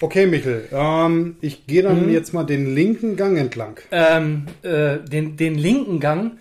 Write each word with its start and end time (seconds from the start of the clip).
Okay, 0.00 0.26
Michel, 0.26 0.68
ähm, 0.72 1.36
ich 1.40 1.66
gehe 1.66 1.82
dann 1.82 2.06
Mhm. 2.06 2.12
jetzt 2.12 2.34
mal 2.34 2.44
den 2.44 2.74
linken 2.74 3.16
Gang 3.16 3.38
entlang. 3.38 3.80
Ähm, 3.90 4.46
äh, 4.62 4.98
den, 4.98 5.36
den 5.38 5.54
linken 5.56 6.00
Gang. 6.00 6.32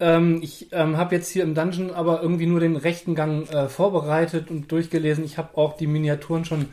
Ähm, 0.00 0.40
ich 0.42 0.68
ähm, 0.72 0.96
habe 0.96 1.14
jetzt 1.14 1.28
hier 1.30 1.44
im 1.44 1.54
Dungeon 1.54 1.90
aber 1.92 2.20
irgendwie 2.22 2.46
nur 2.46 2.58
den 2.58 2.74
rechten 2.74 3.14
Gang 3.14 3.48
äh, 3.52 3.68
vorbereitet 3.68 4.50
und 4.50 4.70
durchgelesen. 4.72 5.24
Ich 5.24 5.38
habe 5.38 5.56
auch 5.56 5.76
die 5.76 5.86
Miniaturen 5.86 6.44
schon 6.44 6.66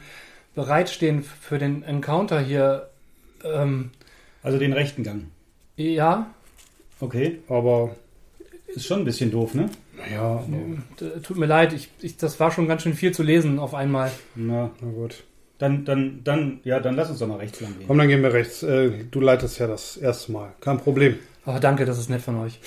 bereitstehen 0.56 1.24
für 1.24 1.60
den 1.60 1.84
Encounter 1.84 2.40
hier. 2.42 2.89
Ähm, 3.44 3.92
Also 4.42 4.58
den 4.58 4.73
rechten 4.73 5.03
Gang. 5.03 5.26
ja, 5.78 6.33
Okay. 6.99 7.39
Aber 7.49 7.96
Ist 8.67 8.85
schon 8.85 8.99
ein 8.99 9.05
bisschen 9.05 9.31
doof, 9.31 9.53
ne? 9.53 9.69
ja, 10.12 10.44
tut 11.23 11.37
mir 11.37 11.46
leid. 11.46 11.73
Ich, 11.73 11.89
ich, 12.01 12.17
das 12.17 12.39
war 12.39 12.51
schon 12.51 12.67
ganz 12.67 12.81
schön 12.83 12.94
viel 12.96 13.12
zu 13.12 13.21
lesen 13.21 13.60
auf 13.60 13.73
einmal. 13.76 14.12
Na, 14.35 14.71
na 14.81 14.89
gut. 14.92 15.23
Dann, 15.62 15.86
dann, 15.86 16.22
dann, 16.23 16.59
ja, 16.64 16.80
dann 16.80 16.96
lass 16.96 17.12
uns 17.12 17.20
doch 17.20 17.28
mal 17.28 17.38
rechts 17.38 17.62
lang 17.62 17.78
gehen. 17.78 17.88
Komm, 17.88 18.00
dann 18.00 18.08
gehen 18.08 18.24
wir 18.24 18.34
rechts. 18.34 18.64
Äh, 18.64 18.92
du 19.12 19.22
leitest 19.22 19.60
ja 19.60 19.68
das 19.68 19.96
erste 19.96 20.32
Mal. 20.32 20.54
Kein 20.60 20.80
Problem. 20.80 21.20
Aber 21.46 21.60
danke, 21.60 21.86
das 21.86 22.00
ist 22.00 22.10
nett 22.10 22.22
von 22.22 22.40
euch. 22.40 22.60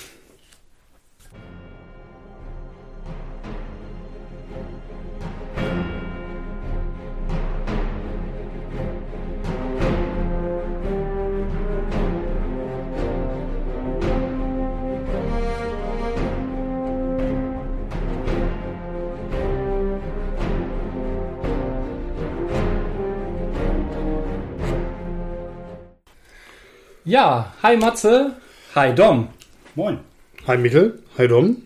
Ja, 27.07 27.53
hi 27.63 27.77
Matze. 27.77 28.33
Hi 28.75 28.95
Dom. 28.95 29.29
Moin. 29.75 29.99
Hi 30.47 30.57
Michel, 30.57 31.03
hi 31.19 31.29
Dom. 31.29 31.59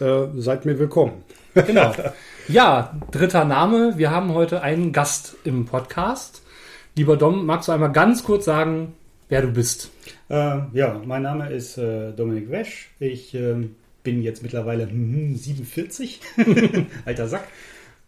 Äh, 0.00 0.26
seid 0.36 0.64
mir 0.66 0.76
willkommen. 0.80 1.22
Genau. 1.54 1.92
Ja, 2.48 3.00
dritter 3.12 3.44
Name. 3.44 3.98
Wir 3.98 4.10
haben 4.10 4.34
heute 4.34 4.62
einen 4.62 4.92
Gast 4.92 5.36
im 5.44 5.64
Podcast. 5.64 6.42
Lieber 6.96 7.16
Dom, 7.16 7.46
magst 7.46 7.68
du 7.68 7.72
einmal 7.72 7.92
ganz 7.92 8.24
kurz 8.24 8.44
sagen, 8.44 8.94
wer 9.28 9.42
du 9.42 9.48
bist? 9.48 9.90
Äh, 10.28 10.58
ja, 10.72 11.00
mein 11.04 11.22
Name 11.22 11.50
ist 11.50 11.78
äh, 11.78 12.10
Dominik 12.10 12.50
Wesch. 12.50 12.90
Ich 12.98 13.32
ähm, 13.34 13.76
bin 14.02 14.22
jetzt 14.22 14.42
mittlerweile 14.42 14.88
hm, 14.88 15.36
47, 15.36 16.20
alter 17.04 17.28
Sack, 17.28 17.44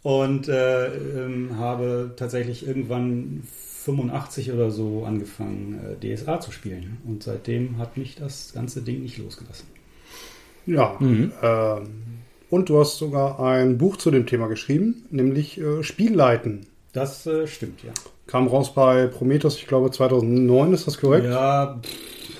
und 0.02 0.48
äh, 0.48 0.86
ähm, 0.86 1.58
habe 1.58 2.12
tatsächlich 2.16 2.66
irgendwann 2.66 3.44
85 3.88 4.52
oder 4.52 4.70
so 4.70 5.04
angefangen, 5.04 5.80
äh, 6.02 6.14
DSA 6.16 6.40
zu 6.40 6.52
spielen. 6.52 6.98
Und 7.06 7.22
seitdem 7.22 7.78
hat 7.78 7.96
mich 7.96 8.16
das 8.16 8.52
ganze 8.52 8.82
Ding 8.82 9.02
nicht 9.02 9.18
losgelassen. 9.18 9.66
Ja. 10.66 10.96
Mhm. 11.00 11.32
Ähm, 11.42 11.88
und 12.50 12.68
du 12.68 12.78
hast 12.78 12.98
sogar 12.98 13.40
ein 13.40 13.78
Buch 13.78 13.96
zu 13.96 14.10
dem 14.10 14.26
Thema 14.26 14.48
geschrieben, 14.48 15.06
nämlich 15.10 15.58
äh, 15.58 15.82
Spielleiten. 15.82 16.66
Das 16.92 17.26
äh, 17.26 17.46
stimmt, 17.46 17.82
ja. 17.82 17.92
Kam 18.26 18.46
raus 18.46 18.74
bei 18.74 19.06
Prometheus, 19.06 19.56
ich 19.56 19.66
glaube 19.66 19.90
2009, 19.90 20.74
ist 20.74 20.86
das 20.86 20.98
korrekt? 20.98 21.26
Ja, 21.26 21.80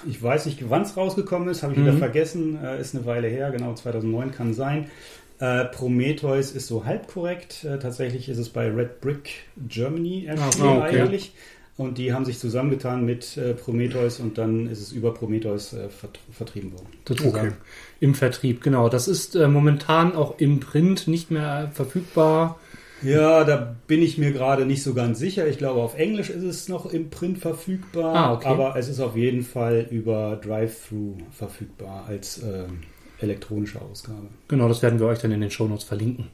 ich 0.07 0.23
weiß 0.23 0.47
nicht, 0.47 0.69
wann 0.69 0.83
es 0.83 0.97
rausgekommen 0.97 1.49
ist, 1.49 1.63
habe 1.63 1.73
ich 1.73 1.81
wieder 1.81 1.95
vergessen. 1.95 2.59
Äh, 2.63 2.81
ist 2.81 2.95
eine 2.95 3.07
Weile 3.07 3.29
her, 3.29 3.51
genau 3.51 3.75
2009 3.75 4.33
kann 4.33 4.53
sein. 4.53 4.91
Äh, 5.41 5.67
Prometheus 5.67 6.50
ist 6.50 6.67
so 6.67 6.84
halb 6.84 7.06
korrekt. 7.08 7.64
Äh, 7.64 7.78
tatsächlich 7.78 8.28
ist 8.28 8.39
es 8.39 8.48
bei 8.48 8.69
Red 8.70 9.00
Brick 9.00 9.31
Germany 9.69 10.25
erschienen 10.27 10.67
Ah, 10.69 10.78
okay. 10.86 11.00
eigentlich. 11.03 11.33
Und 11.77 11.97
die 11.98 12.12
haben 12.12 12.25
sich 12.25 12.41
zusammengetan 12.41 13.05
mit 13.05 13.36
äh, 13.36 13.55
Prometheus 13.55 14.19
und 14.19 14.36
dann 14.36 14.69
ist 14.69 14.80
es 14.80 14.91
über 14.91 15.14
Prometheus 15.14 15.72
äh, 15.75 15.89
vert 15.91 16.19
vertrieben 16.33 16.72
worden. 16.72 16.89
Sozusagen. 17.06 17.48
Okay. 17.48 17.56
Im 18.00 18.14
Vertrieb, 18.17 18.63
genau. 18.63 18.89
Das 18.89 19.07
ist 19.07 19.36
äh, 19.36 19.46
momentan 19.46 20.17
auch 20.17 20.40
im 20.40 20.58
Print 20.58 21.07
nicht 21.07 21.30
mehr 21.30 21.70
verfügbar. 21.73 22.58
Ja, 23.01 23.45
da 23.45 23.77
bin 23.86 24.02
ich 24.02 24.18
mir 24.18 24.33
gerade 24.33 24.67
nicht 24.67 24.83
so 24.83 24.92
ganz 24.92 25.20
sicher. 25.20 25.46
Ich 25.46 25.57
glaube, 25.58 25.80
auf 25.80 25.96
Englisch 25.96 26.30
ist 26.30 26.42
es 26.42 26.68
noch 26.68 26.92
im 26.92 27.11
Print 27.11 27.39
verfügbar, 27.39 28.13
Ah, 28.13 28.33
okay. 28.33 28.48
aber 28.48 28.74
es 28.74 28.89
ist 28.89 28.98
auf 28.98 29.14
jeden 29.14 29.42
Fall 29.42 29.86
über 29.89 30.34
Drive-Thru 30.42 31.14
verfügbar 31.30 32.07
als 32.08 32.42
ähm, 32.42 32.80
elektronische 33.20 33.80
Ausgabe. 33.80 34.29
Genau, 34.48 34.68
das 34.68 34.83
werden 34.83 34.98
wir 34.98 35.06
euch 35.06 35.18
dann 35.18 35.33
in 35.33 35.40
den 35.40 35.51
Shownotes 35.51 35.84
verlinken. 35.84 36.29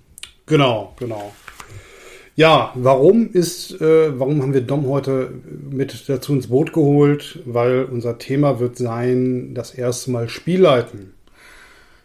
Genau, 0.47 0.95
genau. 0.99 1.33
Ja, 2.37 2.73
warum 2.75 3.31
ist, 3.31 3.81
äh, 3.81 4.19
warum 4.19 4.43
haben 4.43 4.55
wir 4.55 4.61
Dom 4.63 4.89
heute 4.89 5.33
mit 5.71 6.09
dazu 6.09 6.35
ins 6.35 6.49
Boot 6.49 6.73
geholt? 6.73 7.39
Weil 7.47 7.85
unser 7.85 8.19
Thema 8.19 8.59
wird 8.59 8.77
sein, 8.77 9.55
das 9.55 9.73
erste 9.73 10.11
Mal 10.11 10.29
Spielleiten. 10.29 11.15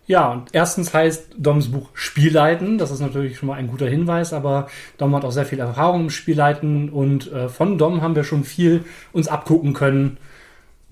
Ja, 0.06 0.32
und 0.32 0.50
erstens 0.54 0.94
heißt 0.94 1.36
Doms 1.38 1.72
Buch 1.72 1.90
Spielleiten. 1.94 2.78
Das 2.78 2.90
ist 2.90 3.00
natürlich 3.00 3.38
schon 3.38 3.48
mal 3.48 3.56
ein 3.56 3.68
guter 3.68 3.88
Hinweis, 3.88 4.34
aber 4.34 4.68
Dom 4.98 5.16
hat 5.16 5.24
auch 5.24 5.32
sehr 5.32 5.46
viel 5.46 5.60
Erfahrung 5.60 6.02
im 6.02 6.10
Spielleiten 6.10 6.90
und 6.90 7.32
äh, 7.32 7.48
von 7.48 7.78
Dom 7.78 8.02
haben 8.02 8.16
wir 8.16 8.24
schon 8.24 8.44
viel 8.44 8.86
uns 9.12 9.28
abgucken 9.28 9.74
können. 9.74 10.18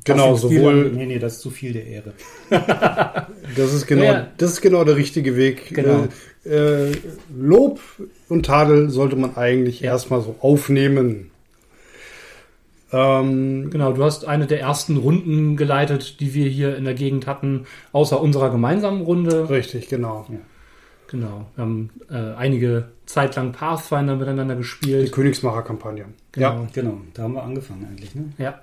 Genau, 0.03 0.35
sowohl, 0.35 0.91
Nee, 0.91 1.05
nee, 1.05 1.19
das 1.19 1.33
ist 1.33 1.41
zu 1.41 1.49
viel 1.49 1.73
der 1.73 1.85
Ehre. 1.85 2.13
das 3.55 3.73
ist 3.73 3.87
genau, 3.87 4.03
Ja. 4.03 4.27
das 4.37 4.51
ist 4.53 4.61
genau 4.61 4.83
der 4.85 4.95
richtige 4.95 5.35
Weg. 5.35 5.73
Genau. 5.73 6.07
Äh, 6.45 6.91
äh, 6.91 6.95
Lob 7.37 7.79
und 8.29 8.45
Tadel 8.45 8.89
sollte 8.89 9.15
man 9.17 9.35
eigentlich 9.35 9.81
Ja. 9.81 9.91
erstmal 9.91 10.21
so 10.21 10.35
aufnehmen. 10.39 11.31
Ähm, 12.93 13.69
Genau, 13.69 13.91
du 13.91 14.03
hast 14.03 14.25
eine 14.25 14.47
der 14.47 14.61
ersten 14.61 14.95
Runden 14.97 15.57
geleitet, 15.57 16.19
die 16.21 16.33
wir 16.33 16.47
hier 16.47 16.77
in 16.77 16.85
der 16.85 16.93
Gegend 16.93 17.27
hatten, 17.27 17.65
außer 17.91 18.21
unserer 18.21 18.49
gemeinsamen 18.49 19.01
Runde. 19.01 19.49
richtig, 19.49 19.89
genau. 19.89 20.25
Genau, 21.09 21.45
wir 21.55 21.61
haben 21.61 21.89
äh, 22.09 22.33
einige 22.37 22.89
Zeit 23.05 23.35
lang 23.37 23.53
Pathfinder 23.53 24.15
miteinander 24.17 24.55
Die 24.55 24.59
gespielt. 24.61 25.11
Königsmacher-Kampagne. 25.13 26.05
Genau. 26.33 26.45
Ja. 26.47 26.67
Genau, 26.73 26.97
da 27.13 27.23
haben 27.23 27.33
wir 27.33 27.43
angefangen 27.43 27.87
eigentlich. 27.89 28.13
Ne? 28.15 28.25
Ja, 28.37 28.61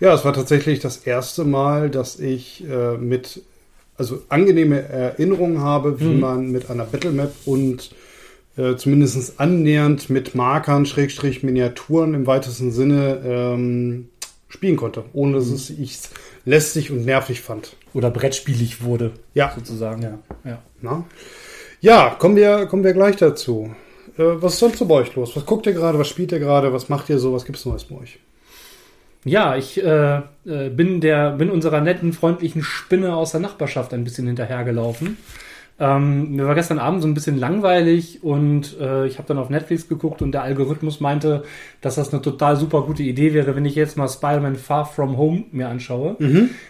Ja, 0.00 0.14
es 0.14 0.24
war 0.24 0.32
tatsächlich 0.34 0.80
das 0.80 0.98
erste 0.98 1.44
Mal, 1.44 1.88
dass 1.90 2.20
ich 2.20 2.64
äh, 2.68 2.96
mit, 2.98 3.42
also 3.96 4.20
angenehme 4.28 4.80
Erinnerungen 4.82 5.60
habe, 5.60 5.98
wie 6.00 6.04
Mhm. 6.04 6.20
man 6.20 6.50
mit 6.52 6.68
einer 6.70 6.84
Battlemap 6.84 7.32
und 7.46 7.90
äh, 8.58 8.76
zumindest 8.76 9.38
annähernd 9.40 10.10
mit 10.10 10.34
Markern, 10.34 10.86
Schrägstrich, 10.86 11.42
Miniaturen 11.42 12.14
im 12.14 12.26
weitesten 12.26 12.70
Sinne 12.72 13.20
ähm, 13.24 14.08
spielen 14.48 14.76
konnte, 14.76 15.04
ohne 15.12 15.34
dass 15.38 15.46
es 15.48 15.70
ich 15.70 15.98
lästig 16.44 16.90
und 16.90 17.04
nervig 17.04 17.40
fand. 17.42 17.76
oder 17.94 18.10
brettspielig 18.10 18.82
wurde, 18.82 19.12
Ja, 19.34 19.52
sozusagen. 19.56 20.02
Ja. 20.02 20.18
ja. 20.44 20.62
na? 20.80 21.04
ja 21.80 22.10
kommen, 22.18 22.36
wir, 22.36 22.66
kommen 22.66 22.84
wir 22.84 22.92
gleich 22.92 23.16
dazu. 23.16 23.74
Äh, 24.18 24.22
was 24.40 24.54
ist 24.54 24.60
sonst 24.60 24.78
so 24.78 24.84
bei 24.86 24.96
euch 24.96 25.14
los? 25.16 25.34
Was 25.36 25.44
guckt 25.46 25.66
ihr 25.66 25.72
gerade? 25.72 25.98
Was 25.98 26.08
spielt 26.08 26.32
ihr 26.32 26.38
gerade? 26.38 26.72
Was 26.72 26.88
macht 26.88 27.08
ihr 27.10 27.18
so? 27.18 27.32
Was 27.32 27.44
gibt's 27.46 27.64
Neues 27.66 27.84
bei 27.84 27.96
euch? 27.96 28.18
Ja, 29.26 29.56
ich 29.56 29.82
äh, 29.82 30.18
äh, 30.46 30.70
bin 30.70 31.00
der 31.00 31.32
bin 31.32 31.50
unserer 31.50 31.80
netten 31.80 32.12
freundlichen 32.12 32.62
Spinne 32.62 33.16
aus 33.16 33.32
der 33.32 33.40
Nachbarschaft 33.40 33.92
ein 33.92 34.04
bisschen 34.04 34.28
hinterhergelaufen. 34.28 35.16
Ähm, 35.80 36.36
mir 36.36 36.46
war 36.46 36.54
gestern 36.54 36.78
Abend 36.78 37.02
so 37.02 37.08
ein 37.08 37.14
bisschen 37.14 37.36
langweilig 37.36 38.22
und 38.22 38.78
äh, 38.80 39.06
ich 39.06 39.18
habe 39.18 39.26
dann 39.28 39.38
auf 39.38 39.50
Netflix 39.50 39.88
geguckt 39.88 40.22
und 40.22 40.32
der 40.32 40.42
Algorithmus 40.42 41.00
meinte, 41.00 41.42
dass 41.80 41.96
das 41.96 42.12
eine 42.12 42.22
total 42.22 42.56
super 42.56 42.82
gute 42.82 43.02
Idee 43.02 43.34
wäre, 43.34 43.56
wenn 43.56 43.64
ich 43.66 43.74
jetzt 43.74 43.98
mal 43.98 44.08
Spider-Man 44.08 44.54
Far 44.54 44.86
From 44.86 45.18
Home 45.18 45.44
mir 45.50 45.68
anschaue. 45.68 46.16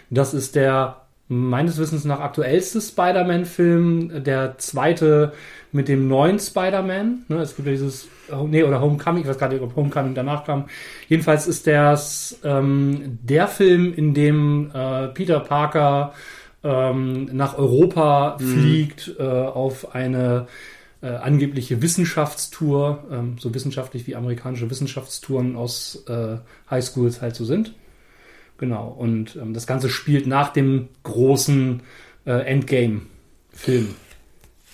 Das 0.09 0.33
ist 0.33 0.55
der 0.55 1.06
meines 1.29 1.77
Wissens 1.77 2.05
nach 2.05 2.19
aktuellste 2.19 2.79
Spider-Man-Film, 2.79 4.23
der 4.23 4.57
zweite 4.57 5.33
mit 5.71 5.87
dem 5.87 6.07
neuen 6.07 6.39
Spider-Man. 6.39 7.25
Ne, 7.27 7.37
es 7.37 7.55
gibt 7.55 7.67
ja 7.67 7.73
dieses, 7.73 8.07
oh, 8.31 8.47
nee, 8.47 8.63
oder 8.63 8.81
Homecoming, 8.81 9.23
ich 9.23 9.27
weiß 9.27 9.37
gar 9.37 9.49
nicht, 9.49 9.61
ob 9.61 9.75
Homecoming 9.75 10.13
danach 10.13 10.45
kam. 10.45 10.65
Jedenfalls 11.07 11.47
ist 11.47 11.67
das 11.67 12.39
ähm, 12.43 13.19
der 13.21 13.47
Film, 13.47 13.93
in 13.93 14.13
dem 14.13 14.71
äh, 14.73 15.09
Peter 15.09 15.39
Parker 15.41 16.13
ähm, 16.63 17.29
nach 17.33 17.57
Europa 17.57 18.37
fliegt 18.39 19.15
äh, 19.19 19.23
auf 19.23 19.93
eine 19.93 20.47
äh, 21.01 21.07
angebliche 21.07 21.81
Wissenschaftstour, 21.81 23.03
ähm, 23.11 23.35
so 23.37 23.53
wissenschaftlich 23.53 24.07
wie 24.07 24.15
amerikanische 24.15 24.69
Wissenschaftstouren 24.69 25.55
aus 25.55 26.03
äh, 26.07 26.37
Highschools 26.69 27.21
halt 27.21 27.35
so 27.35 27.45
sind. 27.45 27.73
Genau, 28.57 28.95
und 28.97 29.35
ähm, 29.35 29.53
das 29.53 29.67
Ganze 29.67 29.89
spielt 29.89 30.25
nach 30.27 30.51
dem 30.51 30.87
großen 31.03 31.81
äh, 32.25 32.31
Endgame-Film. 32.31 33.89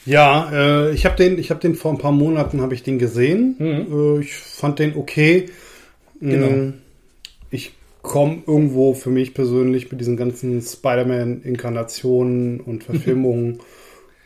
Ja, 0.06 0.52
äh, 0.52 0.92
ich 0.94 1.06
habe 1.06 1.16
den, 1.16 1.38
ich 1.38 1.50
habe 1.50 1.62
den 1.62 1.76
vor 1.76 1.92
ein 1.92 1.98
paar 1.98 2.12
Monaten 2.12 2.62
habe 2.62 2.74
ich 2.74 2.84
den 2.84 3.00
gesehen. 3.00 3.56
Mhm. 3.60 4.20
Äh, 4.20 4.22
ich 4.22 4.34
fand 4.36 4.80
den 4.80 4.96
okay. 4.96 5.48
Genau. 6.20 6.50
Mm, 6.50 6.74
Ich 7.52 7.74
komme 8.02 8.44
irgendwo 8.48 8.94
für 8.94 9.10
mich 9.10 9.34
persönlich 9.34 9.92
mit 9.92 10.00
diesen 10.00 10.18
ganzen 10.18 10.62
Spider-Man-Inkarnationen 10.62 12.60
und 12.60 12.84
Verfilmungen 12.86 13.60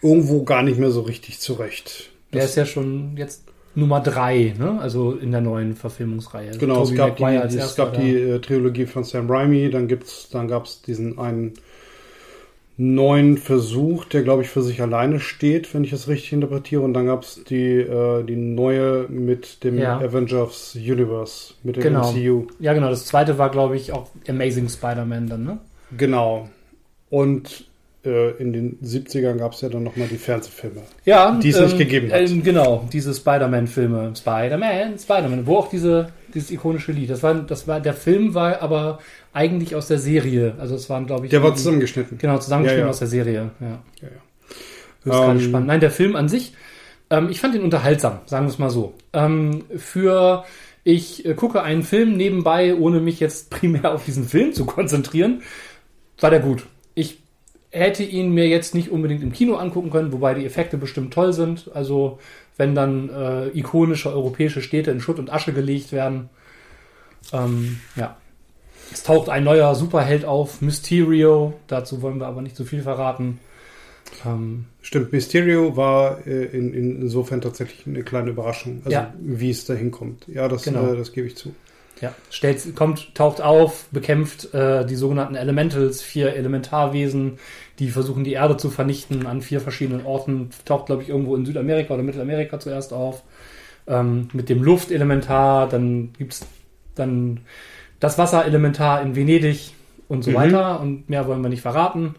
irgendwo 0.01 0.43
gar 0.43 0.63
nicht 0.63 0.77
mehr 0.79 0.91
so 0.91 1.01
richtig 1.01 1.39
zurecht. 1.39 2.11
Der 2.33 2.43
ist 2.43 2.55
ja 2.55 2.65
schon 2.65 3.17
jetzt 3.17 3.46
Nummer 3.77 4.01
drei, 4.01 4.55
ne? 4.57 4.79
also 4.81 5.11
in 5.13 5.31
der 5.31 5.41
neuen 5.41 5.75
Verfilmungsreihe. 5.75 6.57
Genau, 6.57 6.81
es 6.81 6.89
Tobey 6.89 6.97
gab, 6.97 7.15
die, 7.17 7.21
Maguire 7.23 7.41
als 7.43 7.53
es 7.53 7.75
gab 7.75 7.93
da. 7.93 7.99
die 8.01 8.15
äh, 8.15 8.39
Trilogie 8.39 8.87
von 8.87 9.03
Sam 9.03 9.29
Raimi, 9.29 9.69
dann 9.69 9.87
gibt's, 9.87 10.29
dann 10.31 10.47
gab 10.47 10.65
es 10.65 10.81
diesen 10.81 11.19
einen 11.19 11.53
neuen 12.75 13.37
Versuch, 13.37 14.05
der 14.05 14.23
glaube 14.23 14.41
ich 14.41 14.49
für 14.49 14.63
sich 14.63 14.81
alleine 14.81 15.19
steht, 15.19 15.73
wenn 15.75 15.83
ich 15.83 15.93
es 15.93 16.07
richtig 16.07 16.33
interpretiere. 16.33 16.81
Und 16.81 16.95
dann 16.95 17.05
gab 17.05 17.21
es 17.21 17.43
die, 17.43 17.73
äh, 17.75 18.23
die 18.23 18.35
neue 18.35 19.07
mit 19.09 19.63
dem 19.63 19.77
Ja. 19.77 19.97
Avengers 19.99 20.75
Universe, 20.75 21.53
mit 21.63 21.75
dem 21.75 21.83
Genau. 21.83 22.11
MCU. 22.11 22.47
Ja, 22.59 22.73
genau. 22.73 22.89
Das 22.89 23.05
zweite 23.05 23.37
war, 23.37 23.51
glaube 23.51 23.75
ich, 23.77 23.91
auch 23.91 24.09
Amazing 24.27 24.69
Spider-Man 24.69 25.27
dann, 25.27 25.43
ne? 25.43 25.57
Genau. 25.95 26.49
Und 27.09 27.65
in 28.03 28.53
den 28.53 28.79
70ern 28.83 29.37
gab 29.37 29.53
es 29.53 29.61
ja 29.61 29.69
dann 29.69 29.83
nochmal 29.83 30.07
die 30.07 30.17
Fernsehfilme. 30.17 30.81
Ja, 31.03 31.31
Die 31.41 31.49
es 31.49 31.59
nicht 31.59 31.77
gegeben 31.77 32.11
hat. 32.11 32.21
ähm, 32.21 32.41
genau, 32.43 32.87
diese 32.93 33.13
Spider-Man-Filme. 33.13 34.13
Spider-Man, 34.15 34.97
Spider-Man, 34.97 35.45
wo 35.45 35.57
auch 35.57 35.69
diese, 35.69 36.09
dieses 36.33 36.51
ikonische 36.51 36.91
Lied. 36.93 37.09
Das 37.09 37.21
war, 37.23 37.33
das 37.35 37.67
war, 37.67 37.81
der 37.81 37.93
Film 37.93 38.33
war 38.33 38.61
aber 38.61 38.99
eigentlich 39.33 39.75
aus 39.75 39.87
der 39.87 39.99
Serie. 39.99 40.55
Also 40.57 40.75
es 40.75 40.89
waren, 40.89 41.05
glaube 41.05 41.25
ich, 41.25 41.31
Der 41.31 41.43
war 41.43 41.53
zusammengeschnitten. 41.55 42.17
Genau, 42.17 42.37
zusammengeschnitten 42.37 42.81
Ja, 42.81 42.85
ja. 42.87 42.91
aus 42.91 42.99
der 42.99 43.07
Serie. 43.07 43.33
Ja. 43.59 43.67
Ja, 43.67 43.67
ja. 44.01 44.07
Das 45.03 45.15
ist 45.15 45.21
gerade 45.21 45.39
Ähm, 45.39 45.41
spannend. 45.41 45.67
Nein, 45.67 45.79
der 45.79 45.91
Film 45.91 46.15
an 46.15 46.29
sich, 46.29 46.53
ähm, 47.09 47.27
ich 47.29 47.39
fand 47.41 47.55
ihn 47.55 47.61
unterhaltsam, 47.63 48.19
sagen 48.25 48.45
wir 48.45 48.51
es 48.51 48.59
mal 48.59 48.69
so. 48.69 48.93
Ähm, 49.13 49.63
für 49.75 50.45
ich 50.83 51.25
äh, 51.25 51.33
gucke 51.33 51.61
einen 51.63 51.83
Film 51.83 52.15
nebenbei, 52.15 52.73
ohne 52.75 52.99
mich 53.01 53.19
jetzt 53.19 53.49
primär 53.49 53.93
auf 53.93 54.05
diesen 54.05 54.25
Film 54.25 54.53
zu 54.53 54.65
konzentrieren, 54.65 55.41
war 56.21 56.29
der 56.29 56.39
gut. 56.39 56.65
Hätte 57.69 58.03
ihn 58.03 58.31
mir 58.31 58.47
jetzt 58.47 58.73
nicht 58.73 58.91
unbedingt 58.91 59.21
im 59.23 59.33
Kino 59.33 59.55
angucken 59.55 59.89
können, 59.89 60.13
wobei 60.13 60.33
die 60.33 60.45
Effekte 60.45 60.77
bestimmt 60.77 61.13
toll 61.13 61.33
sind. 61.33 61.69
Also 61.73 62.19
wenn 62.55 62.73
dann 62.75 63.09
äh, 63.09 63.47
ikonische 63.49 64.11
europäische 64.11 64.61
Städte 64.61 64.89
in 64.91 64.99
Schutt 65.01 65.19
und 65.19 65.31
Asche 65.31 65.53
gelegt 65.53 65.91
werden. 65.91 66.29
Ähm, 67.33 67.79
ja. 67.95 68.17
Es 68.91 69.03
taucht 69.03 69.27
ein 69.29 69.43
neuer 69.43 69.75
Superheld 69.75 70.23
auf, 70.23 70.61
Mysterio. 70.61 71.53
Dazu 71.67 72.01
wollen 72.01 72.19
wir 72.19 72.27
aber 72.27 72.41
nicht 72.41 72.55
zu 72.55 72.63
viel 72.63 72.81
verraten. 72.81 73.39
Ähm, 74.25 74.65
Stimmt, 74.81 75.11
Mysterio 75.11 75.75
war 75.75 76.25
äh, 76.25 76.45
in, 76.45 76.73
in, 76.73 77.01
insofern 77.01 77.41
tatsächlich 77.41 77.85
eine 77.85 78.03
kleine 78.03 78.29
Überraschung, 78.29 78.77
also 78.85 78.91
Ja. 78.91 79.13
wie 79.19 79.49
es 79.49 79.65
da 79.65 79.73
hinkommt. 79.73 80.25
Ja, 80.29 80.47
das, 80.47 80.63
Genau. 80.63 80.93
äh, 80.93 80.97
das 80.97 81.11
gebe 81.11 81.27
ich 81.27 81.35
zu. 81.35 81.53
Ja, 82.01 82.13
stellt, 82.29 82.75
kommt, 82.75 83.15
taucht 83.15 83.41
auf, 83.41 83.87
bekämpft 83.91 84.53
äh, 84.53 84.85
die 84.85 84.95
sogenannten 84.95 85.35
Elementals, 85.35 86.01
vier 86.01 86.35
Elementarwesen, 86.35 87.39
die 87.79 87.89
versuchen 87.89 88.23
die 88.23 88.33
Erde 88.33 88.57
zu 88.57 88.69
vernichten 88.69 89.25
an 89.25 89.41
vier 89.41 89.61
verschiedenen 89.61 90.05
Orten. 90.05 90.49
Taucht, 90.65 90.87
glaube 90.87 91.03
ich, 91.03 91.09
irgendwo 91.09 91.35
in 91.35 91.45
Südamerika 91.45 91.93
oder 91.95 92.03
Mittelamerika 92.03 92.59
zuerst 92.59 92.93
auf. 92.93 93.23
Ähm, 93.87 94.29
mit 94.33 94.49
dem 94.49 94.61
Luftelementar, 94.63 95.69
dann 95.69 96.13
gibt's 96.17 96.45
dann 96.95 97.39
das 97.99 98.17
Wasserelementar 98.17 99.01
in 99.01 99.15
Venedig 99.15 99.73
und 100.07 100.23
so 100.23 100.31
Mhm. 100.31 100.35
weiter. 100.35 100.79
Und 100.79 101.09
mehr 101.09 101.27
wollen 101.27 101.41
wir 101.41 101.49
nicht 101.49 101.61
verraten, 101.61 102.15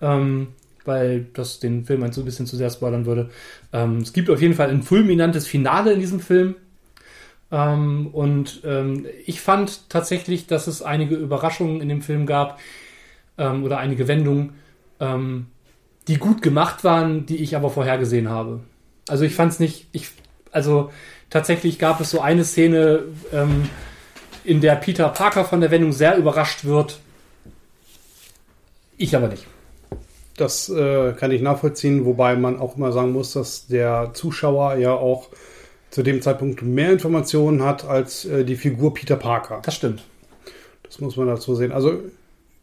ähm, 0.00 0.48
weil 0.84 1.26
das 1.34 1.58
den 1.58 1.84
Film 1.84 2.02
ein 2.04 2.10
bisschen 2.10 2.46
zu 2.46 2.56
sehr 2.56 2.70
spoilern 2.70 3.06
würde. 3.06 3.30
Ähm, 3.72 3.98
es 3.98 4.12
gibt 4.12 4.30
auf 4.30 4.40
jeden 4.40 4.54
Fall 4.54 4.70
ein 4.70 4.82
fulminantes 4.82 5.46
Finale 5.46 5.92
in 5.92 6.00
diesem 6.00 6.20
Film. 6.20 6.54
Ähm, 7.50 8.08
und 8.12 8.62
ähm, 8.64 9.06
ich 9.24 9.40
fand 9.40 9.88
tatsächlich, 9.88 10.46
dass 10.46 10.66
es 10.66 10.82
einige 10.82 11.14
Überraschungen 11.14 11.80
in 11.80 11.88
dem 11.88 12.02
Film 12.02 12.26
gab 12.26 12.58
ähm, 13.38 13.64
oder 13.64 13.78
einige 13.78 14.08
Wendungen, 14.08 14.54
ähm, 15.00 15.46
die 16.08 16.18
gut 16.18 16.42
gemacht 16.42 16.84
waren, 16.84 17.26
die 17.26 17.36
ich 17.36 17.56
aber 17.56 17.70
vorhergesehen 17.70 18.28
habe. 18.28 18.60
Also 19.08 19.24
ich 19.24 19.34
fand 19.34 19.52
es 19.52 19.60
nicht, 19.60 19.86
ich, 19.92 20.08
also 20.50 20.90
tatsächlich 21.30 21.78
gab 21.78 22.00
es 22.00 22.10
so 22.10 22.20
eine 22.20 22.44
Szene, 22.44 23.04
ähm, 23.32 23.68
in 24.46 24.60
der 24.60 24.76
Peter 24.76 25.08
Parker 25.08 25.44
von 25.44 25.60
der 25.60 25.70
Wendung 25.70 25.92
sehr 25.92 26.16
überrascht 26.16 26.64
wird. 26.64 27.00
Ich 28.96 29.14
aber 29.14 29.28
nicht. 29.28 29.46
Das 30.36 30.68
äh, 30.68 31.12
kann 31.14 31.32
ich 31.32 31.42
nachvollziehen, 31.42 32.04
wobei 32.04 32.36
man 32.36 32.58
auch 32.58 32.76
immer 32.76 32.92
sagen 32.92 33.12
muss, 33.12 33.32
dass 33.32 33.66
der 33.66 34.12
Zuschauer 34.14 34.76
ja 34.76 34.92
auch 34.92 35.28
zu 35.90 36.02
dem 36.02 36.20
Zeitpunkt 36.22 36.62
mehr 36.62 36.92
Informationen 36.92 37.62
hat 37.62 37.84
als 37.84 38.24
äh, 38.24 38.44
die 38.44 38.56
Figur 38.56 38.92
Peter 38.94 39.16
Parker. 39.16 39.60
Das 39.64 39.74
stimmt. 39.74 40.02
Das 40.82 41.00
muss 41.00 41.16
man 41.16 41.26
dazu 41.28 41.54
sehen. 41.54 41.72
Also 41.72 42.00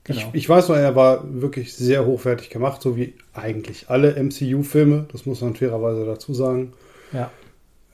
Genau. 0.05 0.19
ich, 0.19 0.27
ich 0.33 0.49
weiß 0.49 0.67
nur, 0.67 0.77
er 0.77 0.97
war 0.97 1.23
wirklich 1.41 1.73
sehr 1.73 2.05
hochwertig 2.05 2.49
gemacht, 2.49 2.81
so 2.81 2.97
wie 2.97 3.13
eigentlich 3.33 3.85
alle 3.89 4.15
MCU-Filme. 4.21 5.05
Das 5.13 5.25
muss 5.25 5.39
man 5.39 5.55
fairerweise 5.55 6.05
dazu 6.05 6.33
sagen. 6.33 6.73
Ja. 7.13 7.31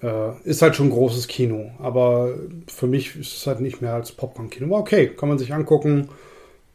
Äh, 0.01 0.31
ist 0.43 0.63
halt 0.63 0.75
schon 0.75 0.87
ein 0.87 0.91
großes 0.91 1.27
Kino, 1.27 1.69
aber 1.77 2.33
für 2.67 2.87
mich 2.87 3.15
ist 3.15 3.37
es 3.37 3.45
halt 3.45 3.59
nicht 3.61 3.81
mehr 3.83 3.93
als 3.93 4.11
Popcorn-Kino. 4.11 4.75
Okay, 4.75 5.09
kann 5.09 5.29
man 5.29 5.37
sich 5.37 5.53
angucken. 5.53 6.09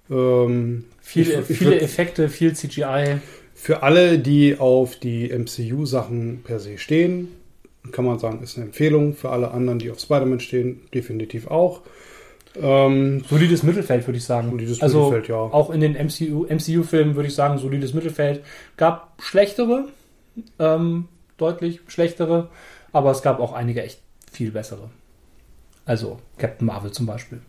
Ähm, 0.08 0.84
Viele, 1.00 1.40
ich- 1.40 1.50
ich 1.50 1.58
viele 1.58 1.80
Effekte, 1.80 2.28
viel 2.28 2.54
CGI. 2.54 3.18
Für 3.54 3.82
alle, 3.82 4.18
die 4.20 4.58
auf 4.58 4.96
die 5.00 5.30
MCU-Sachen 5.30 6.42
per 6.44 6.60
se 6.60 6.78
stehen, 6.78 7.28
kann 7.92 8.04
man 8.04 8.19
sagen, 8.19 8.42
ist 8.42 8.56
eine 8.56 8.66
Empfehlung. 8.66 9.14
Für 9.14 9.31
alle 9.31 9.50
anderen, 9.50 9.78
die 9.78 9.90
auf 9.90 10.00
Spider-Man 10.00 10.40
stehen, 10.40 10.82
definitiv 10.92 11.48
auch. 11.48 11.82
Ähm, 12.60 13.25
Solides 13.28 13.62
Mittelfeld, 13.62 14.06
würde 14.06 14.19
ich 14.19 14.25
sagen. 14.25 14.50
Solides 14.50 14.81
also 14.81 15.10
Mittelfeld, 15.10 15.28
ja. 15.28 15.36
auch 15.36 15.70
in 15.70 15.81
den 15.81 15.94
MCU, 15.94 16.46
MCU-Filmen 16.48 17.16
würde 17.16 17.28
ich 17.28 17.34
sagen, 17.34 17.58
solides 17.58 17.94
Mittelfeld. 17.94 18.44
Gab 18.76 19.12
schlechtere, 19.20 19.88
ähm, 20.58 21.08
deutlich 21.36 21.81
schlechtere, 21.88 22.48
aber 22.92 23.10
es 23.10 23.22
gab 23.22 23.40
auch 23.40 23.52
einige 23.52 23.82
echt 23.82 24.00
viel 24.31 24.50
bessere. 24.52 24.90
Also 25.84 26.19
Captain 26.38 26.66
Marvel 26.66 26.92
zum 26.92 27.06
Beispiel. 27.06 27.40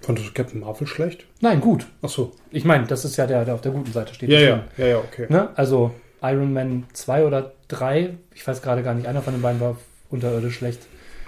fandest 0.00 0.28
du 0.28 0.32
Captain 0.32 0.60
Marvel 0.60 0.86
schlecht? 0.86 1.24
Nein, 1.40 1.60
gut. 1.60 1.86
Ach 2.02 2.08
so. 2.08 2.32
Ich 2.50 2.64
meine, 2.64 2.86
das 2.86 3.04
ist 3.04 3.16
ja 3.16 3.26
der, 3.26 3.44
der 3.44 3.54
auf 3.54 3.60
der 3.60 3.72
guten 3.72 3.92
Seite 3.92 4.14
steht. 4.14 4.30
Ja, 4.30 4.40
ja, 4.40 4.64
ja, 4.76 4.86
ja, 4.86 4.98
okay. 4.98 5.26
Ne? 5.28 5.50
Also 5.54 5.92
Iron 6.22 6.52
Man 6.52 6.84
2 6.92 7.24
oder 7.24 7.52
3, 7.68 8.14
ich 8.34 8.46
weiß 8.46 8.62
gerade 8.62 8.82
gar 8.82 8.94
nicht, 8.94 9.06
einer 9.06 9.22
von 9.22 9.32
den 9.34 9.42
beiden 9.42 9.60
war 9.60 9.76
unterirdisch 10.10 10.56
schlecht. 10.56 10.80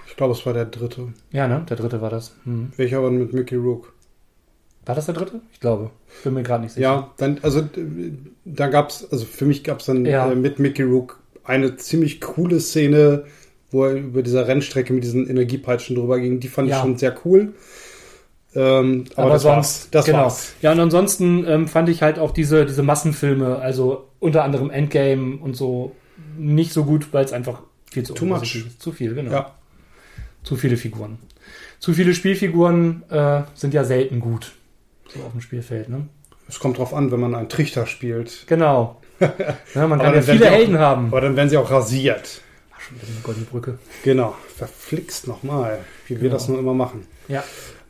Ich 0.07 0.15
glaube, 0.15 0.33
es 0.33 0.45
war 0.45 0.53
der 0.53 0.65
dritte. 0.65 1.09
Ja, 1.31 1.47
ne? 1.47 1.65
Der 1.69 1.77
dritte 1.77 2.01
war 2.01 2.09
das. 2.09 2.35
Hm. 2.43 2.71
Welcher 2.77 3.03
war 3.03 3.11
mit 3.11 3.33
Mickey 3.33 3.55
Rook? 3.55 3.93
War 4.85 4.95
das 4.95 5.05
der 5.05 5.15
dritte? 5.15 5.41
Ich 5.51 5.59
glaube. 5.59 5.91
Bin 6.23 6.33
mir 6.33 6.43
gerade 6.43 6.63
nicht 6.63 6.73
sicher. 6.73 6.83
Ja, 6.83 7.11
dann, 7.17 7.39
also 7.41 7.61
da 8.45 8.67
gab 8.67 8.89
es, 8.89 9.11
also 9.11 9.25
für 9.25 9.45
mich 9.45 9.63
gab 9.63 9.79
es 9.81 9.85
dann 9.85 10.05
Ja. 10.05 10.31
äh, 10.31 10.35
mit 10.35 10.59
Mickey 10.59 10.83
Rook 10.83 11.19
eine 11.43 11.75
ziemlich 11.75 12.21
coole 12.21 12.59
Szene, 12.61 13.25
wo 13.69 13.83
er 13.85 13.95
über 13.95 14.23
dieser 14.23 14.47
Rennstrecke 14.47 14.93
mit 14.93 15.03
diesen 15.03 15.29
Energiepeitschen 15.29 15.95
drüber 15.97 16.19
ging. 16.19 16.39
Die 16.39 16.47
fand 16.47 16.69
Ja. 16.69 16.77
ich 16.77 16.81
schon 16.81 16.97
sehr 16.97 17.15
cool. 17.25 17.53
Ähm, 18.55 19.03
aber, 19.15 19.23
Aber 19.25 19.33
das 19.33 19.41
sonst, 19.43 19.55
war's. 19.55 19.87
Das 19.91 20.05
genau. 20.05 20.17
war's. 20.19 20.53
Ja, 20.61 20.71
und 20.71 20.79
ansonsten 20.79 21.45
ähm, 21.45 21.67
fand 21.67 21.89
ich 21.89 22.01
halt 22.01 22.17
auch 22.17 22.31
diese, 22.31 22.65
diese 22.65 22.81
Massenfilme, 22.81 23.57
also 23.59 24.07
unter 24.19 24.43
anderem 24.45 24.69
Endgame 24.71 25.37
und 25.37 25.55
so, 25.55 25.91
nicht 26.37 26.73
so 26.73 26.83
gut, 26.85 27.13
weil 27.13 27.25
es 27.25 27.33
einfach 27.33 27.61
viel 27.91 28.03
zu 28.03 28.13
unübersichtlich 28.13 28.67
ist. 28.67 28.81
Zu 28.81 28.91
viel, 28.91 29.13
genau. 29.15 29.31
Ja. 29.31 29.55
Zu 30.43 30.55
viele 30.55 30.77
Figuren. 30.77 31.19
Zu 31.79 31.93
viele 31.93 32.13
Spielfiguren 32.13 33.03
äh, 33.09 33.41
sind 33.53 33.73
ja 33.73 33.83
selten 33.83 34.19
gut. 34.19 34.53
So 35.13 35.21
auf 35.21 35.31
dem 35.31 35.41
Spielfeld, 35.41 35.89
ne? 35.89 36.07
Es 36.49 36.59
kommt 36.59 36.77
drauf 36.77 36.93
an, 36.93 37.11
wenn 37.11 37.19
man 37.19 37.35
einen 37.35 37.49
Trichter 37.49 37.85
spielt. 37.85 38.45
Genau. 38.47 39.01
ja, 39.75 39.87
man 39.87 39.99
kann 39.99 40.15
ja 40.15 40.21
viele 40.21 40.49
Helden 40.49 40.79
haben. 40.79 41.07
Aber 41.07 41.21
dann 41.21 41.35
werden 41.35 41.49
sie 41.49 41.57
auch 41.57 41.69
rasiert. 41.69 42.41
Ach, 42.73 42.79
schon 42.81 42.97
wieder 42.97 43.07
eine 43.11 43.21
goldene 43.21 43.45
Brücke. 43.45 43.79
Genau. 44.03 44.35
Verflixt 44.55 45.27
nochmal, 45.27 45.79
wie 46.07 46.15
wir 46.15 46.19
Genau. 46.19 46.33
das 46.33 46.47
nur 46.47 46.59
immer 46.59 46.73
machen. 46.73 47.05
Ja. 47.27 47.43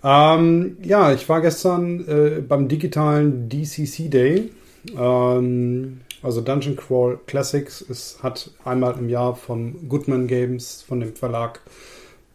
Ähm, 0.04 0.78
ja, 0.84 1.14
ich 1.14 1.28
war 1.30 1.42
gestern 1.42 2.08
äh, 2.08 2.42
beim 2.42 2.68
digitalen 2.68 3.50
DCC 3.50 4.10
Day. 4.10 4.52
Ähm, 4.98 6.02
also 6.22 6.42
Dungeon 6.42 6.76
Crawl 6.76 7.20
Classics. 7.28 7.82
Es 7.82 8.22
hat 8.24 8.52
einmal 8.64 8.98
im 8.98 9.10
Jahr 9.10 9.36
von 9.36 9.88
Goodman 9.88 10.28
Games, 10.28 10.82
von 10.82 11.00
dem 11.00 11.16
Verlag, 11.16 11.62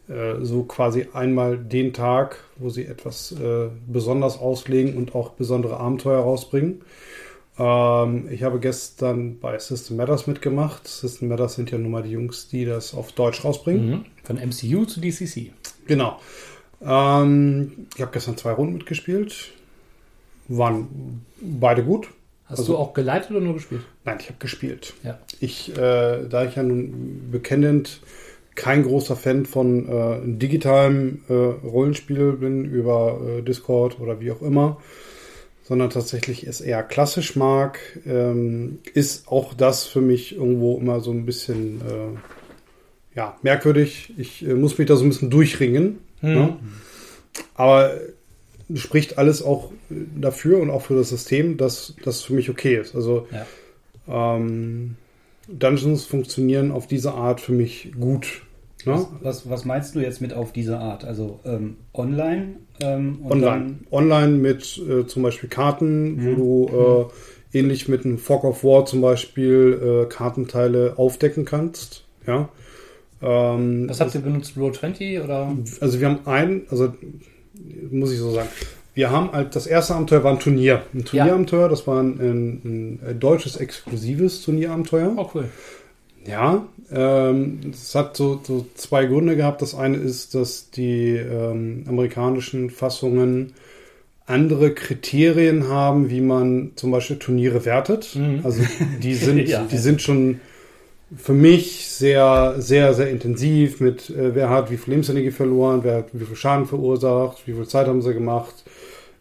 äh, 0.08 0.36
so 0.42 0.64
quasi 0.64 1.08
einmal 1.12 1.58
den 1.58 1.92
Tag, 1.92 2.38
wo 2.56 2.68
sie 2.68 2.84
etwas 2.84 3.32
äh, 3.32 3.68
besonders 3.86 4.38
auslegen 4.38 4.96
und 4.96 5.14
auch 5.14 5.30
besondere 5.30 5.78
Abenteuer 5.78 6.22
rausbringen. 6.22 6.82
Ähm, 7.58 8.28
ich 8.30 8.42
habe 8.42 8.60
gestern 8.60 9.38
bei 9.38 9.58
System 9.58 9.96
Matters 9.96 10.26
mitgemacht. 10.26 10.88
System 10.88 11.28
Matters 11.28 11.54
sind 11.54 11.70
ja 11.70 11.78
nun 11.78 11.90
mal 11.90 12.02
die 12.02 12.10
Jungs, 12.10 12.48
die 12.48 12.64
das 12.64 12.94
auf 12.94 13.12
Deutsch 13.12 13.44
rausbringen. 13.44 13.90
Mhm. 13.90 14.04
Von 14.24 14.36
MCU 14.36 14.84
zu 14.86 15.00
DCC. 15.00 15.52
Genau. 15.86 16.18
Ähm, 16.80 17.86
ich 17.94 18.00
habe 18.00 18.12
gestern 18.12 18.36
zwei 18.36 18.52
Runden 18.52 18.74
mitgespielt. 18.74 19.52
Waren 20.48 21.24
beide 21.40 21.84
gut. 21.84 22.08
Hast 22.46 22.60
Also- 22.60 22.72
du 22.74 22.78
auch 22.78 22.92
geleitet 22.92 23.30
oder 23.30 23.40
nur 23.40 23.54
gespielt? 23.54 23.82
Nein, 24.04 24.18
ich 24.20 24.26
habe 24.28 24.38
gespielt. 24.38 24.94
Ja. 25.04 25.18
Ich, 25.40 25.72
äh, 25.76 26.26
da 26.28 26.44
ich 26.44 26.56
ja 26.56 26.62
nun 26.62 27.28
bekennend 27.30 28.00
kein 28.54 28.82
großer 28.82 29.16
Fan 29.16 29.46
von 29.46 29.88
äh, 29.88 30.18
digitalem 30.38 31.22
äh, 31.28 31.32
Rollenspiel 31.32 32.32
bin 32.32 32.64
über 32.66 33.18
äh, 33.38 33.42
Discord 33.42 33.98
oder 34.00 34.20
wie 34.20 34.30
auch 34.30 34.42
immer, 34.42 34.78
sondern 35.64 35.88
tatsächlich 35.88 36.46
es 36.46 36.60
eher 36.60 36.82
klassisch 36.82 37.34
mag, 37.34 37.78
ähm, 38.04 38.80
ist 38.92 39.28
auch 39.28 39.54
das 39.54 39.84
für 39.86 40.02
mich 40.02 40.34
irgendwo 40.36 40.76
immer 40.78 41.00
so 41.00 41.12
ein 41.12 41.24
bisschen, 41.24 41.80
äh, 41.80 43.16
ja, 43.16 43.38
merkwürdig. 43.42 44.12
Ich 44.18 44.46
äh, 44.46 44.52
muss 44.54 44.76
mich 44.76 44.86
da 44.88 44.96
so 44.96 45.04
ein 45.04 45.08
bisschen 45.08 45.30
durchringen. 45.30 46.00
Mhm. 46.20 46.28
Ne? 46.34 46.56
Aber 47.54 47.92
spricht 48.74 49.16
alles 49.18 49.42
auch 49.42 49.70
dafür 50.20 50.60
und 50.60 50.70
auch 50.70 50.82
für 50.82 50.94
das 50.96 51.08
System, 51.10 51.56
dass 51.56 51.94
das 52.04 52.22
für 52.22 52.34
mich 52.34 52.50
okay 52.50 52.76
ist. 52.76 52.94
Also 52.94 53.26
Ja. 54.08 54.36
ähm, 54.36 54.96
Dungeons 55.48 56.04
funktionieren 56.04 56.70
auf 56.70 56.86
diese 56.86 57.12
Art 57.14 57.40
für 57.40 57.52
mich 57.52 57.92
gut. 57.98 58.42
Ne? 58.84 58.92
Was, 58.94 59.08
was, 59.22 59.50
was 59.50 59.64
meinst 59.64 59.94
du 59.94 60.00
jetzt 60.00 60.20
mit 60.20 60.32
auf 60.32 60.52
diese 60.52 60.78
Art? 60.78 61.04
Also 61.04 61.38
ähm, 61.44 61.76
online? 61.94 62.54
Ähm, 62.80 63.18
und 63.22 63.30
Online. 63.32 63.44
dann- 63.44 63.86
Online 63.90 64.32
mit 64.38 64.80
äh, 64.88 65.06
zum 65.06 65.22
Beispiel 65.22 65.48
Karten, 65.48 66.16
Mhm. 66.16 66.36
wo 66.36 66.66
du 66.66 67.10
äh, 67.54 67.58
ähnlich 67.58 67.88
mit 67.88 68.04
einem 68.04 68.18
Fog 68.18 68.44
of 68.44 68.64
War 68.64 68.86
zum 68.86 69.00
Beispiel 69.00 70.04
äh, 70.04 70.08
Kartenteile 70.08 70.94
aufdecken 70.96 71.44
kannst. 71.44 72.04
Ja. 72.26 72.48
Ähm, 73.20 73.88
Was 73.88 74.00
habt 74.00 74.14
ihr 74.16 74.20
benutzt? 74.20 74.54
Roll20 74.56 75.22
oder? 75.22 75.56
also 75.80 76.00
wir 76.00 76.08
haben 76.08 76.20
ein, 76.26 76.62
also 76.70 76.92
muss 77.90 78.10
ich 78.12 78.18
so 78.18 78.32
sagen, 78.32 78.48
wir 78.94 79.10
haben 79.10 79.32
halt, 79.32 79.56
das 79.56 79.66
erste 79.66 79.94
Abenteuer 79.94 80.22
war 80.24 80.32
ein 80.32 80.38
Turnier. 80.40 80.82
Ein 80.94 81.04
Turnierabenteuer, 81.04 81.68
das 81.68 81.86
war 81.86 82.02
ein, 82.02 82.18
ein, 82.20 82.98
ein 83.08 83.20
deutsches 83.20 83.56
exklusives 83.56 84.42
Turnierabenteuer. 84.42 85.12
Oh, 85.16 85.30
cool. 85.34 85.44
Ja, 86.26 86.66
ähm, 86.92 87.60
es 87.72 87.94
hat 87.94 88.16
so, 88.16 88.40
so 88.42 88.66
zwei 88.74 89.06
Gründe 89.06 89.34
gehabt. 89.34 89.60
Das 89.62 89.74
eine 89.74 89.96
ist, 89.96 90.34
dass 90.34 90.70
die 90.70 91.16
ähm, 91.16 91.84
amerikanischen 91.88 92.70
Fassungen 92.70 93.54
andere 94.26 94.72
Kriterien 94.72 95.68
haben, 95.68 96.10
wie 96.10 96.20
man 96.20 96.72
zum 96.76 96.90
Beispiel 96.92 97.16
Turniere 97.18 97.64
wertet. 97.64 98.14
Mhm. 98.14 98.40
Also 98.44 98.62
die 99.02 99.14
sind, 99.16 99.48
Ja. 99.48 99.64
die 99.70 99.78
sind 99.78 100.00
schon 100.00 100.40
für 101.16 101.32
mich 101.34 101.86
sehr, 101.88 102.54
sehr, 102.58 102.94
sehr 102.94 103.10
intensiv 103.10 103.80
mit, 103.80 104.10
äh, 104.10 104.34
wer 104.34 104.48
hat 104.50 104.70
wie 104.70 104.76
viel 104.76 104.92
Lebensenergie 104.94 105.30
verloren, 105.30 105.80
wer 105.82 105.96
hat 105.98 106.06
wie 106.12 106.24
viel 106.24 106.36
Schaden 106.36 106.66
verursacht, 106.66 107.46
wie 107.46 107.52
viel 107.52 107.66
Zeit 107.66 107.86
haben 107.86 108.02
sie 108.02 108.14
gemacht, 108.14 108.64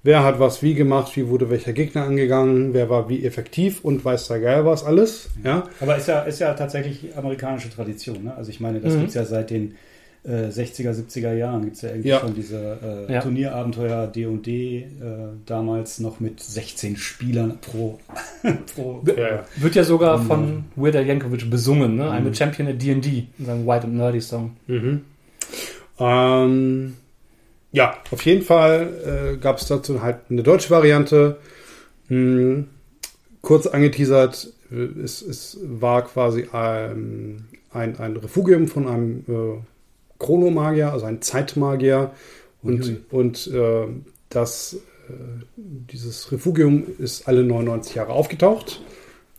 wer 0.03 0.23
hat 0.23 0.39
was 0.39 0.63
wie 0.63 0.73
gemacht, 0.73 1.15
wie 1.15 1.27
wurde 1.27 1.49
welcher 1.49 1.73
Gegner 1.73 2.03
angegangen, 2.03 2.73
wer 2.73 2.89
war 2.89 3.09
wie 3.09 3.25
effektiv 3.25 3.83
und 3.83 4.03
weiß 4.05 4.27
der 4.29 4.39
Geil 4.39 4.65
was 4.65 4.83
alles. 4.83 5.29
Ja. 5.43 5.63
Aber 5.79 5.97
ist 5.97 6.07
ja, 6.07 6.21
ist 6.21 6.39
ja 6.39 6.53
tatsächlich 6.53 7.15
amerikanische 7.15 7.69
Tradition. 7.69 8.23
Ne? 8.23 8.33
Also 8.35 8.49
ich 8.49 8.59
meine, 8.59 8.79
das 8.79 8.93
Mhm. 8.93 8.99
gibt 8.99 9.09
es 9.09 9.15
ja 9.15 9.25
seit 9.25 9.49
den 9.49 9.75
äh, 10.23 10.49
60er, 10.49 10.91
70er 10.93 11.33
Jahren. 11.33 11.63
Gibt 11.63 11.75
es 11.77 11.81
ja 11.81 11.89
irgendwie 11.89 12.09
Ja. 12.09 12.19
schon 12.19 12.35
diese 12.35 13.05
äh, 13.09 13.13
Ja. 13.13 13.21
Turnierabenteuer 13.21 14.07
D&D, 14.07 14.77
äh, 14.79 14.85
damals 15.45 15.99
noch 15.99 16.19
mit 16.19 16.39
16 16.39 16.95
Spielern 16.97 17.57
pro. 17.59 17.99
pro 18.75 19.01
Ja, 19.07 19.13
ja. 19.29 19.45
Wird 19.57 19.75
ja 19.75 19.83
sogar 19.83 20.19
Mhm. 20.19 20.25
von 20.27 20.63
Weird 20.75 20.95
Al 20.95 21.07
Yankovic 21.07 21.49
besungen, 21.49 21.95
ne? 21.95 22.03
I'm 22.05 22.17
a 22.17 22.19
Mhm. 22.21 22.33
Champion 22.35 22.67
at 22.67 22.81
D&D, 22.81 23.27
in 23.39 23.45
seinem 23.45 23.65
White 23.65 23.85
and 23.85 23.95
Nerdy 23.95 24.21
Song. 24.21 24.51
Mhm. 24.67 25.01
Ähm, 25.99 26.95
ja, 27.71 27.97
auf 28.11 28.21
jeden 28.25 28.41
Fall 28.43 29.33
äh, 29.35 29.37
gab 29.37 29.57
es 29.57 29.67
dazu 29.67 30.01
halt 30.01 30.17
eine 30.29 30.43
deutsche 30.43 30.69
Variante. 30.69 31.37
Hm, 32.07 32.67
kurz 33.41 33.67
angeteasert, 33.67 34.51
äh, 34.71 34.75
es, 35.01 35.21
es 35.21 35.57
war 35.63 36.03
quasi 36.05 36.47
ein, 36.51 37.45
ein, 37.71 37.97
ein 37.97 38.17
Refugium 38.17 38.67
von 38.67 38.87
einem 38.87 39.23
äh, 39.27 39.59
Chronomagier, 40.21 40.93
also 40.93 41.05
ein 41.07 41.21
Zeitmagier. 41.21 42.11
Und, 42.63 42.83
Ui. 42.85 42.97
und 43.09 43.47
äh, 43.47 43.87
das, 44.29 44.77
äh, 45.09 45.13
dieses 45.57 46.31
Refugium 46.31 46.83
ist 46.99 47.27
alle 47.27 47.43
99 47.43 47.95
Jahre 47.95 48.13
aufgetaucht, 48.13 48.81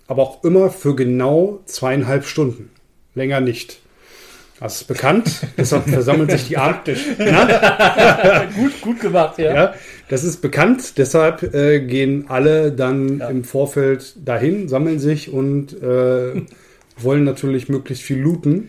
aber 0.08 0.22
auch 0.22 0.42
immer 0.44 0.70
für 0.70 0.96
genau 0.96 1.60
zweieinhalb 1.66 2.24
Stunden. 2.26 2.70
Länger 3.14 3.40
nicht. 3.40 3.78
Das 4.58 4.76
ist 4.76 4.84
bekannt, 4.88 5.46
deshalb 5.56 5.88
versammeln 5.88 6.28
sich 6.30 6.48
die 6.48 6.56
Arten. 6.56 6.96
gut, 8.56 8.80
gut 8.80 9.00
gemacht, 9.00 9.38
ja. 9.38 9.54
Ja, 9.54 9.74
das 10.08 10.24
ist 10.24 10.40
bekannt, 10.42 10.98
deshalb 10.98 11.54
äh, 11.54 11.80
gehen 11.80 12.26
alle 12.28 12.72
dann 12.72 13.18
Ja. 13.18 13.28
im 13.28 13.44
Vorfeld 13.44 14.14
dahin, 14.24 14.68
sammeln 14.68 14.98
sich 14.98 15.32
und 15.32 15.80
äh, 15.82 16.42
wollen 16.98 17.24
natürlich 17.24 17.68
möglichst 17.68 18.02
viel 18.04 18.18
looten. 18.20 18.68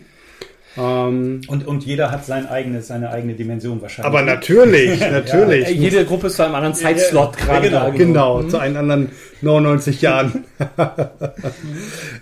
Ähm, 0.76 1.40
Und, 1.46 1.66
und 1.66 1.84
jeder 1.84 2.10
hat 2.10 2.24
sein 2.26 2.46
eigenes, 2.48 2.88
seine 2.88 3.10
eigene 3.10 3.34
Dimension 3.34 3.80
wahrscheinlich. 3.80 4.06
aber 4.06 4.22
natürlich, 4.34 4.98
natürlich. 5.00 5.68
Äh, 5.68 5.72
Jede 5.72 6.04
Gruppe 6.04 6.26
ist 6.28 6.36
zu 6.36 6.44
einem 6.44 6.54
anderen 6.56 6.74
Zeitslot 6.74 7.36
Ja, 7.38 7.44
gerade 7.46 7.68
genau, 7.68 7.84
da. 7.84 7.90
Genau, 7.90 8.42
Mhm. 8.42 8.50
zu 8.50 8.58
einen 8.58 8.76
anderen 8.76 9.10
99 9.42 10.00
Jahren. 10.02 10.44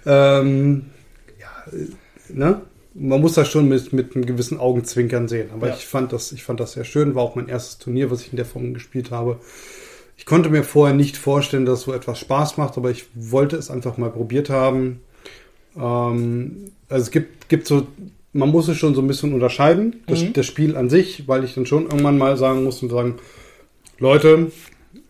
ähm, 0.06 0.86
ja, 1.40 1.72
äh, 1.72 2.32
ne? 2.32 2.60
Man 2.94 3.22
muss 3.22 3.32
das 3.34 3.48
schon 3.48 3.68
mit, 3.70 3.94
mit 3.94 4.14
einem 4.14 4.26
gewissen 4.26 4.60
Augenzwinkern 4.60 5.26
sehen. 5.26 5.48
Aber 5.54 5.68
Ja. 5.68 5.74
ich, 5.74 5.86
fand 5.86 6.12
das, 6.12 6.30
ich 6.32 6.42
fand 6.44 6.60
das 6.60 6.72
sehr 6.72 6.84
schön. 6.84 7.14
War 7.14 7.22
auch 7.22 7.36
mein 7.36 7.48
erstes 7.48 7.78
Turnier, 7.78 8.10
was 8.10 8.20
ich 8.20 8.32
in 8.32 8.36
der 8.36 8.44
Form 8.44 8.74
gespielt 8.74 9.10
habe. 9.10 9.38
Ich 10.18 10.26
konnte 10.26 10.50
mir 10.50 10.62
vorher 10.62 10.94
nicht 10.94 11.16
vorstellen, 11.16 11.64
dass 11.64 11.80
so 11.82 11.94
etwas 11.94 12.18
Spaß 12.20 12.58
macht, 12.58 12.76
aber 12.76 12.90
ich 12.90 13.06
wollte 13.14 13.56
es 13.56 13.70
einfach 13.70 13.96
mal 13.96 14.10
probiert 14.10 14.50
haben. 14.50 15.00
Ähm, 15.74 16.70
also 16.90 17.02
es 17.04 17.10
gibt, 17.10 17.48
gibt 17.48 17.66
so, 17.66 17.86
man 18.32 18.48
muss 18.50 18.68
es 18.68 18.76
schon 18.78 18.94
so 18.94 19.00
ein 19.02 19.06
bisschen 19.06 19.32
unterscheiden, 19.34 20.02
das, 20.06 20.22
Mhm. 20.22 20.32
das 20.32 20.46
Spiel 20.46 20.76
an 20.76 20.88
sich, 20.90 21.28
weil 21.28 21.44
ich 21.44 21.54
dann 21.54 21.66
schon 21.66 21.84
irgendwann 21.84 22.16
mal 22.18 22.36
sagen 22.36 22.64
muss 22.64 22.82
und 22.82 22.88
sagen, 22.90 23.16
Leute, 23.98 24.50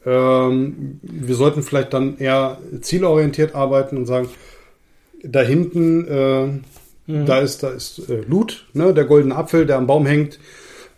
ähm, 0.04 1.00
wir 1.02 1.34
sollten 1.34 1.62
vielleicht 1.62 1.92
dann 1.94 2.18
eher 2.18 2.58
zielorientiert 2.80 3.54
arbeiten 3.54 3.96
und 3.96 4.06
sagen, 4.06 4.28
da 5.22 5.40
hinten, 5.42 6.06
äh, 6.08 6.46
Mhm. 7.12 7.26
da 7.26 7.38
ist, 7.40 7.62
da 7.62 7.70
ist 7.70 8.08
äh, 8.10 8.22
Loot, 8.28 8.66
ne, 8.74 8.92
der 8.94 9.04
goldene 9.04 9.36
Apfel, 9.36 9.66
der 9.66 9.76
am 9.76 9.86
Baum 9.86 10.06
hängt. 10.06 10.38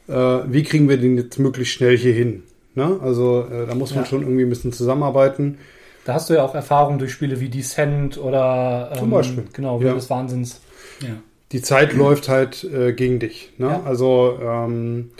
Äh, 0.08 0.12
wie 0.12 0.62
kriegen 0.62 0.88
wir 0.88 0.98
den 0.98 1.16
jetzt 1.16 1.38
möglichst 1.38 1.74
schnell 1.74 1.96
hier 1.96 2.12
hin? 2.12 2.42
Ne? 2.74 2.98
Also 3.02 3.46
äh, 3.50 3.66
da 3.66 3.74
muss 3.74 3.94
man 3.94 4.04
Ja. 4.04 4.10
schon 4.10 4.22
irgendwie 4.22 4.42
ein 4.42 4.50
bisschen 4.50 4.72
zusammenarbeiten. 4.72 5.58
Da 6.04 6.14
hast 6.14 6.28
du 6.28 6.34
ja 6.34 6.42
auch 6.44 6.54
Erfahrung 6.54 6.98
durch 6.98 7.12
Spiele 7.12 7.40
wie 7.40 7.48
Descent 7.48 8.18
oder 8.18 8.90
ähm, 8.92 8.98
Zum 8.98 9.10
Beispiel. 9.10 9.44
Genau, 9.54 9.78
Ja. 9.78 9.84
Wheel 9.86 9.94
des 9.94 10.10
Wahnsinns. 10.10 10.60
Ja. 11.00 11.08
Die 11.52 11.62
Zeit 11.62 11.92
läuft 11.94 12.28
halt 12.28 12.64
äh, 12.64 12.92
gegen 12.92 13.18
dich. 13.18 13.52
Ne? 13.58 13.66
Ja. 13.68 13.82
Also 13.84 14.38
ähm, 14.42 15.10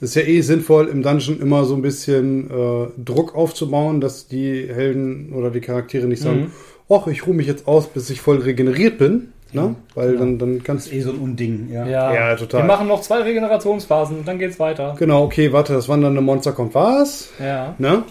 es 0.00 0.10
ist 0.10 0.14
ja 0.16 0.22
eh 0.22 0.40
sinnvoll, 0.42 0.86
im 0.88 1.02
Dungeon 1.02 1.40
immer 1.40 1.64
so 1.64 1.74
ein 1.74 1.82
bisschen 1.82 2.50
äh, 2.50 2.86
Druck 3.04 3.34
aufzubauen, 3.34 4.00
dass 4.00 4.28
die 4.28 4.68
Helden 4.68 5.32
oder 5.32 5.50
die 5.50 5.60
Charaktere 5.60 6.06
nicht 6.06 6.22
sagen, 6.22 6.38
Mhm. 6.40 6.50
ach, 6.94 7.06
ich 7.06 7.26
ruhe 7.26 7.34
mich 7.34 7.46
jetzt 7.46 7.66
aus, 7.66 7.86
bis 7.88 8.10
ich 8.10 8.20
voll 8.20 8.38
regeneriert 8.38 8.98
bin. 8.98 9.32
Ne? 9.54 9.76
Weil 9.94 10.08
Genau. 10.08 10.20
dann, 10.20 10.38
dann 10.38 10.54
Das 10.58 10.64
kannst 10.64 10.86
ist 10.88 10.92
eh 10.92 11.00
so 11.00 11.10
ein 11.10 11.18
Unding. 11.18 11.70
Ja. 11.72 11.86
Ja. 11.86 12.12
Ja, 12.14 12.36
total. 12.36 12.62
Wir 12.62 12.66
machen 12.66 12.86
noch 12.86 13.00
zwei 13.00 13.22
Regenerationsphasen 13.22 14.18
und 14.18 14.28
dann 14.28 14.38
geht's 14.38 14.58
weiter. 14.60 14.94
Genau, 14.98 15.24
okay, 15.24 15.52
warte, 15.52 15.72
das 15.72 15.88
wandernde 15.88 16.20
Monster 16.20 16.52
kommt 16.52 16.74
was? 16.74 17.30
Ja. 17.42 17.74
Ne? 17.78 18.02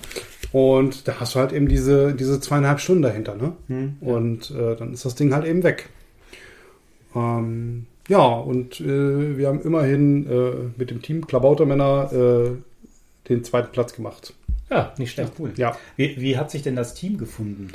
Und 0.51 1.07
da 1.07 1.19
hast 1.19 1.36
du 1.36 1.39
halt 1.39 1.53
eben 1.53 1.67
diese, 1.67 2.13
diese 2.15 2.39
zweieinhalb 2.39 2.79
Stunden 2.79 3.03
dahinter, 3.03 3.36
ne? 3.36 3.51
Hm. 3.67 3.97
Und 4.01 4.50
äh, 4.51 4.75
dann 4.77 4.93
ist 4.93 5.05
das 5.05 5.13
Ding 5.13 5.31
halt 5.36 5.45
eben 5.45 5.62
weg. 5.62 5.89
Ähm, 7.16 7.86
ja, 8.08 8.26
und 8.26 8.80
äh, 8.80 9.38
wir 9.38 9.48
haben 9.48 9.62
immerhin 9.62 10.28
äh, 10.30 10.52
mit 10.78 10.92
dem 10.92 11.02
Team 11.02 11.28
Klabautermänner 11.28 12.12
äh, 12.14 12.50
den 13.30 13.44
zweiten 13.44 13.72
Platz 13.72 13.94
gemacht. 13.94 14.34
Ja, 14.70 14.94
nicht 14.98 15.18
Ja, 15.18 15.24
schlecht. 15.26 15.40
cool. 15.40 15.52
Ja. 15.58 15.78
Wie, 15.96 16.20
wie 16.22 16.38
hat 16.38 16.52
sich 16.52 16.62
denn 16.62 16.76
das 16.76 16.94
Team 16.94 17.18
gefunden? 17.18 17.72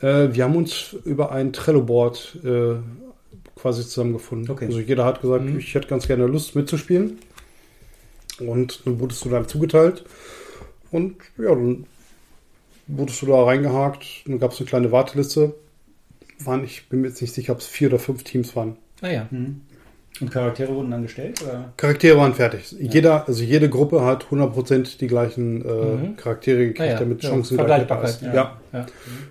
Äh, 0.00 0.28
wir 0.32 0.44
haben 0.44 0.56
uns 0.56 0.94
über 1.04 1.30
ein 1.32 1.52
Trello-Board 1.52 2.38
äh, 2.44 2.74
quasi 3.56 3.82
zusammengefunden. 3.82 4.50
Okay. 4.50 4.66
Also 4.66 4.80
jeder 4.80 5.04
hat 5.04 5.20
gesagt, 5.20 5.44
Mhm. 5.44 5.58
ich 5.58 5.74
hätte 5.74 5.88
ganz 5.88 6.06
gerne 6.06 6.26
Lust 6.26 6.56
mitzuspielen. 6.56 7.18
Und 8.40 8.86
dann 8.86 8.98
wurdest 9.00 9.24
du 9.24 9.28
dann 9.28 9.46
zugeteilt. 9.46 10.04
Und 10.90 11.16
ja, 11.38 11.50
dann 11.54 11.84
wurdest 12.86 13.20
du 13.22 13.26
da 13.26 13.44
reingehakt. 13.44 14.04
Dann 14.26 14.38
gab 14.38 14.52
es 14.52 14.58
eine 14.60 14.66
kleine 14.68 14.90
Warteliste. 14.92 15.54
Waren, 16.46 16.64
ich 16.64 16.88
bin 16.88 17.00
mir 17.02 17.08
jetzt 17.08 17.20
nicht 17.20 17.34
sicher, 17.34 17.52
ob 17.52 17.58
es 17.60 17.66
vier 17.66 17.88
oder 17.88 17.98
fünf 17.98 18.22
Teams 18.24 18.54
waren. 18.56 18.76
Naja. 19.02 19.26
Hm. 19.30 19.60
Und 20.20 20.30
Charaktere 20.30 20.74
wurden 20.74 20.90
dann 20.90 21.02
gestellt? 21.02 21.40
Oder? 21.42 21.72
Charaktere 21.76 22.18
waren 22.18 22.34
fertig. 22.34 22.74
Jeder, 22.78 23.26
also 23.26 23.42
jede 23.42 23.68
Gruppe 23.70 24.04
hat 24.04 24.26
100% 24.30 24.98
die 24.98 25.06
gleichen 25.06 25.64
äh, 25.64 25.68
Mhm. 25.68 26.16
Charaktere 26.16 26.58
gekriegt, 26.58 26.78
Naja, 26.80 26.98
damit 26.98 27.22
ja, 27.22 27.30
Chancengleichheit 27.30 27.90
da 27.90 27.96
Vergleichbarkeit, 27.96 28.10
ist. 28.10 28.22
ja. 28.22 28.34
Ja. 28.34 28.78
Ja. 28.80 28.86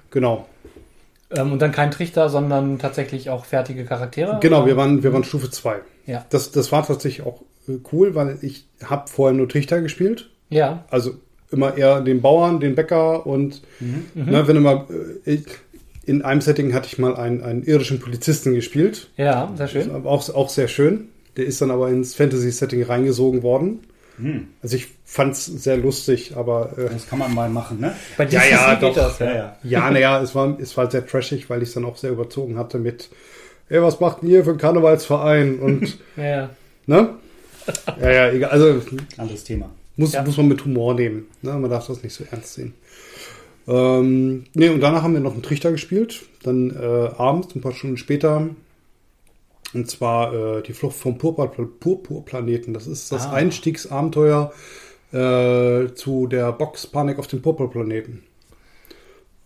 genau. 0.10 0.48
Ähm, 1.32 1.52
und 1.52 1.62
dann 1.62 1.72
kein 1.72 1.92
Trichter, 1.92 2.30
sondern 2.30 2.80
tatsächlich 2.80 3.30
auch 3.30 3.46
fertige 3.46 3.86
Charaktere? 3.86 4.40
Genau, 4.42 4.60
oder? 4.60 4.66
wir 4.68 4.78
waren, 4.78 5.04
wir 5.04 5.14
waren 5.14 5.24
Stufe 5.24 5.52
2. 5.52 5.76
Ja. 6.08 6.26
Das, 6.32 6.52
das 6.52 6.72
war 6.72 6.86
tatsächlich 6.88 7.26
auch 7.28 7.44
äh, 7.68 7.74
cool, 7.92 8.16
weil 8.16 8.40
ich 8.42 8.66
habe 8.84 9.08
vorher 9.10 9.38
nur 9.38 9.48
Trichter 9.48 9.82
gespielt. 9.82 10.32
Ja. 10.50 10.86
Also 10.90 11.14
immer 11.52 11.78
eher 11.78 12.02
den 12.02 12.22
Bauern, 12.22 12.60
den 12.60 12.74
Bäcker 12.74 13.28
und 13.28 13.62
Mhm. 13.80 14.06
ne, 14.16 14.48
wenn 14.48 14.62
mal 14.64 14.86
äh, 15.26 15.34
ich, 15.34 15.46
in 16.10 16.22
einem 16.24 16.42
Setting 16.42 16.74
hatte 16.74 16.88
ich 16.88 16.98
mal 16.98 17.16
einen, 17.16 17.42
einen 17.44 17.64
irischen 17.64 18.00
Polizisten 18.00 18.54
gespielt. 18.54 19.10
Ja, 19.18 19.52
sehr 19.56 19.68
schön. 19.68 19.92
auch, 20.06 20.30
auch 20.34 20.50
sehr 20.50 20.68
schön. 20.68 21.10
Der 21.38 21.46
ist 21.46 21.62
dann 21.62 21.72
aber 21.72 21.90
ins 21.90 22.16
Fantasy-Setting 22.16 22.84
reingesogen 22.84 23.44
worden. 23.44 23.80
Hm. 24.18 24.48
Also 24.62 24.76
ich 24.76 24.88
fand 25.06 25.34
es 25.34 25.46
sehr 25.46 25.78
lustig, 25.78 26.34
aber 26.36 26.74
äh, 26.78 26.90
Das 26.92 27.08
kann 27.08 27.20
man 27.20 27.34
mal 27.34 27.50
machen, 27.50 27.80
ne? 27.80 27.94
Bei 28.18 28.26
Ja, 28.26 28.42
ja, 28.44 28.74
geht 28.74 28.84
doch. 28.84 28.96
das, 28.96 29.20
ja. 29.20 29.34
ja. 29.34 29.58
ja, 29.64 29.92
naja, 29.92 30.22
es 30.22 30.36
war, 30.36 30.58
es 30.60 30.76
war 30.76 30.92
sehr 30.92 31.06
trashig, 31.06 31.50
weil 31.50 31.62
ich 31.62 31.70
es 31.70 31.76
dann 31.76 31.86
auch 31.86 31.96
sehr 31.96 32.12
überzogen 32.12 32.58
hatte 32.58 32.78
mit 32.80 33.10
ey, 33.70 33.82
was 33.82 34.00
macht 34.00 34.24
denn 34.24 34.30
ihr 34.30 34.44
für 34.44 34.50
einen 34.50 34.60
Karnevalsverein? 34.60 35.60
Und, 35.60 36.00
Ja, 36.18 36.50
ne? 36.88 37.10
Ja, 38.02 38.12
ja, 38.12 38.32
egal. 38.32 38.50
Also, 38.50 38.82
Anderes 39.18 39.44
Thema. 39.44 39.70
muss, 39.96 40.14
Ja. 40.14 40.24
muss 40.24 40.38
man 40.38 40.48
mit 40.48 40.66
Humor 40.66 40.96
nehmen. 40.96 41.28
Ne? 41.44 41.54
Man 41.54 41.70
darf 41.70 41.86
das 41.88 42.02
nicht 42.04 42.14
so 42.16 42.24
ernst 42.32 42.56
sehen. 42.56 42.74
Ähm, 43.70 44.46
nee, 44.56 44.70
und 44.70 44.82
danach 44.82 45.04
haben 45.04 45.14
wir 45.14 45.20
noch 45.22 45.34
einen 45.34 45.44
Trichter 45.44 45.72
gespielt. 45.72 46.24
Dann 46.44 46.72
äh, 46.72 46.76
abends, 47.18 47.56
ein 47.56 47.62
paar 47.62 47.74
Stunden 47.74 47.98
später. 47.98 48.50
Und 49.74 49.90
zwar 49.90 50.34
äh, 50.58 50.64
die 50.64 50.74
Flucht 50.74 50.96
vom 50.96 51.18
Purpur- 51.20 51.52
Purpurplaneten. 51.80 52.74
Das 52.74 52.88
ist 52.88 53.12
das 53.12 53.28
Ah. 53.28 53.34
Einstiegsabenteuer 53.34 54.52
äh, 55.12 55.94
zu 55.94 56.26
der 56.28 56.52
Box 56.52 56.88
Panik 56.88 57.20
auf 57.20 57.28
dem 57.28 57.42
Purpurplaneten. 57.44 58.24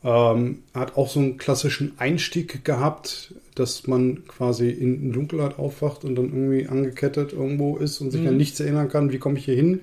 Ähm, 0.06 0.60
hat 0.74 0.98
auch 0.98 1.10
so 1.10 1.20
einen 1.20 1.38
klassischen 1.38 1.94
Einstieg 1.98 2.65
gehabt, 2.65 3.34
dass 3.56 3.88
man 3.88 4.25
quasi 4.27 4.70
in 4.70 5.12
Dunkelheit 5.13 5.58
aufwacht 5.60 6.03
und 6.03 6.15
dann 6.15 6.25
irgendwie 6.25 6.68
angekettet 6.68 7.32
irgendwo 7.34 7.77
ist 7.77 8.01
und 8.01 8.12
sich 8.12 8.22
Mhm. 8.22 8.27
an 8.30 8.38
nichts 8.38 8.60
erinnern 8.60 8.89
kann, 8.89 9.12
wie 9.13 9.20
komme 9.20 9.38
ich 9.38 9.46
hier 9.46 9.56
hin, 9.56 9.82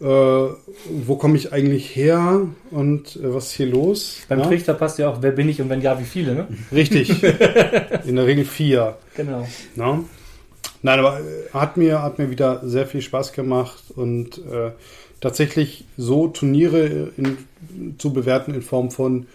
äh, 0.00 0.04
wo 0.04 1.16
komme 1.16 1.36
ich 1.36 1.52
eigentlich 1.52 1.96
her 1.96 2.42
und 2.70 3.16
äh, 3.16 3.34
was 3.34 3.46
ist 3.46 3.52
hier 3.52 3.66
los? 3.66 4.20
Beim 4.28 4.40
ja? 4.40 4.46
Trichter 4.46 4.74
passt 4.74 4.98
ja 4.98 5.08
auch, 5.08 5.22
wer 5.22 5.32
bin 5.32 5.48
ich 5.48 5.60
und 5.60 5.68
wenn 5.68 5.80
ja, 5.80 5.98
wie 5.98 6.04
viele, 6.04 6.34
ne? 6.34 6.48
Richtig. 6.72 7.22
in 8.06 8.16
der 8.16 8.26
Regel 8.26 8.44
vier. 8.44 8.96
Genau. 9.16 9.46
Ne? 9.74 10.04
Nein, 10.82 10.98
aber 10.98 11.18
äh, 11.18 11.50
hat 11.52 11.76
mir, 11.76 12.02
hat 12.02 12.18
mir 12.18 12.30
wieder 12.30 12.60
sehr 12.64 12.86
viel 12.86 13.02
Spaß 13.02 13.32
gemacht 13.32 13.84
und 13.96 14.38
äh, 14.38 14.70
tatsächlich 15.20 15.84
so 15.96 16.28
Turniere 16.28 17.10
in, 17.16 17.38
zu 17.98 18.12
bewerten 18.12 18.54
in 18.54 18.62
Form 18.62 18.90
von 18.90 19.26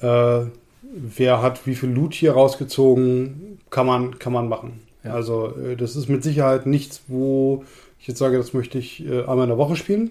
äh, 0.00 0.42
wer 0.82 1.42
hat 1.42 1.66
wie 1.66 1.74
viel 1.74 1.90
Loot 1.90 2.14
hier 2.14 2.32
rausgezogen, 2.32 3.58
kann 3.70 3.86
man, 3.86 4.18
kann 4.18 4.32
man 4.32 4.48
machen. 4.48 4.80
Ja. 5.02 5.14
Also 5.14 5.54
äh, 5.56 5.76
das 5.76 5.96
ist 5.96 6.08
mit 6.08 6.22
Sicherheit 6.22 6.66
nichts, 6.66 7.02
wo 7.08 7.64
ich 7.98 8.06
jetzt 8.06 8.18
sage, 8.18 8.36
das 8.38 8.52
möchte 8.52 8.78
ich 8.78 9.04
äh, 9.06 9.20
einmal 9.20 9.42
in 9.44 9.48
der 9.48 9.58
Woche 9.58 9.76
spielen, 9.76 10.10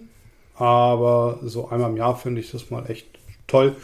aber 0.55 1.39
so 1.43 1.69
einmal 1.69 1.89
im 1.91 1.97
Jahr 1.97 2.15
finde 2.17 2.41
ich 2.41 2.51
das 2.51 2.69
mal 2.71 2.89
echt 2.89 3.07
toll. 3.47 3.75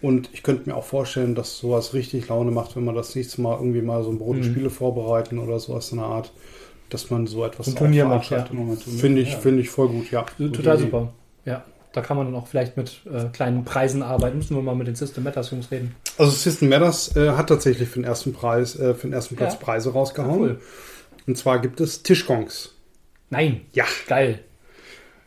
Und 0.00 0.30
ich 0.32 0.42
könnte 0.42 0.68
mir 0.68 0.76
auch 0.76 0.84
vorstellen, 0.84 1.34
dass 1.34 1.58
sowas 1.58 1.94
richtig 1.94 2.28
Laune 2.28 2.50
macht, 2.50 2.74
wenn 2.76 2.84
man 2.84 2.94
das 2.96 3.14
nächste 3.14 3.40
Mal 3.40 3.56
irgendwie 3.56 3.82
mal 3.82 4.02
so 4.02 4.10
ein 4.10 4.18
Brot 4.18 4.36
und 4.36 4.40
Mhm. 4.46 4.50
Spiele 4.52 4.70
vorbereiten 4.70 5.38
oder 5.38 5.58
sowas 5.60 5.92
in 5.92 5.98
der 5.98 6.06
Art, 6.08 6.32
dass 6.90 7.10
man 7.10 7.26
so 7.28 7.44
etwas 7.44 7.68
Ein 7.68 7.76
Turnier 7.76 8.04
macht, 8.06 8.28
Turnier. 8.28 8.76
Finde 8.76 9.22
ich, 9.22 9.32
Ja. 9.32 9.38
finde 9.38 9.60
ich 9.62 9.70
voll 9.70 9.88
gut, 9.88 10.10
ja. 10.10 10.24
Total 10.38 10.74
Idee. 10.76 10.84
super. 10.84 11.12
Ja. 11.44 11.64
Da 11.92 12.00
kann 12.00 12.16
man 12.16 12.26
dann 12.26 12.34
auch 12.34 12.46
vielleicht 12.46 12.76
mit 12.78 13.02
äh, 13.12 13.26
kleinen 13.34 13.64
Preisen 13.64 14.02
arbeiten. 14.02 14.38
Müssen 14.38 14.56
wir 14.56 14.62
mal 14.62 14.74
mit 14.74 14.86
den 14.86 14.94
System 14.94 15.24
Matters 15.24 15.50
Jungs 15.50 15.70
reden. 15.70 15.94
Also 16.16 16.32
System 16.32 16.70
Matters 16.70 17.14
äh, 17.16 17.32
hat 17.32 17.48
tatsächlich 17.48 17.86
für 17.88 17.98
den 18.00 18.04
ersten 18.04 18.32
Preis, 18.32 18.76
äh, 18.78 18.94
für 18.94 19.06
den 19.08 19.12
ersten 19.12 19.36
Platz 19.36 19.52
Ja. 19.54 19.58
Preise 19.60 19.92
rausgehauen. 19.92 20.40
Cool. 20.40 20.60
Und 21.26 21.36
zwar 21.36 21.58
gibt 21.60 21.80
es 21.80 22.02
Tischgongs. 22.02 22.74
Nein. 23.32 23.62
Ja. 23.72 23.84
Geil. 24.08 24.40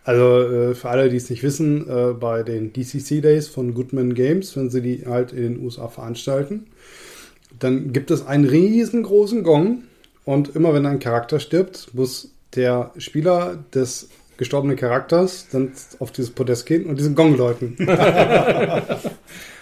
Also 0.04 0.44
äh, 0.44 0.76
für 0.76 0.90
alle, 0.90 1.10
die 1.10 1.18
es 1.18 1.32
nicht 1.32 1.42
wissen, 1.42 1.90
äh, 1.90 2.14
bei 2.14 2.44
den 2.44 2.72
DCC 2.72 3.20
Days 3.22 3.48
von 3.48 3.74
Goodman 3.74 4.14
Games, 4.14 4.56
wenn 4.56 4.70
sie 4.70 4.82
die 4.82 5.08
halt 5.08 5.32
in 5.34 5.42
den 5.42 5.64
USA 5.64 5.88
veranstalten, 5.88 6.68
dann 7.58 7.94
gibt 7.94 8.12
es 8.12 8.28
einen 8.28 8.46
riesengroßen 8.46 9.42
Gong 9.42 9.80
und 10.24 10.56
immer 10.56 10.76
wenn 10.76 10.86
ein 10.86 11.00
Charakter 11.00 11.40
stirbt, 11.40 11.90
muss 11.94 12.32
der 12.56 12.92
Spieler 13.00 13.64
des 13.74 14.10
gestorbenen 14.38 14.78
Charakters 14.78 15.48
dann 15.52 15.72
auf 15.98 16.12
dieses 16.12 16.30
Podest 16.30 16.68
gehen 16.68 16.86
und 16.86 17.00
diesen 17.00 17.16
Gong 17.16 17.36
läuten. 17.36 17.76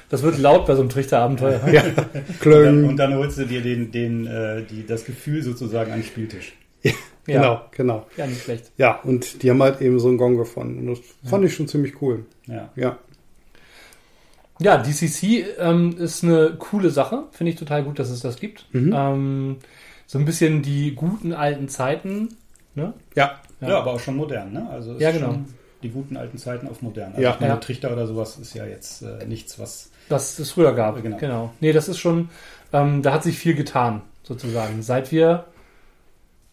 Das 0.09 0.21
wird 0.21 0.37
laut 0.37 0.67
bei 0.67 0.75
so 0.75 0.81
einem 0.81 0.89
Trichterabenteuer. 0.89 1.59
ja, 1.71 1.81
Und 1.81 2.45
dann, 2.45 2.83
und 2.85 2.97
dann 2.97 3.15
holst 3.15 3.39
du 3.39 3.45
dir 3.45 3.61
den, 3.61 3.89
den, 3.89 4.27
äh, 4.27 4.61
die, 4.61 4.85
das 4.85 5.05
Gefühl 5.05 5.41
sozusagen 5.41 5.91
an 5.91 6.01
den 6.01 6.05
Spieltisch. 6.05 6.53
Genau, 7.25 7.61
genau. 7.71 8.05
Ja, 8.17 8.27
nicht 8.27 8.43
schlecht. 8.43 8.71
Ja, 8.77 8.99
und 9.01 9.43
die 9.43 9.49
haben 9.49 9.63
halt 9.63 9.79
eben 9.79 9.97
so 9.97 10.09
einen 10.09 10.17
Gong 10.17 10.35
gefunden. 10.35 10.89
Und 10.89 10.97
das 10.97 11.29
fand 11.29 11.45
ich 11.45 11.53
schon 11.55 11.69
ziemlich 11.69 12.01
cool. 12.01 12.25
Ja. 12.47 12.69
Ja. 12.75 12.97
Ja, 14.59 14.77
DCC 14.77 15.45
ähm, 15.57 15.95
ist 15.97 16.23
eine 16.23 16.55
coole 16.59 16.89
Sache. 16.89 17.23
Finde 17.31 17.51
ich 17.53 17.57
total 17.59 17.83
gut, 17.83 17.97
dass 17.97 18.09
es 18.09 18.19
das 18.19 18.37
gibt. 18.39 18.65
Mhm. 18.73 18.93
Ähm, 18.93 19.57
so 20.05 20.19
ein 20.19 20.25
bisschen 20.25 20.61
die 20.61 20.95
guten 20.95 21.33
alten 21.33 21.69
Zeiten. 21.69 22.29
Ne? 22.75 22.93
Ja, 23.15 23.39
Ja. 23.61 23.79
aber 23.79 23.93
auch 23.93 23.99
schon 23.99 24.17
modern, 24.17 24.51
ne? 24.51 24.69
Also 24.69 24.93
ist 24.95 25.01
Ja, 25.01 25.11
genau. 25.11 25.27
schon 25.27 25.45
die 25.81 25.89
guten 25.89 26.17
alten 26.17 26.37
Zeiten 26.37 26.67
auf 26.67 26.81
modern. 26.81 27.11
Also 27.11 27.21
Ja. 27.21 27.37
meine, 27.39 27.53
Ja. 27.53 27.57
Trichter 27.59 27.91
oder 27.93 28.05
sowas 28.05 28.37
ist 28.37 28.53
ja 28.53 28.65
jetzt 28.65 29.01
äh, 29.01 29.25
nichts, 29.25 29.59
was. 29.59 29.91
Das 30.09 30.37
es 30.39 30.51
früher 30.51 30.73
gab. 30.73 31.01
Genau. 31.01 31.17
genau. 31.17 31.53
Nee, 31.61 31.71
das 31.71 31.87
ist 31.87 31.99
schon, 31.99 32.29
ähm, 32.73 33.01
da 33.01 33.13
hat 33.13 33.23
sich 33.23 33.37
viel 33.39 33.55
getan, 33.55 34.01
sozusagen. 34.23 34.81
Seit 34.81 35.11
wir 35.13 35.45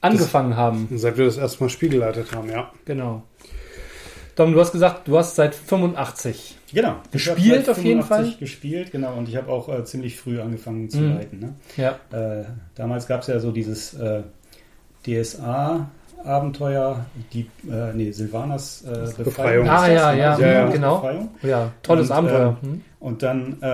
angefangen 0.00 0.56
haben. 0.56 0.88
seit 0.96 1.16
wir 1.16 1.26
das 1.26 1.36
erste 1.36 1.62
Mal 1.62 1.70
Spiel 1.70 1.88
geleitet 1.90 2.32
haben, 2.34 2.48
ja. 2.50 2.70
Genau. 2.84 3.22
Dom, 4.36 4.52
du 4.52 4.60
hast 4.60 4.72
gesagt, 4.72 5.06
du 5.08 5.18
hast 5.18 5.36
seit 5.36 5.54
85. 5.54 6.56
Genau. 6.72 6.96
Gespielt 7.10 7.68
auf 7.68 7.76
jeden 7.82 8.02
85 8.02 8.06
Fall? 8.08 8.38
Gespielt, 8.38 8.92
genau. 8.92 9.14
Und 9.16 9.28
ich 9.28 9.36
habe 9.36 9.50
auch 9.50 9.68
äh, 9.68 9.84
ziemlich 9.84 10.16
früh 10.18 10.40
angefangen 10.40 10.88
zu 10.88 10.98
Mhm. 10.98 11.14
leiten. 11.16 11.38
Ne? 11.40 11.54
Ja. 11.76 11.98
Äh, 12.12 12.44
damals 12.74 13.06
gab 13.06 13.22
es 13.22 13.26
ja 13.26 13.40
so 13.40 13.50
dieses 13.50 13.94
äh, 13.94 14.22
DSA-Abenteuer, 16.24 17.04
die, 17.32 17.48
äh, 17.70 17.92
nee, 17.94 18.10
Silvanas 18.12 18.82
äh, 18.82 18.88
Befreiung. 19.22 19.64
Befreiung. 19.64 19.68
Ah, 19.68 19.88
ja, 19.88 20.12
ne? 20.12 20.18
ja, 20.18 20.36
Silvanas 20.36 20.72
genau. 20.74 20.94
Befreiung. 20.96 21.28
Ja, 21.42 21.72
tolles 21.82 22.10
Und, 22.10 22.16
Abenteuer. 22.16 22.56
ähm, 22.62 22.70
Hm? 22.70 22.80
Und 23.00 23.22
dann 23.22 23.62
äh, 23.62 23.66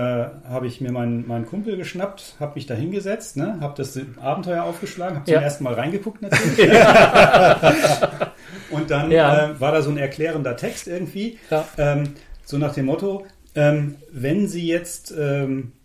habe 0.47 0.67
ich 0.67 0.79
mir 0.79 0.93
meinen, 0.93 1.27
meinen 1.27 1.45
Kumpel 1.45 1.75
geschnappt, 1.75 2.35
habe 2.39 2.53
mich 2.55 2.65
da 2.65 2.75
hingesetzt, 2.75 3.35
ne, 3.35 3.57
habe 3.59 3.73
das 3.75 3.99
Abenteuer 4.21 4.63
aufgeschlagen, 4.63 5.17
habe 5.19 5.29
Ja. 5.29 5.37
zum 5.39 5.43
ersten 5.43 5.63
Mal 5.65 5.73
reingeguckt 5.73 6.21
natürlich. 6.23 6.71
Und 8.71 8.89
dann 8.89 9.11
Ja. 9.11 9.49
äh, 9.49 9.59
war 9.59 9.73
da 9.73 9.81
so 9.81 9.89
ein 9.89 9.97
erklärender 9.97 10.55
Text 10.55 10.87
irgendwie, 10.87 11.37
Ja. 11.49 11.65
ähm, 11.77 12.13
so 12.45 12.57
nach 12.57 12.73
dem 12.73 12.85
Motto, 12.85 13.25
ähm, 13.55 13.95
wenn 14.13 14.47
Sie 14.47 14.65
jetzt 14.65 15.13
ähm, 15.17 15.73
äh, 15.73 15.76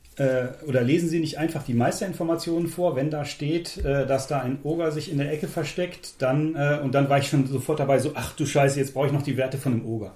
oder 0.66 0.82
lesen 0.82 1.08
Sie 1.08 1.20
nicht 1.20 1.38
einfach 1.38 1.62
die 1.62 1.74
Meisterinformationen 1.74 2.68
vor, 2.68 2.96
wenn 2.96 3.10
da 3.10 3.24
steht, 3.24 3.78
äh, 3.84 4.06
dass 4.06 4.26
da 4.26 4.40
ein 4.40 4.58
Oger 4.62 4.92
sich 4.92 5.10
in 5.10 5.18
der 5.18 5.32
Ecke 5.32 5.48
versteckt, 5.48 6.14
dann 6.18 6.54
äh, 6.54 6.80
und 6.82 6.94
dann 6.94 7.08
war 7.08 7.18
ich 7.18 7.28
schon 7.28 7.46
sofort 7.46 7.80
dabei, 7.80 7.98
so 7.98 8.12
ach 8.14 8.34
du 8.34 8.46
Scheiße, 8.46 8.78
jetzt 8.78 8.94
brauche 8.94 9.06
ich 9.06 9.12
noch 9.12 9.22
die 9.22 9.36
Werte 9.36 9.58
von 9.58 9.72
einem 9.72 9.86
Oger. 9.86 10.14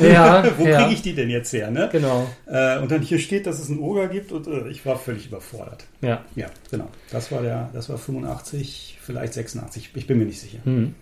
Ja, 0.00 0.44
Wo 0.58 0.66
ja. 0.66 0.82
kriege 0.82 0.94
ich 0.94 1.02
die 1.02 1.14
denn 1.14 1.30
jetzt 1.30 1.52
her? 1.52 1.70
Ne? 1.70 1.88
Genau. 1.90 2.28
Äh, 2.46 2.78
und 2.78 2.90
dann 2.90 3.02
hier 3.02 3.18
steht, 3.18 3.46
dass 3.46 3.58
es 3.58 3.70
einen 3.70 3.80
Oger 3.80 4.08
gibt 4.08 4.32
und 4.32 4.46
äh, 4.46 4.68
ich 4.68 4.84
war 4.86 4.98
völlig 4.98 5.26
überfordert. 5.26 5.84
Ja. 6.00 6.24
Ja, 6.34 6.46
genau. 6.70 6.88
Das 7.10 7.32
war 7.32 7.42
der, 7.42 7.70
das 7.72 7.88
war 7.88 7.98
85, 7.98 8.98
vielleicht 9.00 9.34
86. 9.34 9.90
Ich 9.94 10.06
bin 10.06 10.18
mir 10.18 10.26
nicht 10.26 10.40
sicher. 10.40 10.58
Hm. 10.64 10.94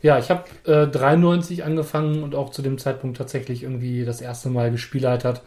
Ja, 0.00 0.18
ich 0.18 0.30
habe 0.30 0.44
äh, 0.64 0.86
93 0.86 1.64
angefangen 1.64 2.22
und 2.22 2.34
auch 2.34 2.50
zu 2.50 2.62
dem 2.62 2.78
Zeitpunkt 2.78 3.16
tatsächlich 3.16 3.64
irgendwie 3.64 4.04
das 4.04 4.20
erste 4.20 4.48
Mal 4.48 4.70
gespielleitert. 4.70 5.42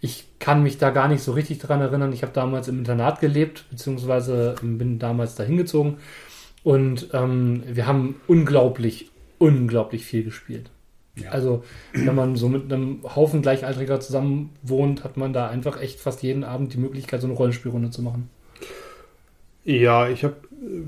Ich 0.00 0.26
kann 0.38 0.62
mich 0.62 0.78
da 0.78 0.90
gar 0.90 1.08
nicht 1.08 1.22
so 1.22 1.32
richtig 1.32 1.58
dran 1.58 1.80
erinnern. 1.80 2.12
Ich 2.12 2.22
habe 2.22 2.32
damals 2.32 2.68
im 2.68 2.78
Internat 2.78 3.20
gelebt, 3.20 3.66
beziehungsweise 3.70 4.54
bin 4.62 4.98
damals 4.98 5.34
dahin 5.34 5.56
gezogen. 5.56 5.98
Und 6.62 7.08
ähm, 7.12 7.62
wir 7.66 7.86
haben 7.86 8.16
unglaublich, 8.26 9.10
unglaublich 9.38 10.04
viel 10.04 10.24
gespielt. 10.24 10.70
Ja. 11.16 11.30
Also, 11.30 11.64
wenn 11.92 12.14
man 12.14 12.36
so 12.36 12.48
mit 12.48 12.72
einem 12.72 13.00
Haufen 13.02 13.42
Gleichaltriger 13.42 14.00
zusammen 14.00 14.50
wohnt, 14.62 15.04
hat 15.04 15.16
man 15.16 15.32
da 15.32 15.48
einfach 15.48 15.80
echt 15.80 16.00
fast 16.00 16.22
jeden 16.22 16.44
Abend 16.44 16.72
die 16.72 16.78
Möglichkeit, 16.78 17.20
so 17.20 17.26
eine 17.26 17.36
Rollenspielrunde 17.36 17.90
zu 17.90 18.02
machen. 18.02 18.30
Ja, 19.64 20.08
ich 20.08 20.24
habe 20.24 20.36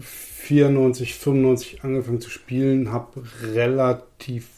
94, 0.01 1.15
95 1.15 1.85
angefangen 1.85 2.21
zu 2.21 2.31
spielen, 2.31 2.93
habe 2.93 3.23
relativ 3.53 4.49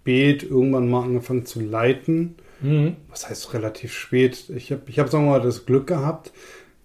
spät 0.00 0.42
irgendwann 0.42 0.88
mal 0.88 1.04
angefangen 1.04 1.46
zu 1.46 1.60
leiten. 1.60 2.34
Mhm. 2.60 2.96
Was 3.08 3.28
heißt 3.28 3.54
relativ 3.54 3.92
spät? 3.94 4.50
Ich 4.54 4.72
habe, 4.72 4.82
ich 4.86 4.98
hab, 4.98 5.08
sagen 5.08 5.24
wir 5.26 5.32
mal, 5.32 5.40
das 5.40 5.66
Glück 5.66 5.86
gehabt, 5.86 6.32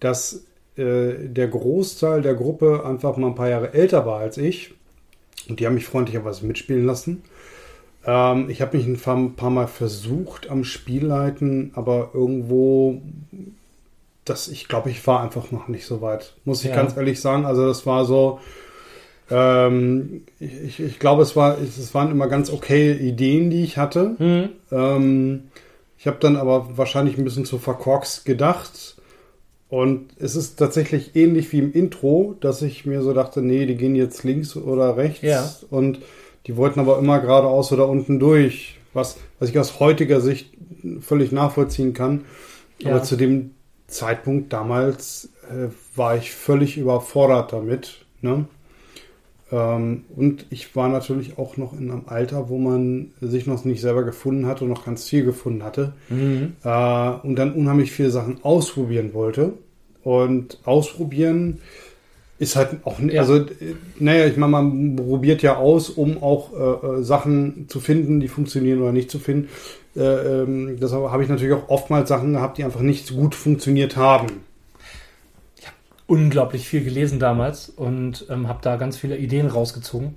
dass 0.00 0.44
äh, 0.76 1.14
der 1.28 1.48
Großteil 1.48 2.22
der 2.22 2.34
Gruppe 2.34 2.84
einfach 2.84 3.16
mal 3.16 3.28
ein 3.28 3.34
paar 3.34 3.48
Jahre 3.48 3.74
älter 3.74 4.06
war 4.06 4.20
als 4.20 4.38
ich. 4.38 4.74
Und 5.48 5.60
die 5.60 5.66
haben 5.66 5.74
mich 5.74 5.86
freundlicherweise 5.86 6.46
mitspielen 6.46 6.86
lassen. 6.86 7.22
Ähm, 8.06 8.48
ich 8.50 8.60
habe 8.60 8.76
mich 8.76 8.86
ein 8.86 8.98
paar, 8.98 9.28
paar 9.36 9.50
Mal 9.50 9.66
versucht 9.66 10.50
am 10.50 10.64
Spielleiten, 10.64 11.72
aber 11.74 12.10
irgendwo, 12.14 13.02
das, 14.24 14.48
ich 14.48 14.68
glaube, 14.68 14.90
ich 14.90 15.06
war 15.06 15.22
einfach 15.22 15.50
noch 15.50 15.68
nicht 15.68 15.86
so 15.86 16.00
weit. 16.00 16.34
Muss 16.44 16.64
ich 16.64 16.70
Ja. 16.70 16.76
ganz 16.76 16.96
ehrlich 16.96 17.20
sagen. 17.20 17.44
Also 17.44 17.66
das 17.66 17.84
war 17.86 18.04
so, 18.04 18.40
ähm, 19.30 20.22
ich, 20.38 20.80
ich 20.80 20.98
glaube, 20.98 21.22
es, 21.22 21.34
war, 21.36 21.58
es 21.60 21.94
waren 21.94 22.10
immer 22.10 22.28
ganz 22.28 22.50
okay 22.50 22.92
Ideen, 22.92 23.50
die 23.50 23.64
ich 23.64 23.78
hatte. 23.78 24.16
Mhm. 24.18 24.48
Ähm, 24.70 25.42
ich 26.04 26.06
habe 26.06 26.18
dann 26.20 26.36
aber 26.36 26.76
wahrscheinlich 26.76 27.16
ein 27.16 27.24
bisschen 27.24 27.46
zu 27.46 27.56
verkorkst 27.56 28.26
gedacht. 28.26 28.96
Und 29.70 30.10
es 30.18 30.36
ist 30.36 30.56
tatsächlich 30.56 31.16
ähnlich 31.16 31.50
wie 31.50 31.60
im 31.60 31.72
Intro, 31.72 32.36
dass 32.40 32.60
ich 32.60 32.84
mir 32.84 33.00
so 33.00 33.14
dachte, 33.14 33.40
nee, 33.40 33.64
die 33.64 33.74
gehen 33.74 33.96
jetzt 33.96 34.22
links 34.22 34.54
oder 34.54 34.98
rechts. 34.98 35.22
Ja. 35.22 35.50
Und 35.70 36.00
die 36.46 36.58
wollten 36.58 36.78
aber 36.78 36.98
immer 36.98 37.20
geradeaus 37.20 37.72
oder 37.72 37.88
unten 37.88 38.20
durch. 38.20 38.78
Was, 38.92 39.16
was 39.38 39.48
ich 39.48 39.58
aus 39.58 39.80
heutiger 39.80 40.20
Sicht 40.20 40.52
völlig 41.00 41.32
nachvollziehen 41.32 41.94
kann. 41.94 42.26
Ja. 42.80 42.90
Aber 42.90 43.02
zu 43.02 43.16
dem 43.16 43.52
Zeitpunkt 43.86 44.52
damals 44.52 45.30
äh, 45.48 45.68
war 45.96 46.18
ich 46.18 46.32
völlig 46.32 46.76
überfordert 46.76 47.54
damit. 47.54 48.04
Ne? 48.20 48.44
Ähm, 49.54 50.04
und 50.16 50.46
ich 50.50 50.74
war 50.74 50.88
natürlich 50.88 51.38
auch 51.38 51.56
noch 51.56 51.78
in 51.78 51.90
einem 51.90 52.02
Alter, 52.06 52.48
wo 52.48 52.58
man 52.58 53.12
sich 53.20 53.46
noch 53.46 53.64
nicht 53.64 53.80
selber 53.80 54.02
gefunden 54.02 54.46
hatte 54.46 54.64
und 54.64 54.70
noch 54.70 54.84
ganz 54.84 55.08
viel 55.08 55.24
gefunden 55.24 55.62
hatte. 55.62 55.92
Mhm. 56.08 56.54
Äh, 56.64 57.10
und 57.22 57.36
dann 57.36 57.52
unheimlich 57.54 57.92
viele 57.92 58.10
Sachen 58.10 58.42
ausprobieren 58.42 59.14
wollte. 59.14 59.52
Und 60.02 60.58
ausprobieren 60.64 61.60
ist 62.40 62.56
halt 62.56 62.78
auch, 62.84 62.98
Ja. 62.98 63.20
also, 63.20 63.36
äh, 63.36 63.46
naja, 64.00 64.26
ich 64.26 64.36
meine, 64.36 64.50
man 64.50 64.96
probiert 64.96 65.42
ja 65.42 65.56
aus, 65.56 65.88
um 65.88 66.20
auch 66.20 66.52
äh, 66.52 66.86
äh, 66.98 67.02
Sachen 67.04 67.66
zu 67.68 67.78
finden, 67.78 68.18
die 68.18 68.28
funktionieren 68.28 68.82
oder 68.82 68.92
nicht 68.92 69.10
zu 69.10 69.20
finden. 69.20 69.48
Äh, 69.96 70.00
ähm, 70.42 70.78
deshalb 70.80 71.08
habe 71.12 71.22
ich 71.22 71.28
natürlich 71.28 71.54
auch 71.54 71.68
oftmals 71.68 72.08
Sachen 72.08 72.32
gehabt, 72.32 72.58
die 72.58 72.64
einfach 72.64 72.80
nicht 72.80 73.06
so 73.06 73.14
gut 73.14 73.36
funktioniert 73.36 73.96
haben. 73.96 74.26
Unglaublich 76.06 76.68
viel 76.68 76.84
gelesen 76.84 77.18
damals 77.18 77.68
und 77.68 78.26
ähm, 78.30 78.48
habe 78.48 78.60
da 78.62 78.76
ganz 78.76 78.96
viele 78.96 79.16
Ideen 79.16 79.46
rausgezogen. 79.46 80.16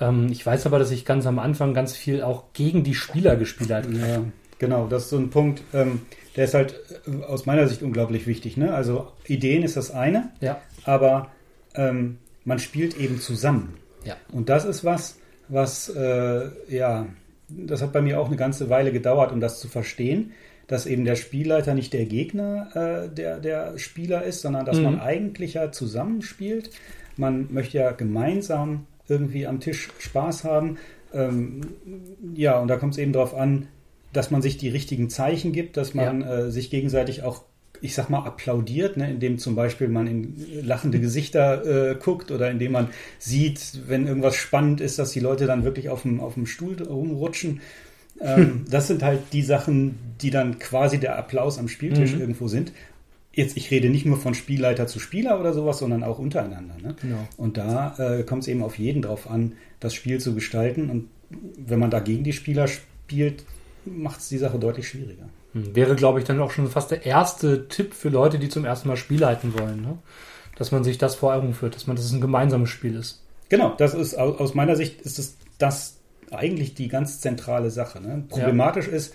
Ähm, 0.00 0.28
ich 0.30 0.44
weiß 0.44 0.66
aber, 0.66 0.78
dass 0.78 0.90
ich 0.90 1.04
ganz 1.04 1.26
am 1.26 1.38
Anfang 1.38 1.74
ganz 1.74 1.94
viel 1.94 2.22
auch 2.22 2.44
gegen 2.52 2.84
die 2.84 2.94
Spieler 2.94 3.36
gespielt 3.36 3.70
habe. 3.70 3.92
Ja, 3.92 4.22
genau, 4.58 4.86
das 4.86 5.04
ist 5.04 5.10
so 5.10 5.18
ein 5.18 5.30
Punkt, 5.30 5.62
ähm, 5.74 6.02
der 6.36 6.44
ist 6.44 6.54
halt 6.54 6.80
äh, 7.06 7.24
aus 7.24 7.46
meiner 7.46 7.66
Sicht 7.68 7.82
unglaublich 7.82 8.26
wichtig. 8.26 8.56
Ne? 8.56 8.74
Also 8.74 9.12
Ideen 9.26 9.62
ist 9.62 9.76
das 9.76 9.90
eine, 9.90 10.30
Ja, 10.40 10.60
aber 10.84 11.30
ähm, 11.74 12.18
man 12.44 12.58
spielt 12.58 12.96
eben 12.96 13.20
zusammen. 13.20 13.74
ja. 14.04 14.16
Und 14.32 14.48
das 14.48 14.64
ist 14.64 14.84
was, 14.84 15.18
was, 15.48 15.88
äh, 15.90 16.48
ja, 16.68 17.06
das 17.48 17.82
hat 17.82 17.92
bei 17.92 18.00
mir 18.02 18.20
auch 18.20 18.26
eine 18.26 18.36
ganze 18.36 18.70
Weile 18.70 18.92
gedauert, 18.92 19.32
um 19.32 19.40
das 19.40 19.60
zu 19.60 19.68
verstehen, 19.68 20.32
dass 20.66 20.86
eben 20.86 21.04
der 21.04 21.16
Spielleiter 21.16 21.74
nicht 21.74 21.92
der 21.92 22.06
Gegner 22.06 22.68
äh, 22.74 23.14
der, 23.14 23.38
der 23.38 23.78
Spieler 23.78 24.24
ist, 24.24 24.40
sondern 24.42 24.64
dass 24.64 24.78
Mhm. 24.78 24.84
man 24.84 25.00
eigentlich 25.00 25.54
ja 25.54 25.70
zusammenspielt. 25.72 26.70
Man 27.16 27.48
möchte 27.52 27.78
ja 27.78 27.92
gemeinsam 27.92 28.86
irgendwie 29.08 29.46
am 29.46 29.60
Tisch 29.60 29.90
Spaß 29.98 30.44
haben. 30.44 30.78
Ähm, 31.14 31.60
ja, 32.34 32.58
und 32.58 32.68
da 32.68 32.76
kommt 32.76 32.94
es 32.94 32.98
eben 32.98 33.12
darauf 33.12 33.34
an, 33.34 33.68
dass 34.12 34.30
man 34.30 34.42
sich 34.42 34.56
die 34.58 34.68
richtigen 34.68 35.08
Zeichen 35.10 35.52
gibt, 35.52 35.76
dass 35.76 35.94
man 35.94 36.22
äh, 36.22 36.50
sich 36.50 36.70
gegenseitig 36.70 37.22
auch, 37.22 37.42
ich 37.80 37.94
sag 37.94 38.08
mal, 38.08 38.24
applaudiert, 38.24 38.96
ne, 38.96 39.10
indem 39.10 39.38
zum 39.38 39.54
Beispiel 39.54 39.88
man 39.88 40.06
in 40.06 40.34
lachende 40.62 40.98
Gesichter 40.98 41.90
äh, 41.90 41.94
guckt 41.94 42.30
oder 42.30 42.50
indem 42.50 42.72
man 42.72 42.88
sieht, 43.18 43.80
wenn 43.86 44.06
irgendwas 44.06 44.34
spannend 44.34 44.80
ist, 44.80 44.98
dass 44.98 45.12
die 45.12 45.20
Leute 45.20 45.46
dann 45.46 45.64
wirklich 45.64 45.90
auf 45.90 46.02
dem, 46.02 46.20
auf 46.20 46.34
dem 46.34 46.46
Stuhl 46.46 46.82
rumrutschen. 46.82 47.60
Ähm, 48.20 48.64
das 48.70 48.86
sind 48.88 49.02
halt 49.02 49.20
die 49.32 49.42
Sachen, 49.42 49.98
die 50.20 50.30
dann 50.30 50.58
quasi 50.58 50.98
der 50.98 51.18
Applaus 51.18 51.58
am 51.58 51.68
Spieltisch 51.68 52.14
Mhm. 52.14 52.20
irgendwo 52.20 52.48
sind. 52.48 52.72
Jetzt, 53.32 53.56
ich 53.58 53.70
rede 53.70 53.90
nicht 53.90 54.06
nur 54.06 54.16
von 54.16 54.32
Spielleiter 54.34 54.86
zu 54.86 54.98
Spieler 54.98 55.38
oder 55.38 55.52
sowas, 55.52 55.78
sondern 55.78 56.02
auch 56.02 56.18
untereinander. 56.18 56.74
Ne? 56.82 56.94
Genau. 57.02 57.18
Und 57.36 57.58
da 57.58 57.94
äh, 57.98 58.22
kommt 58.22 58.42
es 58.42 58.48
eben 58.48 58.62
auf 58.62 58.78
jeden 58.78 59.02
drauf 59.02 59.28
an, 59.30 59.52
das 59.78 59.92
Spiel 59.94 60.18
zu 60.20 60.34
gestalten. 60.34 60.88
Und 60.88 61.08
wenn 61.58 61.78
man 61.78 61.90
da 61.90 62.00
gegen 62.00 62.24
die 62.24 62.32
Spieler 62.32 62.66
spielt, 62.66 63.44
macht 63.84 64.20
es 64.20 64.30
die 64.30 64.38
Sache 64.38 64.58
deutlich 64.58 64.88
schwieriger. 64.88 65.28
Hm, 65.52 65.76
Wäre, 65.76 65.96
glaube 65.96 66.18
ich, 66.18 66.24
dann 66.24 66.40
auch 66.40 66.50
schon 66.50 66.70
fast 66.70 66.90
der 66.90 67.04
erste 67.04 67.68
Tipp 67.68 67.92
für 67.92 68.08
Leute, 68.08 68.38
die 68.38 68.48
zum 68.48 68.64
ersten 68.64 68.88
Mal 68.88 68.96
Spiel 68.96 69.20
leiten 69.20 69.52
wollen. 69.58 69.82
Ne? 69.82 69.98
Dass 70.56 70.72
man 70.72 70.82
sich 70.82 70.96
das 70.96 71.14
vor 71.14 71.34
Augen 71.34 71.52
führt, 71.52 71.74
dass 71.74 71.86
man 71.86 71.96
das 71.96 72.10
ein 72.12 72.22
gemeinsames 72.22 72.70
Spiel 72.70 72.94
ist. 72.94 73.22
Genau, 73.50 73.74
das 73.76 73.92
ist 73.92 74.18
au- 74.18 74.36
aus 74.38 74.54
meiner 74.54 74.76
Sicht 74.76 75.02
ist 75.02 75.18
es 75.18 75.36
das 75.58 75.95
eigentlich 76.32 76.74
die 76.74 76.88
ganz 76.88 77.20
zentrale 77.20 77.70
Sache. 77.70 78.00
Ne? 78.00 78.24
Problematisch 78.28 78.88
ist, 78.88 79.14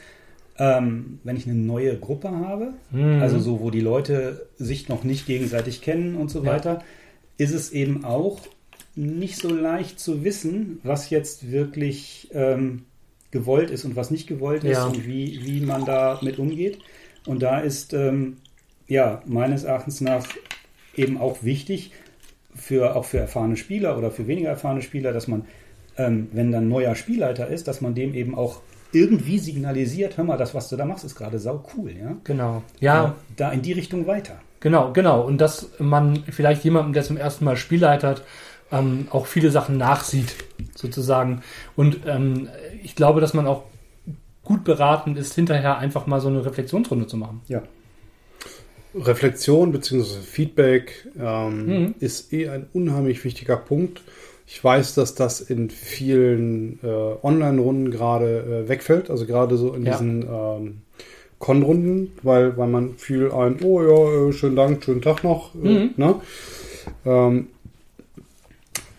ähm, 0.57 1.19
wenn 1.23 1.35
ich 1.37 1.45
eine 1.47 1.55
neue 1.55 1.97
Gruppe 1.97 2.29
habe, 2.31 2.73
Mhm. 2.91 3.21
also 3.21 3.39
so, 3.39 3.59
wo 3.61 3.71
die 3.71 3.81
Leute 3.81 4.47
sich 4.57 4.89
noch 4.89 5.03
nicht 5.03 5.25
gegenseitig 5.25 5.81
kennen 5.81 6.15
und 6.15 6.29
so 6.29 6.39
Ja. 6.43 6.51
weiter, 6.51 6.83
ist 7.37 7.53
es 7.53 7.71
eben 7.71 8.03
auch 8.05 8.39
nicht 8.95 9.37
so 9.37 9.49
leicht 9.53 9.99
zu 9.99 10.23
wissen, 10.23 10.79
was 10.83 11.09
jetzt 11.09 11.49
wirklich 11.51 12.29
ähm, 12.33 12.83
gewollt 13.31 13.69
ist 13.71 13.85
und 13.85 13.95
was 13.95 14.11
nicht 14.11 14.27
gewollt 14.27 14.63
ist 14.65 14.77
Ja. 14.77 14.85
und 14.87 15.07
wie, 15.07 15.39
wie 15.45 15.61
man 15.61 15.85
da 15.85 16.19
mit 16.21 16.37
umgeht. 16.39 16.79
Und 17.25 17.41
da 17.41 17.59
ist 17.59 17.93
ähm, 17.93 18.37
ja 18.87 19.21
meines 19.25 19.63
Erachtens 19.63 20.01
nach 20.01 20.25
eben 20.95 21.17
auch 21.17 21.43
wichtig, 21.43 21.91
für, 22.53 22.97
auch 22.97 23.05
für 23.05 23.17
erfahrene 23.19 23.55
Spieler 23.55 23.97
oder 23.97 24.11
für 24.11 24.27
weniger 24.27 24.49
erfahrene 24.49 24.81
Spieler, 24.81 25.13
dass 25.13 25.29
man, 25.29 25.45
ähm, 25.97 26.29
wenn 26.33 26.51
dann 26.51 26.65
ein 26.65 26.69
neuer 26.69 26.95
Spielleiter 26.95 27.47
ist, 27.47 27.67
dass 27.67 27.81
man 27.81 27.95
dem 27.95 28.13
eben 28.13 28.35
auch 28.35 28.61
irgendwie 28.93 29.39
signalisiert, 29.39 30.17
hör 30.17 30.25
mal, 30.25 30.37
das, 30.37 30.53
was 30.53 30.67
du 30.69 30.75
da 30.75 30.85
machst, 30.85 31.05
ist 31.05 31.15
gerade 31.15 31.39
sau 31.39 31.63
cool, 31.77 31.91
ja? 31.91 32.17
Genau. 32.25 32.61
Ja, 32.79 33.15
Da 33.37 33.51
in 33.51 33.61
die 33.61 33.71
Richtung 33.73 34.05
weiter. 34.07 34.39
Genau, 34.59 34.91
genau. 34.93 35.21
Und 35.21 35.39
dass 35.39 35.69
man 35.79 36.23
vielleicht 36.29 36.63
jemandem, 36.63 36.93
der 36.93 37.03
zum 37.03 37.17
ersten 37.17 37.45
Mal 37.45 37.55
Spiel 37.55 37.79
leitet, 37.79 38.23
ähm, 38.71 39.07
auch 39.09 39.25
viele 39.27 39.49
Sachen 39.49 39.77
nachsieht, 39.77 40.35
sozusagen. 40.75 41.41
Und 41.75 42.01
ähm, 42.05 42.49
ich 42.83 42.95
glaube, 42.95 43.21
dass 43.21 43.33
man 43.33 43.47
auch 43.47 43.63
gut 44.43 44.63
beraten 44.63 45.15
ist, 45.15 45.35
hinterher 45.35 45.77
einfach 45.77 46.05
mal 46.05 46.19
so 46.19 46.27
eine 46.27 46.45
Reflexionsrunde 46.45 47.07
zu 47.07 47.15
machen. 47.17 47.41
Ja. 47.47 47.63
Reflexion 48.93 49.71
bzw. 49.71 50.19
Feedback 50.21 51.07
ähm, 51.17 51.65
Mhm. 51.65 51.95
ist 51.99 52.33
eh 52.33 52.49
ein 52.49 52.67
unheimlich 52.73 53.23
wichtiger 53.23 53.55
Punkt. 53.55 54.01
Ich 54.53 54.61
weiß, 54.61 54.95
dass 54.95 55.15
das 55.15 55.39
in 55.39 55.69
vielen 55.69 56.77
äh, 56.83 56.87
Online-Runden 57.23 57.89
gerade 57.89 58.63
äh, 58.65 58.69
wegfällt, 58.69 59.09
also 59.09 59.25
gerade 59.25 59.55
so 59.55 59.73
in 59.73 59.85
Ja. 59.85 59.93
diesen 59.93 60.23
ähm, 60.23 60.81
Con-Runden, 61.39 62.11
weil, 62.21 62.57
weil 62.57 62.67
man 62.67 62.95
viel 62.97 63.31
ein, 63.31 63.59
oh 63.63 63.81
ja, 63.81 64.27
äh, 64.27 64.33
schönen 64.33 64.57
Dank, 64.57 64.83
schönen 64.83 65.01
Tag 65.01 65.23
noch, 65.23 65.55
äh, 65.55 65.57
Mhm. 65.57 65.89
ne? 65.95 66.15
Ähm, 67.05 67.47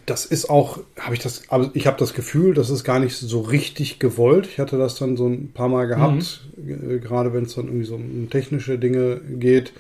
das 0.07 0.25
ist 0.25 0.49
auch, 0.49 0.81
habe 0.99 1.15
ich 1.15 1.21
das, 1.21 1.43
also 1.51 1.71
ich 1.75 1.87
habe 1.87 1.99
das 1.99 2.15
Gefühl, 2.15 2.55
das 2.55 2.71
ist 2.71 2.83
gar 2.83 2.99
nicht 2.99 3.15
so 3.15 3.43
richtig 3.43 3.99
gewollt. 3.99 4.47
Ich 4.47 4.59
hatte 4.59 4.79
das 4.79 4.95
dann 4.95 5.19
so 5.19 5.27
ein 5.29 5.53
paar 5.53 5.69
Mal 5.69 5.87
gehabt, 5.87 6.49
äh, 6.57 6.99
gerade 6.99 7.35
wenn 7.35 7.45
es 7.45 7.55
dann 7.55 7.67
irgendwie 7.67 7.85
so 7.85 7.97
um 7.97 8.31
technische 8.31 8.79
Dinge 8.79 9.21
geht. 9.39 9.75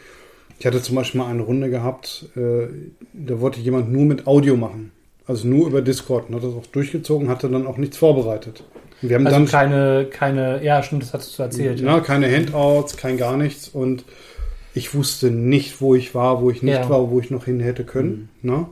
Ich 0.59 0.67
hatte 0.67 0.83
zum 0.83 0.97
Beispiel 0.97 1.23
mal 1.23 1.31
eine 1.31 1.43
Runde 1.43 1.71
gehabt, 1.71 2.27
äh, 2.37 2.67
da 3.15 3.41
wollte 3.41 3.59
jemand 3.59 3.91
nur 3.91 4.05
mit 4.05 4.27
Audio 4.27 4.55
machen. 4.57 4.93
Also 5.27 5.47
nur 5.47 5.69
über 5.69 5.83
Discord 5.83 6.29
und 6.29 6.35
hat 6.37 6.43
das 6.45 6.55
auch 6.55 6.67
durchgezogen, 6.67 7.29
hatte 7.29 7.49
dann 7.49 7.67
auch 7.67 7.77
nichts 7.77 7.97
vorbereitet. 7.97 8.65
Und 9.01 9.09
wir 9.09 9.17
haben 9.17 9.27
Also 9.27 9.39
dann 9.39 9.47
keine, 9.49 10.07
keine, 10.11 10.63
ja, 10.65 10.83
stimmt, 10.83 11.03
das 11.03 11.13
hattest 11.15 11.39
du 11.39 11.43
erzählt. 11.43 11.81
na, 11.83 12.01
keine 12.01 12.31
Handouts, 12.35 12.97
kein 12.97 13.17
gar 13.17 13.37
nichts 13.37 13.69
und 13.69 14.05
ich 14.75 14.95
wusste 14.95 15.31
nicht, 15.31 15.81
wo 15.81 15.95
ich 15.95 16.15
war, 16.15 16.41
wo 16.41 16.51
ich 16.51 16.63
nicht 16.63 16.75
Ja. 16.75 16.89
war, 16.89 17.11
wo 17.11 17.21
ich 17.21 17.31
noch 17.31 17.45
hin 17.45 17.61
hätte 17.61 17.85
können. 17.85 18.31
Ne? 18.43 18.67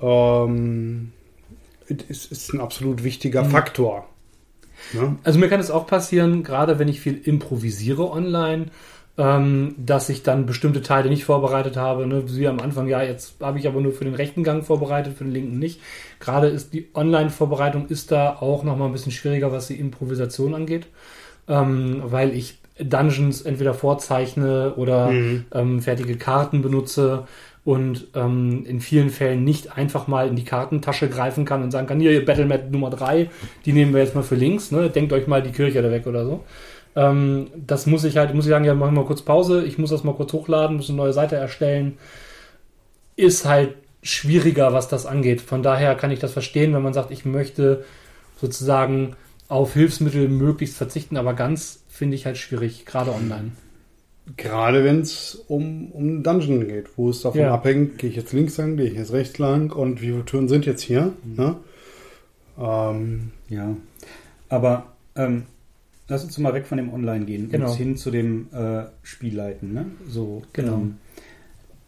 Ähm, 0.00 1.12
es 2.08 2.26
ist 2.26 2.52
ein 2.52 2.60
absolut 2.60 3.04
wichtiger 3.04 3.44
Mhm. 3.44 3.50
Faktor. 3.50 4.06
Ne? 4.92 5.16
Also 5.24 5.38
mir 5.38 5.48
kann 5.48 5.60
es 5.60 5.70
auch 5.70 5.86
passieren, 5.86 6.42
gerade 6.44 6.78
wenn 6.78 6.88
ich 6.88 7.00
viel 7.00 7.20
improvisiere 7.24 8.10
online, 8.10 8.66
ähm, 9.18 9.74
dass 9.76 10.08
ich 10.08 10.22
dann 10.22 10.46
bestimmte 10.46 10.80
Teile 10.80 11.08
nicht 11.10 11.24
vorbereitet 11.24 11.76
habe. 11.76 12.06
Ne? 12.06 12.22
Wie 12.28 12.46
am 12.48 12.60
Anfang, 12.60 12.86
ja, 12.86 13.02
jetzt 13.02 13.34
habe 13.42 13.58
ich 13.58 13.66
aber 13.66 13.80
nur 13.80 13.92
für 13.92 14.04
den 14.04 14.14
rechten 14.14 14.44
Gang 14.44 14.64
vorbereitet, 14.64 15.18
für 15.18 15.24
den 15.24 15.32
linken 15.32 15.58
nicht. 15.58 15.80
Gerade 16.20 16.46
ist 16.46 16.72
die 16.72 16.88
Online-Vorbereitung 16.94 17.88
ist 17.88 18.12
da 18.12 18.36
auch 18.40 18.62
nochmal 18.62 18.88
ein 18.88 18.92
bisschen 18.92 19.12
schwieriger, 19.12 19.50
was 19.52 19.66
die 19.66 19.78
Improvisation 19.80 20.54
angeht, 20.54 20.86
ähm, 21.48 22.00
weil 22.04 22.32
ich 22.34 22.58
Dungeons 22.80 23.42
entweder 23.42 23.74
vorzeichne 23.74 24.74
oder 24.76 25.08
Mhm. 25.10 25.44
ähm, 25.52 25.82
fertige 25.82 26.16
Karten 26.16 26.62
benutze 26.62 27.26
und 27.64 28.06
ähm, 28.14 28.64
in 28.66 28.80
vielen 28.80 29.10
Fällen 29.10 29.42
nicht 29.42 29.76
einfach 29.76 30.06
mal 30.06 30.28
in 30.28 30.36
die 30.36 30.44
Kartentasche 30.44 31.08
greifen 31.08 31.44
kann 31.44 31.62
und 31.64 31.72
sagen 31.72 31.88
kann, 31.88 31.98
hier, 32.00 32.24
Battlemat 32.24 32.70
Nummer 32.70 32.88
3, 32.90 33.28
die 33.66 33.72
nehmen 33.72 33.92
wir 33.92 34.00
jetzt 34.00 34.14
mal 34.14 34.22
für 34.22 34.36
links, 34.36 34.70
ne? 34.70 34.88
denkt 34.90 35.12
euch 35.12 35.26
mal 35.26 35.42
die 35.42 35.50
Kirche 35.50 35.82
da 35.82 35.90
weg 35.90 36.06
oder 36.06 36.24
so. 36.24 36.44
Ähm, 36.98 37.46
das 37.54 37.86
muss 37.86 38.02
ich 38.02 38.16
halt, 38.16 38.34
muss 38.34 38.46
ich 38.46 38.50
sagen, 38.50 38.64
ja, 38.64 38.74
machen 38.74 38.94
wir 38.94 39.02
mal 39.02 39.06
kurz 39.06 39.22
Pause, 39.22 39.64
ich 39.64 39.78
muss 39.78 39.90
das 39.90 40.02
mal 40.02 40.14
kurz 40.14 40.32
hochladen, 40.32 40.76
muss 40.76 40.88
eine 40.88 40.96
neue 40.96 41.12
Seite 41.12 41.36
erstellen. 41.36 41.96
Ist 43.14 43.44
halt 43.44 43.74
schwieriger, 44.02 44.72
was 44.72 44.88
das 44.88 45.06
angeht. 45.06 45.40
Von 45.40 45.62
daher 45.62 45.94
kann 45.94 46.10
ich 46.10 46.18
das 46.18 46.32
verstehen, 46.32 46.74
wenn 46.74 46.82
man 46.82 46.94
sagt, 46.94 47.12
ich 47.12 47.24
möchte 47.24 47.84
sozusagen 48.40 49.14
auf 49.46 49.74
Hilfsmittel 49.74 50.28
möglichst 50.28 50.76
verzichten, 50.76 51.16
aber 51.16 51.34
ganz 51.34 51.84
finde 51.88 52.16
ich 52.16 52.26
halt 52.26 52.36
schwierig, 52.36 52.84
gerade 52.84 53.12
online. 53.12 53.52
Gerade 54.36 54.82
wenn 54.84 55.00
es 55.00 55.36
um, 55.46 55.92
um 55.92 56.22
Dungeon 56.24 56.66
geht, 56.66 56.98
wo 56.98 57.10
es 57.10 57.22
davon 57.22 57.40
Ja. 57.42 57.54
abhängt, 57.54 57.98
gehe 57.98 58.10
ich 58.10 58.16
jetzt 58.16 58.32
links 58.32 58.56
lang, 58.58 58.76
gehe 58.76 58.86
ich 58.86 58.94
jetzt 58.94 59.12
rechts 59.12 59.38
lang 59.38 59.70
und 59.72 60.02
wie 60.02 60.06
viele 60.06 60.24
Türen 60.24 60.48
sind 60.48 60.66
jetzt 60.66 60.82
hier? 60.82 61.12
Mhm. 61.24 61.36
Ne? 61.36 61.56
Ähm, 62.60 63.30
Ja. 63.48 63.76
Aber 64.48 64.86
ähm, 65.16 65.44
lass 66.08 66.24
uns 66.24 66.36
mal 66.38 66.54
weg 66.54 66.66
von 66.66 66.78
dem 66.78 66.92
Online 66.92 67.24
gehen 67.24 67.50
Genau. 67.50 67.70
und 67.70 67.76
hin 67.76 67.96
zu 67.96 68.10
dem 68.10 68.48
äh, 68.52 68.84
Spielleiten. 69.02 69.72
Ne? 69.72 69.86
So, 70.08 70.42
Genau. 70.52 70.74
Ähm, 70.74 70.96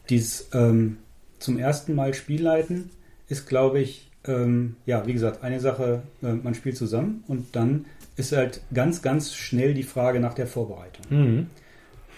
dieses 0.09 0.49
ähm, 0.53 0.99
zum 1.39 1.59
ersten 1.59 1.95
Mal 1.95 2.15
Spielleiten 2.15 2.91
ist, 3.29 3.49
glaube 3.49 3.81
ich, 3.81 4.09
ähm, 4.27 4.77
ja, 4.87 5.07
wie 5.07 5.13
gesagt, 5.15 5.43
eine 5.43 5.61
Sache, 5.61 6.03
äh, 6.23 6.33
man 6.33 6.55
spielt 6.55 6.77
zusammen 6.77 7.25
und 7.29 7.55
dann 7.57 7.87
ist 8.17 8.33
halt 8.33 8.61
ganz, 8.75 9.01
ganz 9.03 9.35
schnell 9.35 9.73
die 9.73 9.83
Frage 9.85 10.21
nach 10.21 10.35
der 10.35 10.47
Vorbereitung. 10.47 11.05
Mhm. 11.11 11.47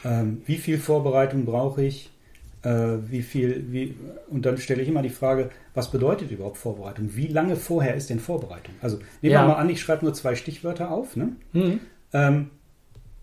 Ähm, 0.04 0.42
wie 0.46 0.56
viel 0.56 0.78
Vorbereitung 0.78 1.44
brauche 1.44 1.84
ich? 1.84 2.08
äh, 2.64 2.98
wie 3.10 3.22
viel, 3.22 3.64
wie, 3.72 3.96
und 4.30 4.46
dann 4.46 4.56
stelle 4.56 4.82
ich 4.82 4.88
immer 4.88 5.02
die 5.02 5.08
Frage, 5.10 5.50
was 5.74 5.90
bedeutet 5.90 6.30
überhaupt 6.30 6.58
Vorbereitung? 6.58 7.10
Wie 7.16 7.26
lange 7.26 7.56
vorher 7.56 7.96
ist 7.96 8.08
denn 8.08 8.20
Vorbereitung? 8.20 8.72
Also 8.80 8.98
nehmen 9.20 9.32
Ja. 9.34 9.42
wir 9.42 9.48
mal 9.48 9.54
an, 9.56 9.68
ich 9.68 9.80
schreibe 9.80 10.04
nur 10.04 10.14
zwei 10.14 10.36
Stichwörter 10.36 10.92
auf, 10.92 11.16
ne? 11.16 11.30
Mhm. 11.54 11.80
Ähm, 12.12 12.51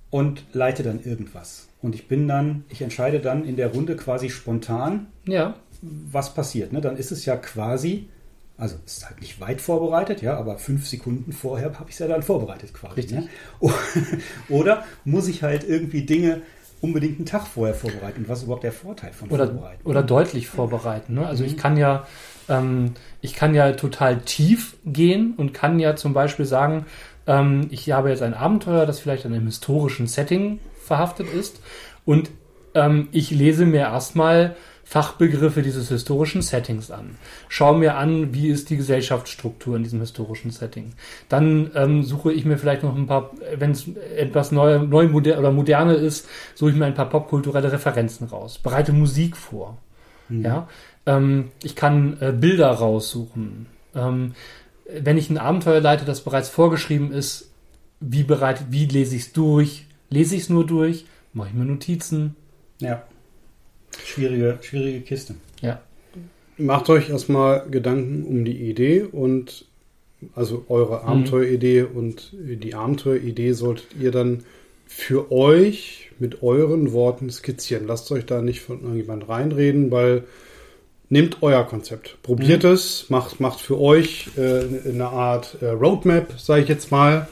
und 0.09 0.43
leite 0.53 0.83
dann 0.83 1.03
irgendwas. 1.03 1.67
Und 1.81 1.95
ich 1.95 2.07
bin 2.07 2.27
dann, 2.27 2.63
ich 2.69 2.81
entscheide 2.81 3.19
dann 3.19 3.45
in 3.45 3.55
der 3.55 3.67
Runde 3.73 3.95
quasi 3.95 4.29
spontan, 4.29 5.07
Ja. 5.25 5.55
was 5.81 6.33
passiert. 6.33 6.73
Ne? 6.73 6.81
Dann 6.81 6.97
ist 6.97 7.11
es 7.11 7.25
ja 7.25 7.37
quasi, 7.37 8.09
also 8.57 8.75
es 8.85 8.97
ist 8.97 9.05
halt 9.09 9.21
nicht 9.21 9.39
weit 9.39 9.61
vorbereitet, 9.61 10.21
ja, 10.21 10.35
aber 10.37 10.57
fünf 10.57 10.87
Sekunden 10.87 11.31
vorher 11.31 11.67
habe 11.79 11.85
ich 11.89 11.93
es 11.95 11.99
ja 11.99 12.07
dann 12.07 12.23
vorbereitet 12.23 12.73
quasi. 12.73 12.95
Richtig. 12.95 13.17
Ne? 13.19 13.27
Oder 14.49 14.83
muss 15.05 15.27
ich 15.27 15.43
halt 15.43 15.63
irgendwie 15.67 16.01
Dinge 16.03 16.41
unbedingt 16.81 17.17
einen 17.17 17.25
Tag 17.25 17.45
vorher 17.47 17.75
vorbereiten? 17.75 18.21
Und 18.21 18.29
was 18.29 18.39
ist 18.39 18.43
überhaupt 18.45 18.63
der 18.63 18.71
Vorteil 18.71 19.13
von 19.13 19.29
Oder, 19.29 19.47
Vorbereiten? 19.47 19.81
oder 19.85 20.03
deutlich 20.03 20.47
vorbereiten. 20.47 21.13
Ne? 21.13 21.21
Mhm. 21.21 21.27
Also 21.27 21.43
ich 21.43 21.57
kann 21.57 21.77
ja, 21.77 22.07
ähm, 22.49 22.93
ich 23.21 23.35
kann 23.35 23.53
ja 23.53 23.71
total 23.73 24.19
tief 24.21 24.75
gehen 24.85 25.33
und 25.37 25.53
kann 25.53 25.79
ja 25.79 25.95
zum 25.95 26.13
Beispiel 26.13 26.45
sagen, 26.45 26.85
ähm, 27.27 27.67
ich 27.69 27.91
habe 27.91 28.09
jetzt 28.09 28.23
ein 28.23 28.33
Abenteuer, 28.33 28.85
das 28.85 28.99
vielleicht 28.99 29.25
in 29.25 29.33
einem 29.33 29.45
historischen 29.45 30.07
Setting 30.07 30.59
verhaftet 30.81 31.31
ist 31.33 31.61
und 32.05 32.29
ähm, 32.75 33.07
ich 33.11 33.31
lese 33.31 33.65
mir 33.65 33.81
erstmal 33.81 34.55
Fachbegriffe 34.89 35.61
dieses 35.61 35.89
historischen 35.89 36.41
Settings 36.41 36.89
an. 36.89 37.17
Schau 37.47 37.75
mir 37.75 37.95
an, 37.95 38.33
wie 38.33 38.47
ist 38.47 38.71
die 38.71 38.77
Gesellschaftsstruktur 38.77 39.75
in 39.75 39.83
diesem 39.83 39.99
historischen 39.99 40.49
Setting. 40.49 40.93
Dann 41.29 41.69
ähm, 41.75 42.01
suche 42.01 42.33
ich 42.33 42.43
mir 42.43 42.57
vielleicht 42.57 42.81
noch 42.81 42.95
ein 42.95 43.05
paar, 43.05 43.29
wenn 43.55 43.69
es 43.69 43.87
etwas 44.17 44.51
neu, 44.51 44.79
neu 44.79 45.07
moder 45.07 45.37
oder 45.37 45.51
moderne 45.51 45.93
ist, 45.93 46.27
suche 46.55 46.71
ich 46.71 46.75
mir 46.75 46.85
ein 46.85 46.95
paar 46.95 47.07
popkulturelle 47.09 47.71
Referenzen 47.71 48.25
raus. 48.27 48.57
Bereite 48.57 48.91
Musik 48.91 49.37
vor. 49.37 49.77
Ja, 50.29 50.67
ähm, 51.05 51.51
ich 51.63 51.75
kann 51.75 52.17
äh, 52.19 52.31
Bilder 52.31 52.69
raussuchen. 52.71 53.67
Ähm, 53.95 54.33
wenn 54.97 55.17
ich 55.17 55.29
ein 55.29 55.37
Abenteuer 55.37 55.81
leite, 55.81 56.05
das 56.05 56.23
bereits 56.23 56.49
vorgeschrieben 56.49 57.11
ist, 57.11 57.51
wie 57.99 58.23
bereitet, 58.23 58.67
wie 58.69 58.85
lese 58.85 59.15
ich 59.15 59.23
es 59.23 59.33
durch? 59.33 59.85
Lese 60.09 60.35
ich 60.35 60.43
es 60.43 60.49
nur 60.49 60.65
durch? 60.65 61.05
Mache 61.33 61.49
ich 61.49 61.53
mir 61.53 61.65
Notizen? 61.65 62.35
Ja. 62.79 63.03
Schwierige, 64.05 64.57
schwierige 64.61 65.01
Kiste. 65.01 65.35
Ja. 65.61 65.81
Macht 66.57 66.89
euch 66.89 67.09
erstmal 67.09 67.69
Gedanken 67.69 68.25
um 68.25 68.45
die 68.45 68.69
Idee 68.69 69.03
und 69.03 69.65
also 70.35 70.65
eure 70.67 71.03
Abenteueridee 71.03 71.83
und 71.83 72.33
die 72.33 72.75
Abenteueridee 72.75 73.53
solltet 73.53 73.87
ihr 73.99 74.11
dann 74.11 74.43
für 74.85 75.31
euch 75.31 76.11
mit 76.19 76.43
euren 76.43 76.91
Worten 76.91 77.29
skizzieren. 77.29 77.87
Lasst 77.87 78.11
euch 78.11 78.25
da 78.25 78.41
nicht 78.41 78.59
von 78.61 78.81
irgendjemand 78.81 79.29
reinreden, 79.29 79.91
weil 79.91 80.23
nehmt 81.09 81.41
euer 81.41 81.65
Konzept, 81.65 82.21
probiert 82.21 82.63
es, 82.63 83.09
macht, 83.09 83.39
macht 83.39 83.59
für 83.59 83.79
euch 83.79 84.29
äh, 84.37 84.89
eine 84.89 85.07
Art 85.07 85.57
äh, 85.61 85.67
Roadmap, 85.67 86.39
sage 86.39 86.63
ich 86.63 86.69
jetzt 86.69 86.91
mal. 86.91 87.27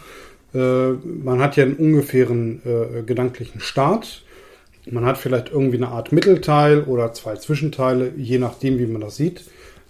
Äh, 0.53 0.91
man 0.93 1.39
hat 1.39 1.55
ja 1.55 1.63
einen 1.63 1.75
ungefähren 1.75 2.61
äh, 2.65 3.03
gedanklichen 3.03 3.61
Start. 3.61 4.23
Man 4.89 5.05
hat 5.05 5.17
vielleicht 5.17 5.51
irgendwie 5.51 5.77
eine 5.77 5.89
Art 5.89 6.11
Mittelteil 6.11 6.83
oder 6.83 7.13
zwei 7.13 7.35
Zwischenteile, 7.35 8.13
je 8.15 8.39
nachdem, 8.39 8.79
wie 8.79 8.87
man 8.87 9.01
das 9.01 9.17
sieht. 9.17 9.43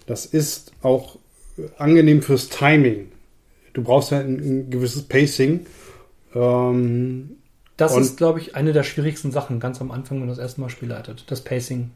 Das 0.06 0.26
ist 0.26 0.72
auch 0.82 1.16
äh, 1.56 1.62
angenehm 1.78 2.22
fürs 2.22 2.48
Timing. 2.48 3.08
Du 3.72 3.82
brauchst 3.82 4.10
ja 4.10 4.18
ein, 4.20 4.38
ein 4.38 4.70
gewisses 4.70 5.02
Pacing. 5.02 5.66
Ähm, 6.34 7.36
Das 7.78 7.94
Und- 7.94 8.02
ist, 8.02 8.16
glaube 8.18 8.40
ich, 8.40 8.54
eine 8.56 8.72
der 8.74 8.82
schwierigsten 8.82 9.30
Sachen 9.32 9.58
ganz 9.60 9.80
am 9.80 9.90
Anfang, 9.90 10.18
wenn 10.20 10.26
du 10.26 10.32
das 10.32 10.38
erste 10.38 10.60
Mal 10.60 10.68
Spiel 10.68 10.90
leitet. 10.90 11.24
Das 11.28 11.40
Pacing. 11.40 11.90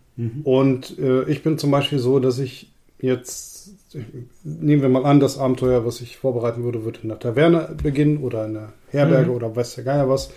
Und 0.45 0.99
äh, 0.99 1.25
ich 1.25 1.42
bin 1.42 1.59
zum 1.59 1.71
Beispiel 1.71 1.99
so, 1.99 2.18
dass 2.21 2.38
ich 2.38 2.71
jetzt, 3.01 3.71
nehmen 4.45 4.81
wir 4.81 4.88
mal 4.88 5.05
an, 5.05 5.21
das 5.21 5.38
Abenteuer, 5.38 5.85
was 5.85 6.01
ich 6.01 6.16
vorbereiten 6.18 6.62
würde, 6.64 6.85
wird 6.85 7.01
in 7.03 7.09
der 7.09 7.18
Taverne 7.18 7.75
beginnen 7.83 8.18
oder 8.18 8.47
in 8.47 8.55
der 8.55 8.73
Herberge 8.90 9.31
Mhm. 9.31 9.37
oder 9.37 9.55
weiß 9.57 9.75
der 9.75 9.85
Geier 9.85 10.09
was. 10.09 10.31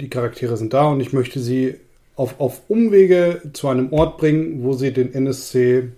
Die 0.00 0.08
Charaktere 0.08 0.56
sind 0.56 0.72
da 0.72 0.86
und 0.88 1.00
ich 1.00 1.12
möchte 1.12 1.40
sie 1.40 1.74
auf, 2.16 2.38
auf 2.40 2.62
Umwege 2.68 3.42
zu 3.54 3.68
einem 3.68 3.92
Ort 3.92 4.18
bringen, 4.18 4.62
wo 4.62 4.74
sie 4.74 4.92
den 4.92 5.12
NSC 5.12 5.88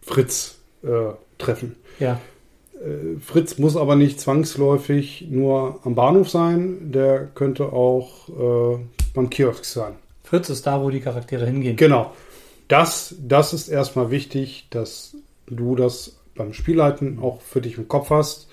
Fritz 0.00 0.56
äh, 0.82 0.88
treffen. 1.38 1.76
Ja. 1.98 2.20
Äh, 2.82 3.20
Fritz 3.20 3.58
muss 3.58 3.76
aber 3.76 3.96
nicht 3.96 4.20
zwangsläufig 4.20 5.26
nur 5.30 5.80
am 5.84 5.94
Bahnhof 5.94 6.28
sein, 6.28 6.92
der 6.92 7.26
könnte 7.26 7.72
auch 7.72 8.28
äh, 8.28 8.78
beim 9.14 9.30
Kiosk 9.30 9.64
sein. 9.64 9.94
Fritz 10.24 10.48
ist 10.48 10.66
da, 10.66 10.82
wo 10.82 10.90
die 10.90 11.00
Charaktere 11.00 11.46
hingehen. 11.46 11.76
Genau. 11.76 12.12
Das, 12.68 13.14
das 13.20 13.52
ist 13.52 13.68
erstmal 13.68 14.10
wichtig, 14.10 14.66
dass 14.70 15.16
du 15.46 15.76
das 15.76 16.16
beim 16.34 16.52
Spielleiten 16.54 17.18
auch 17.20 17.42
für 17.42 17.60
dich 17.60 17.76
im 17.76 17.88
Kopf 17.88 18.10
hast. 18.10 18.48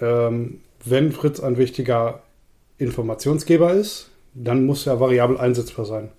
Ähm, 0.00 0.60
wenn 0.84 1.12
Fritz 1.12 1.40
ein 1.40 1.56
wichtiger 1.56 2.22
Informationsgeber 2.78 3.72
ist, 3.72 4.10
dann 4.34 4.66
muss 4.66 4.86
er 4.86 5.00
variabel 5.00 5.38
einsetzbar 5.38 5.84
sein. 5.84 6.10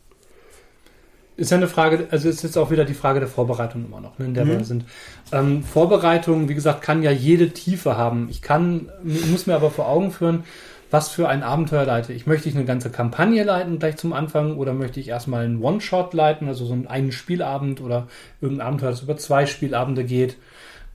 Ist 1.38 1.52
ja 1.52 1.58
eine 1.58 1.68
Frage, 1.68 2.08
also 2.12 2.30
ist 2.30 2.44
jetzt 2.44 2.58
auch 2.58 2.72
wieder 2.72 2.86
die 2.86 2.94
Frage 2.94 3.20
der 3.20 3.28
Vorbereitung 3.28 3.86
immer 3.86 4.00
noch, 4.00 4.18
ne, 4.20 4.26
in 4.26 4.34
der 4.34 4.48
wir 4.48 4.64
sind. 4.64 4.86
Ähm, 5.34 5.64
Vorbereitung, 5.64 6.48
wie 6.48 6.56
gesagt, 6.56 6.82
kann 6.82 7.04
ja 7.04 7.12
jede 7.12 7.50
Tiefe 7.50 7.98
haben. 7.98 8.28
Ich 8.30 8.42
kann, 8.42 8.90
muss 9.04 9.46
mir 9.46 9.56
aber 9.56 9.70
vor 9.70 9.90
Augen 9.90 10.12
führen, 10.12 10.46
was 10.92 11.10
für 11.10 11.28
ein 11.28 11.44
Abenteuer 11.44 11.84
leite 11.84 12.14
ich. 12.14 12.26
Möchte 12.26 12.48
ich 12.48 12.56
eine 12.56 12.64
ganze 12.64 12.90
Kampagne 12.90 13.44
leiten 13.44 13.80
gleich 13.80 13.98
zum 13.98 14.14
Anfang 14.14 14.56
oder 14.56 14.74
möchte 14.74 15.02
ich 15.02 15.10
erstmal 15.10 15.44
einen 15.44 15.62
One-Shot 15.62 16.14
leiten, 16.14 16.48
also 16.48 16.66
so 16.66 16.72
einen, 16.72 16.88
einen 16.88 17.12
Spielabend 17.12 17.82
oder 17.82 18.08
irgendein 18.40 18.68
Abenteuer, 18.68 18.92
das 18.92 19.02
über 19.02 19.18
zwei 19.18 19.46
Spielabende 19.46 20.06
geht. 20.06 20.38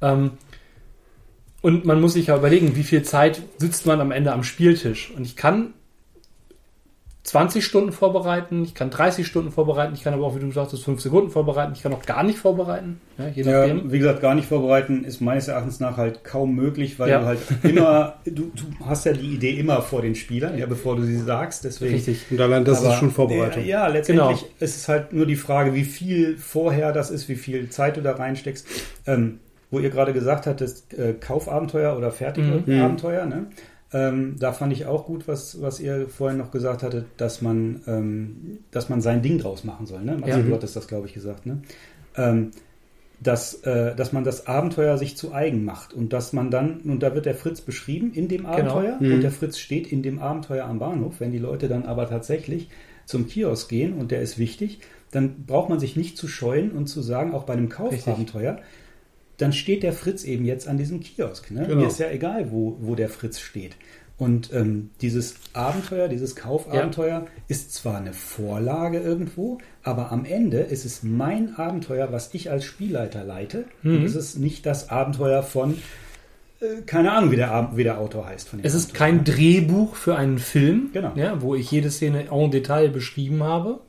Ähm, 0.00 0.33
und 1.61 1.85
man 1.85 2.00
muss 2.00 2.14
sich 2.14 2.29
ja 2.29 2.37
überlegen, 2.37 2.76
wie 2.76 2.83
viel 2.83 3.03
Zeit 3.03 3.42
sitzt 3.59 3.85
man 3.85 4.00
am 4.00 4.11
Ende 4.11 4.33
am 4.33 4.42
Spieltisch. 4.42 5.12
Und 5.14 5.26
ich 5.26 5.37
kann 5.37 5.74
20 7.22 7.62
Stunden 7.64 7.92
vorbereiten, 7.92 8.64
ich 8.64 8.74
kann 8.74 8.88
30 8.88 9.26
Stunden 9.26 9.50
vorbereiten, 9.52 9.92
ich 9.94 10.02
kann 10.02 10.14
aber 10.14 10.26
auch, 10.26 10.35
wie 10.37 10.40
du 10.40 10.50
sagtest, 10.52 10.85
5 10.85 11.00
Sekunden 11.02 11.30
vorbereiten, 11.30 11.72
ich 11.74 11.83
kann 11.83 11.92
auch 11.92 12.02
gar 12.06 12.22
nicht 12.22 12.38
vorbereiten, 12.38 12.98
ja, 13.18 13.28
je 13.28 13.42
Ja, 13.42 13.92
wie 13.92 13.98
gesagt, 13.98 14.22
gar 14.22 14.35
nicht 14.35 14.48
vorbereiten 14.48 15.04
ist 15.04 15.20
meines 15.20 15.46
Erachtens 15.48 15.80
nach 15.80 15.98
halt 15.98 16.24
kaum 16.24 16.54
möglich, 16.54 16.98
weil 16.98 17.11
Ja. 17.11 17.20
du 17.20 17.26
halt 17.26 17.38
immer, 17.62 18.14
du, 18.24 18.50
du 18.54 18.87
hast 18.87 19.04
ja 19.04 19.12
die 19.12 19.35
Idee 19.35 19.50
immer 19.59 19.83
vor 19.83 20.00
den 20.00 20.14
Spielern, 20.14 20.56
ja, 20.56 20.64
bevor 20.64 20.96
du 20.96 21.02
sie 21.02 21.18
sagst, 21.18 21.64
deswegen. 21.64 21.92
Richtig. 21.94 22.24
Und 22.30 22.40
allein 22.40 22.64
das 22.64 22.78
Aber, 22.83 22.94
ist 22.94 23.00
schon 23.00 23.11
Vorbereitung. 23.11 23.66
Ja, 23.66 23.87
letztendlich 23.88 24.40
Genau. 24.40 24.50
ist 24.61 24.76
es 24.76 24.88
halt 24.88 25.12
nur 25.12 25.26
die 25.26 25.37
Frage, 25.37 25.74
wie 25.74 25.85
viel 25.85 26.38
vorher 26.38 26.92
das 26.92 27.11
ist, 27.11 27.28
wie 27.28 27.37
viel 27.37 27.68
Zeit 27.68 27.98
du 27.98 28.00
da 28.00 28.12
reinsteckst. 28.12 28.66
Ähm, 29.06 29.40
wo 29.72 29.78
ihr 29.78 29.90
gerade 29.90 30.12
gesagt 30.12 30.46
hattest, 30.48 30.94
äh, 30.94 31.12
Kaufabenteuer 31.12 31.96
oder 31.96 32.11
Fertigabenteuer, 32.11 33.26
ne? 33.26 33.46
Ähm, 33.92 34.37
da 34.38 34.53
fand 34.53 34.72
ich 34.72 34.87
auch 34.87 35.07
gut, 35.07 35.26
was, 35.26 35.61
was 35.61 35.81
ihr 35.81 36.09
vorhin 36.09 36.38
noch 36.38 36.50
gesagt 36.53 36.83
hattet, 36.85 37.07
dass 37.16 37.42
man, 37.42 37.81
ähm, 37.88 38.59
dass 38.70 38.88
man 38.88 39.00
sein 39.00 39.20
Ding 39.22 39.38
draus 39.38 39.64
machen 39.64 39.87
soll. 39.87 40.03
Ne? 40.03 40.12
Maxi, 40.16 40.31
Ja. 40.38 40.42
du 40.42 40.55
hattest 40.55 40.76
das, 40.76 40.87
glaube 40.87 41.07
ich, 41.09 41.14
gesagt. 41.14 41.44
Ne? 41.46 41.62
Ähm, 42.16 42.50
dass, 43.22 43.55
äh, 43.64 43.94
dass 43.96 44.12
man 44.12 44.24
das 44.24 44.46
Abenteuer 44.46 44.96
sich 44.96 45.16
zu 45.16 45.35
eigen 45.35 45.64
macht 45.64 45.92
und 45.92 46.12
dass 46.12 46.33
man 46.33 46.50
dann, 46.50 46.79
und 46.81 47.03
da 47.03 47.14
wird 47.14 47.26
der 47.26 47.35
Fritz 47.35 47.61
beschrieben 47.61 48.12
in 48.14 48.29
dem 48.29 48.46
Abenteuer 48.46 48.96
Mhm. 48.98 49.12
und 49.14 49.20
der 49.22 49.31
Fritz 49.31 49.59
steht 49.59 49.92
in 49.92 50.03
dem 50.03 50.20
Abenteuer 50.20 50.64
am 50.64 50.79
Bahnhof. 50.79 51.16
Wenn 51.20 51.31
die 51.33 51.38
Leute 51.38 51.68
dann 51.68 51.85
aber 51.85 52.09
tatsächlich 52.09 52.68
zum 53.05 53.26
Kiosk 53.26 53.68
gehen 53.68 53.94
und 53.94 54.11
der 54.11 54.22
ist 54.22 54.38
wichtig, 54.38 54.79
dann 55.11 55.44
braucht 55.46 55.68
man 55.68 55.81
sich 55.81 55.96
nicht 55.96 56.16
zu 56.16 56.29
scheuen 56.29 56.70
und 56.70 56.87
zu 56.87 57.03
sagen, 57.03 57.35
auch 57.35 57.42
bei 57.44 57.53
einem 57.55 57.68
Kaufabenteuer, 57.68 58.59
dann 59.40 59.53
steht 59.53 59.83
der 59.83 59.92
Fritz 59.92 60.24
eben 60.24 60.44
jetzt 60.44 60.68
an 60.68 60.79
diesem 60.79 61.00
Kiosk. 61.00 61.50
Ne? 61.50 61.66
Genau. 61.66 61.81
Mir 61.81 61.87
ist 61.88 61.98
ja 61.98 62.11
egal, 62.11 62.50
wo, 62.50 62.76
wo 62.81 62.94
der 62.94 63.09
Fritz 63.09 63.40
steht. 63.40 63.76
Und 64.18 64.53
ähm, 64.53 64.90
dieses 65.00 65.37
Abenteuer, 65.55 66.07
dieses 66.09 66.37
Kaufabenteuer 66.37 67.24
ist 67.48 67.72
zwar 67.72 67.96
eine 67.96 68.12
Vorlage 68.12 68.98
irgendwo, 68.98 69.59
aber 69.83 70.12
am 70.12 70.26
Ende 70.26 70.59
ist 70.59 70.85
es 70.85 71.03
mein 71.03 71.55
Abenteuer, 71.57 72.12
was 72.12 72.35
ich 72.35 72.50
als 72.50 72.66
Spielleiter 72.66 73.24
leite. 73.24 73.64
Mhm. 73.83 73.96
Und 73.96 74.05
es 74.05 74.14
ist 74.14 74.38
nicht 74.38 74.66
das 74.66 74.90
Abenteuer 74.90 75.42
von, 75.42 75.79
äh, 76.61 76.83
keine 76.85 77.12
Ahnung, 77.12 77.31
wie 77.31 77.37
der, 77.37 77.70
wie 77.76 77.83
der 77.85 77.98
Autor 77.98 78.26
heißt. 78.26 78.50
Es 78.62 78.74
ist 78.74 78.90
Abenteuer. 78.90 78.98
kein 78.98 79.24
Drehbuch 79.24 79.94
für 79.96 80.16
einen 80.16 80.38
Film, 80.38 80.90
Genau. 80.92 81.12
ja, 81.14 81.40
wo 81.40 81.55
ich 81.55 81.70
jede 81.70 81.90
Szene 81.90 82.26
en 82.31 82.50
Detail 82.50 82.90
beschrieben 82.90 83.42
habe. 83.42 83.81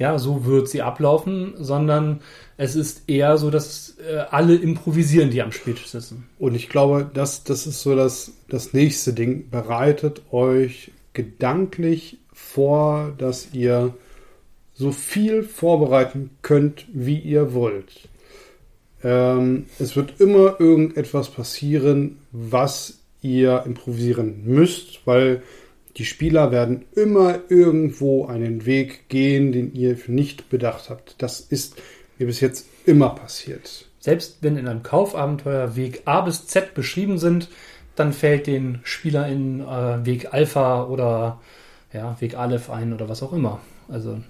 Ja, 0.00 0.18
so 0.18 0.46
wird 0.46 0.66
sie 0.66 0.80
ablaufen, 0.80 1.52
sondern 1.58 2.20
es 2.56 2.74
ist 2.74 3.02
eher 3.06 3.36
so, 3.36 3.50
dass 3.50 3.98
äh, 3.98 4.16
alle 4.30 4.54
improvisieren, 4.54 5.28
die 5.28 5.42
am 5.42 5.52
Spieltisch 5.52 5.88
sitzen. 5.88 6.26
Und 6.38 6.54
ich 6.54 6.70
glaube, 6.70 7.10
das, 7.12 7.44
das 7.44 7.66
ist 7.66 7.82
so 7.82 7.94
das, 7.94 8.32
das 8.48 8.72
nächste 8.72 9.12
Ding. 9.12 9.50
Bereitet 9.50 10.22
euch 10.32 10.90
gedanklich 11.12 12.16
vor, 12.32 13.12
dass 13.18 13.52
ihr 13.52 13.92
so 14.72 14.90
viel 14.90 15.42
vorbereiten 15.42 16.30
könnt, 16.40 16.86
wie 16.94 17.18
ihr 17.18 17.52
wollt. 17.52 18.08
Ähm, 19.04 19.66
es 19.78 19.96
wird 19.96 20.18
immer 20.18 20.58
irgendetwas 20.58 21.28
passieren, 21.28 22.16
was 22.32 23.00
ihr 23.20 23.64
improvisieren 23.66 24.44
müsst, 24.46 25.06
weil 25.06 25.42
die 26.00 26.06
Spieler 26.06 26.50
werden 26.50 26.86
immer 26.96 27.40
irgendwo 27.50 28.24
einen 28.24 28.64
Weg 28.64 29.10
gehen, 29.10 29.52
den 29.52 29.74
ihr 29.74 29.98
nicht 30.06 30.48
bedacht 30.48 30.88
habt. 30.88 31.14
Das 31.18 31.40
ist 31.40 31.76
mir 32.18 32.24
bis 32.24 32.40
jetzt 32.40 32.66
immer 32.86 33.10
passiert. 33.10 33.84
Selbst 33.98 34.38
wenn 34.40 34.56
in 34.56 34.66
einem 34.66 34.82
Kaufabenteuer 34.82 35.76
Weg 35.76 36.00
A 36.06 36.22
bis 36.22 36.46
Z 36.46 36.72
beschrieben 36.72 37.18
sind, 37.18 37.50
dann 37.96 38.14
fällt 38.14 38.46
den 38.46 38.80
SpielerInnen 38.82 39.60
äh, 39.60 40.06
Weg 40.06 40.32
Alpha 40.32 40.84
oder 40.84 41.38
ja, 41.92 42.18
Weg 42.18 42.34
Aleph 42.34 42.70
ein 42.70 42.94
oder 42.94 43.10
was 43.10 43.22
auch 43.22 43.34
immer. 43.34 43.60
Also 43.88 44.22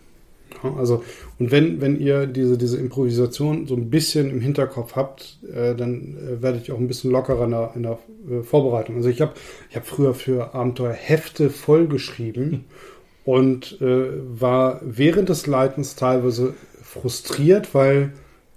Also, 0.77 1.05
und 1.39 1.51
wenn, 1.51 1.81
wenn 1.81 1.99
ihr 1.99 2.27
diese, 2.27 2.59
diese 2.59 2.79
Improvisation 2.79 3.67
so 3.67 3.75
ein 3.75 3.91
bisschen 3.91 4.31
im 4.31 4.41
Hinterkopf 4.41 4.97
habt, 4.97 5.39
äh, 5.53 5.75
dann 5.75 6.17
äh, 6.17 6.43
werdet 6.43 6.69
ihr 6.69 6.75
auch 6.75 6.79
ein 6.79 6.89
bisschen 6.89 7.11
lockerer 7.11 7.45
in 7.45 7.51
der, 7.51 7.73
in 7.75 7.83
der 7.83 7.99
äh, 8.31 8.43
Vorbereitung. 8.43 8.97
Also 8.97 9.09
ich 9.09 9.21
habe 9.21 9.33
ich 9.71 9.77
hab 9.77 9.87
früher 9.87 10.15
für 10.15 10.55
Abenteuer 10.55 10.93
Hefte 10.93 11.51
vollgeschrieben 11.51 12.65
und 13.25 13.81
äh, 13.81 14.09
war 14.41 14.81
während 14.83 15.29
des 15.29 15.47
Leitens 15.47 15.97
teilweise 15.97 16.55
frustriert, 16.83 17.75
weil 17.75 18.13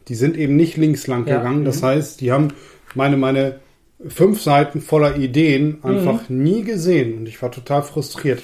die 0.07 0.15
sind 0.15 0.37
eben 0.37 0.55
nicht 0.55 0.77
links 0.77 1.07
lang 1.07 1.25
Ja, 1.27 1.37
gegangen. 1.37 1.65
Das 1.65 1.81
mhm. 1.81 1.85
heißt, 1.85 2.21
die 2.21 2.31
haben 2.31 2.49
meine, 2.95 3.17
meine 3.17 3.59
fünf 4.07 4.41
Seiten 4.41 4.81
voller 4.81 5.17
Ideen 5.17 5.83
einfach 5.83 6.29
nie 6.29 6.63
gesehen 6.63 7.17
und 7.17 7.27
ich 7.27 7.41
war 7.41 7.51
total 7.51 7.83
frustriert. 7.83 8.41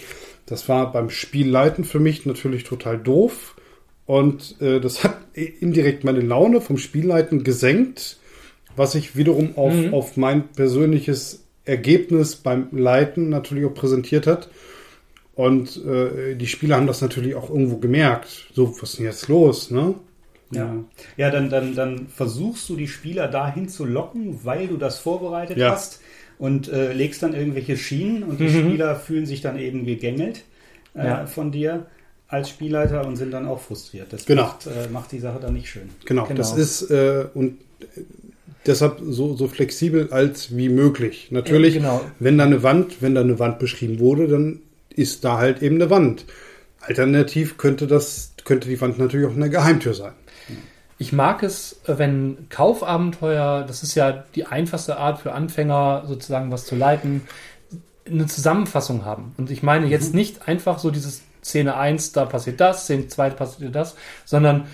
Das 0.49 0.67
war 0.67 0.91
beim 0.91 1.09
Spielleiten 1.09 1.83
für 1.83 1.99
mich 1.99 2.25
natürlich 2.25 2.63
total 2.63 2.97
doof 2.97 3.55
und 4.05 4.59
äh, 4.61 4.79
das 4.79 5.03
hat 5.03 5.17
indirekt 5.33 6.03
meine 6.03 6.21
Laune 6.21 6.59
vom 6.59 6.77
Spielleiten 6.77 7.43
gesenkt, 7.43 8.17
was 8.75 8.93
sich 8.93 9.15
wiederum 9.15 9.57
auf, 9.57 9.73
Mhm. 9.73 9.93
auf 9.93 10.17
mein 10.17 10.47
persönliches 10.49 11.43
Ergebnis 11.65 12.35
beim 12.35 12.67
Leiten 12.71 13.29
natürlich 13.29 13.65
auch 13.65 13.73
präsentiert 13.75 14.25
hat. 14.25 14.49
Und 15.35 15.77
äh, 15.85 16.35
die 16.35 16.47
Spieler 16.47 16.77
haben 16.77 16.87
das 16.87 17.01
natürlich 17.01 17.35
auch 17.35 17.49
irgendwo 17.49 17.77
gemerkt. 17.77 18.47
So, 18.53 18.73
was 18.81 18.89
ist 18.91 18.97
denn 18.99 19.05
jetzt 19.05 19.27
los, 19.27 19.71
ne? 19.71 19.93
Ja, 20.51 20.75
ja 21.15 21.29
dann, 21.29 21.49
dann, 21.49 21.75
dann 21.75 22.07
versuchst 22.07 22.67
du 22.69 22.75
die 22.75 22.87
Spieler 22.87 23.27
dahin 23.27 23.69
zu 23.69 23.85
locken, 23.85 24.39
weil 24.43 24.67
du 24.67 24.77
das 24.77 24.97
vorbereitet 24.97 25.57
Ja. 25.57 25.71
hast 25.71 26.01
und 26.39 26.67
äh, 26.69 26.93
legst 26.93 27.21
dann 27.21 27.35
irgendwelche 27.35 27.77
Schienen 27.77 28.23
und 28.23 28.39
die 28.39 28.45
Mhm. 28.45 28.67
Spieler 28.69 28.95
fühlen 28.95 29.25
sich 29.27 29.41
dann 29.41 29.59
eben 29.59 29.85
gegängelt 29.85 30.43
äh, 30.95 31.05
Ja. 31.05 31.25
von 31.27 31.51
dir 31.51 31.85
als 32.27 32.49
Spielleiter 32.49 33.05
und 33.05 33.15
sind 33.17 33.31
dann 33.31 33.45
auch 33.47 33.59
frustriert. 33.59 34.11
Das 34.11 34.25
Genau. 34.25 34.43
macht, 34.43 34.65
äh, 34.67 34.89
macht 34.91 35.11
die 35.11 35.19
Sache 35.19 35.39
dann 35.39 35.53
nicht 35.53 35.69
schön. 35.69 35.89
Genau, 36.05 36.25
Genau. 36.25 36.37
das 36.37 36.57
ist 36.57 36.89
äh, 36.89 37.25
und 37.33 37.57
deshalb 38.65 38.99
so, 39.03 39.35
so 39.35 39.47
flexibel 39.47 40.09
als 40.11 40.55
wie 40.55 40.69
möglich. 40.69 41.27
Natürlich, 41.31 41.75
Äh, 41.75 41.79
genau. 41.79 42.01
wenn 42.19 42.37
da 42.37 42.45
eine 42.45 42.63
Wand, 42.63 43.01
wenn 43.01 43.15
da 43.15 43.21
eine 43.21 43.39
Wand 43.39 43.59
beschrieben 43.59 43.99
wurde, 43.99 44.27
dann 44.27 44.59
ist 44.95 45.23
da 45.23 45.37
halt 45.37 45.61
eben 45.61 45.75
eine 45.75 45.89
Wand. 45.89 46.25
Alternativ 46.81 47.57
könnte 47.57 47.87
das, 47.87 48.33
könnte 48.45 48.69
die 48.69 48.79
Wand 48.81 48.97
natürlich 48.99 49.27
auch 49.27 49.35
eine 49.35 49.49
Geheimtür 49.49 49.93
sein. 49.93 50.13
Ich 50.99 51.13
mag 51.13 51.41
es, 51.43 51.79
äh, 51.87 51.97
wenn 51.97 52.47
Kaufabenteuer, 52.49 53.63
das 53.63 53.81
ist 53.81 53.95
ja 53.95 54.11
die 54.35 54.45
einfachste 54.45 54.97
Art 54.97 55.19
für 55.19 55.31
Anfänger, 55.31 56.03
sozusagen 56.05 56.51
was 56.51 56.65
zu 56.65 56.75
leiten, 56.75 57.23
eine 58.05 58.27
Zusammenfassung 58.27 59.05
haben. 59.05 59.33
Und 59.37 59.49
ich 59.49 59.63
meine 59.63 59.87
jetzt 59.87 60.13
nicht 60.13 60.47
einfach 60.47 60.77
so 60.77 60.91
dieses 60.91 61.23
Szene 61.43 61.77
1, 61.77 62.11
da 62.11 62.25
passiert 62.25 62.59
das, 62.59 62.83
Szene 62.83 63.07
2 63.07 63.29
passiert 63.31 63.75
das, 63.75 63.95
sondern 64.25 64.65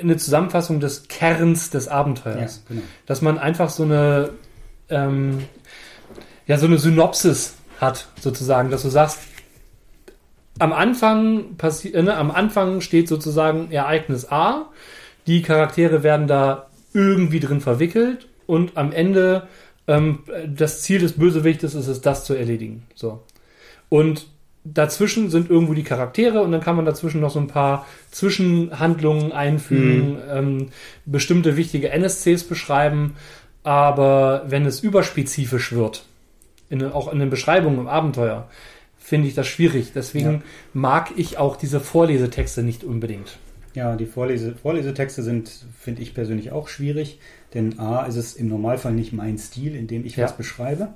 eine 0.00 0.16
Zusammenfassung 0.16 0.80
des 0.80 1.08
Kerns 1.08 1.70
des 1.70 1.88
Abenteuers. 1.88 2.62
genau. 2.68 2.82
Dass 3.06 3.20
man 3.20 3.38
einfach 3.38 3.68
so 3.68 3.82
eine, 3.82 4.30
ähm, 4.88 5.44
ja, 6.46 6.56
so 6.56 6.66
eine 6.66 6.78
Synopsis 6.78 7.54
hat, 7.80 8.06
sozusagen, 8.20 8.70
dass 8.70 8.82
du 8.82 8.88
sagst, 8.88 9.18
am 10.58 10.72
Anfang 10.72 11.56
passi 11.56 11.88
äh, 11.88 12.02
ne, 12.02 12.16
am 12.16 12.30
Anfang 12.30 12.80
steht 12.80 13.08
sozusagen 13.08 13.72
Ereignis 13.72 14.30
A, 14.30 14.66
die 15.26 15.42
Charaktere 15.42 16.02
werden 16.02 16.26
da 16.26 16.66
irgendwie 16.92 17.40
drin 17.40 17.60
verwickelt 17.60 18.28
und 18.46 18.76
am 18.76 18.92
Ende 18.92 19.48
ähm, 19.86 20.20
das 20.46 20.82
Ziel 20.82 21.00
des 21.00 21.12
Bösewichtes 21.12 21.74
ist 21.74 21.88
es, 21.88 22.00
das 22.00 22.24
zu 22.24 22.34
erledigen. 22.34 22.84
So. 22.94 23.22
Und 23.88 24.26
dazwischen 24.64 25.28
sind 25.30 25.50
irgendwo 25.50 25.74
die 25.74 25.82
Charaktere 25.82 26.40
und 26.40 26.52
dann 26.52 26.60
kann 26.62 26.76
man 26.76 26.84
dazwischen 26.86 27.20
noch 27.20 27.30
so 27.30 27.38
ein 27.38 27.48
paar 27.48 27.86
Zwischenhandlungen 28.10 29.32
einfügen, 29.32 30.18
ähm, 30.30 30.68
bestimmte 31.04 31.56
wichtige 31.56 31.90
NSCs 31.90 32.44
beschreiben, 32.44 33.16
aber 33.62 34.44
wenn 34.46 34.64
es 34.66 34.80
überspezifisch 34.80 35.72
wird, 35.72 36.04
in, 36.70 36.82
auch 36.92 37.12
in 37.12 37.18
den 37.18 37.30
Beschreibungen 37.30 37.78
im 37.78 37.88
Abenteuer, 37.88 38.48
finde 38.98 39.28
ich 39.28 39.34
das 39.34 39.46
schwierig. 39.46 39.92
Deswegen 39.94 40.32
Ja. 40.32 40.40
mag 40.72 41.10
ich 41.16 41.36
auch 41.36 41.56
diese 41.56 41.78
Vorlesetexte 41.80 42.62
nicht 42.62 42.84
unbedingt. 42.84 43.36
Ja, 43.74 43.96
die 43.96 44.06
Vorlese 44.06 44.54
Vorlesetexte 44.54 45.22
sind, 45.22 45.50
finde 45.78 46.02
ich 46.02 46.14
persönlich 46.14 46.52
auch 46.52 46.68
schwierig, 46.68 47.18
denn 47.54 47.78
A 47.80 48.06
ist 48.06 48.16
es 48.16 48.34
im 48.34 48.48
Normalfall 48.48 48.92
nicht 48.92 49.12
mein 49.12 49.36
Stil, 49.36 49.74
in 49.74 49.86
dem 49.88 50.06
ich 50.06 50.16
Ja. 50.16 50.24
was 50.24 50.36
beschreibe. 50.36 50.88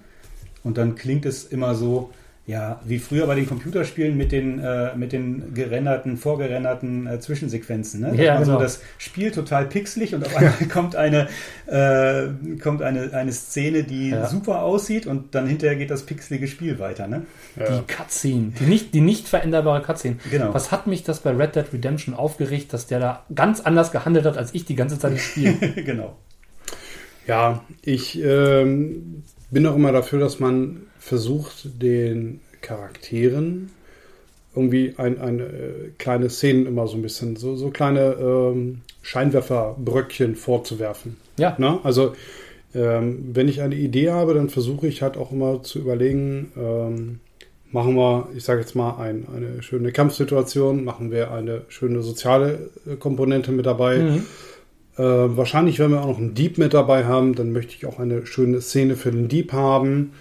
Und 0.63 0.79
dann 0.79 0.95
klingt 0.95 1.27
es 1.27 1.45
immer 1.45 1.75
so, 1.75 2.11
ja, 2.49 2.81
wie 2.83 2.99
früher 2.99 3.27
bei 3.27 3.35
den 3.35 3.47
Computerspielen 3.47 4.17
mit 4.17 4.33
den, 4.33 4.59
äh, 4.59 4.97
mit 4.97 5.13
den 5.13 5.53
gerenderten, 5.53 6.17
vorgerenderten 6.17 7.07
äh, 7.07 7.21
Zwischensequenzen. 7.21 8.01
Ne? 8.01 8.25
Ja, 8.25 8.37
also 8.37 8.53
genau. 8.53 8.63
das 8.63 8.81
Spiel 8.97 9.31
total 9.33 9.67
pixelig 9.67 10.15
und 10.15 10.25
auf 10.25 10.35
einmal 10.37 10.55
kommt 10.73 10.97
eine, 10.97 11.29
äh, 11.67 12.29
kommt 12.59 12.81
eine, 12.81 13.13
eine 13.13 13.33
Szene, 13.33 13.85
die 13.85 14.09
Ja. 14.09 14.27
super 14.29 14.63
aussieht 14.63 15.07
und 15.07 15.35
dann 15.35 15.47
hinterher 15.47 15.77
geht 15.77 15.91
das 15.91 16.05
pixelige 16.05 16.49
Spiel 16.49 16.79
weiter. 16.79 17.07
Ne? 17.07 17.27
Die 17.57 17.93
Cutscene, 17.93 18.53
die 18.59 18.65
nicht, 18.65 18.95
die 18.95 19.03
nicht 19.03 19.29
veränderbare 19.29 19.83
Cutscene. 19.83 20.17
Genau. 20.31 20.55
Was 20.55 20.73
hat 20.73 20.87
mich 20.87 21.03
das 21.03 21.21
bei 21.21 21.33
Red 21.33 21.55
Dead 21.55 21.67
Redemption 21.71 22.15
aufgeregt, 22.15 22.73
dass 22.73 22.87
der 22.87 22.99
da 22.99 23.27
ganz 23.35 23.61
anders 23.61 23.93
gehandelt 23.93 24.25
hat, 24.25 24.39
als 24.39 24.55
ich 24.55 24.65
die 24.65 24.75
ganze 24.75 24.99
Zeit 24.99 25.13
im 25.13 25.19
Spiel. 25.19 25.53
genau. 25.85 26.17
Ja, 27.27 27.63
ich 27.83 28.19
ähm, 28.25 29.23
bin 29.51 29.67
auch 29.67 29.77
immer 29.77 29.93
dafür, 29.93 30.21
dass 30.21 30.41
man 30.41 30.83
versucht, 30.99 31.83
den 31.83 32.41
Charakteren 32.61 33.71
irgendwie 34.55 34.95
ein, 34.97 35.21
eine 35.21 35.43
äh, 35.45 35.91
kleine 35.99 36.31
Szenen 36.31 36.67
immer 36.67 36.87
so 36.89 36.97
ein 36.97 37.03
bisschen, 37.03 37.37
so, 37.37 37.55
so 37.55 37.71
kleine 37.71 38.17
ähm, 38.21 38.81
Scheinwerferbröckchen 39.03 40.35
vorzuwerfen. 40.35 41.17
Ja. 41.39 41.55
Ne? 41.59 41.79
Also 41.85 42.15
ähm, 42.75 43.31
wenn 43.33 43.49
ich 43.49 43.63
eine 43.63 43.77
Idee 43.77 44.11
habe, 44.11 44.35
dann 44.35 44.49
versuche 44.49 44.87
ich 44.87 45.03
halt 45.03 45.17
auch 45.17 45.33
immer 45.33 45.63
zu 45.63 45.79
überlegen, 45.79 46.53
ähm, 46.57 47.21
machen 47.71 47.97
wir, 47.97 48.29
ich 48.37 48.45
sage 48.45 48.61
jetzt 48.61 48.75
mal, 48.75 48.97
ein, 48.99 49.27
eine 49.35 49.63
schöne 49.63 49.93
Kampfsituation, 49.93 50.85
machen 50.85 51.11
wir 51.11 51.33
eine 51.33 51.63
schöne 51.69 52.03
soziale 52.03 52.71
äh, 52.87 52.97
Komponente 52.97 53.53
mit 53.53 53.67
dabei. 53.67 53.99
Mhm. 53.99 54.27
Äh, 54.99 55.03
wahrscheinlich, 55.03 55.79
wenn 55.79 55.93
wir 55.93 56.03
auch 56.03 56.09
noch 56.09 56.19
einen 56.19 56.35
Dieb 56.35 56.59
mit 56.59 56.75
dabei 56.75 57.05
haben, 57.05 57.35
dann 57.35 57.53
möchte 57.53 57.75
ich 57.77 57.87
auch 57.87 58.01
eine 58.01 58.27
schöne 58.27 58.61
Szene 58.61 58.97
für 58.97 59.13
den 59.13 59.29
Dieb 59.29 59.53
haben. 59.53 60.13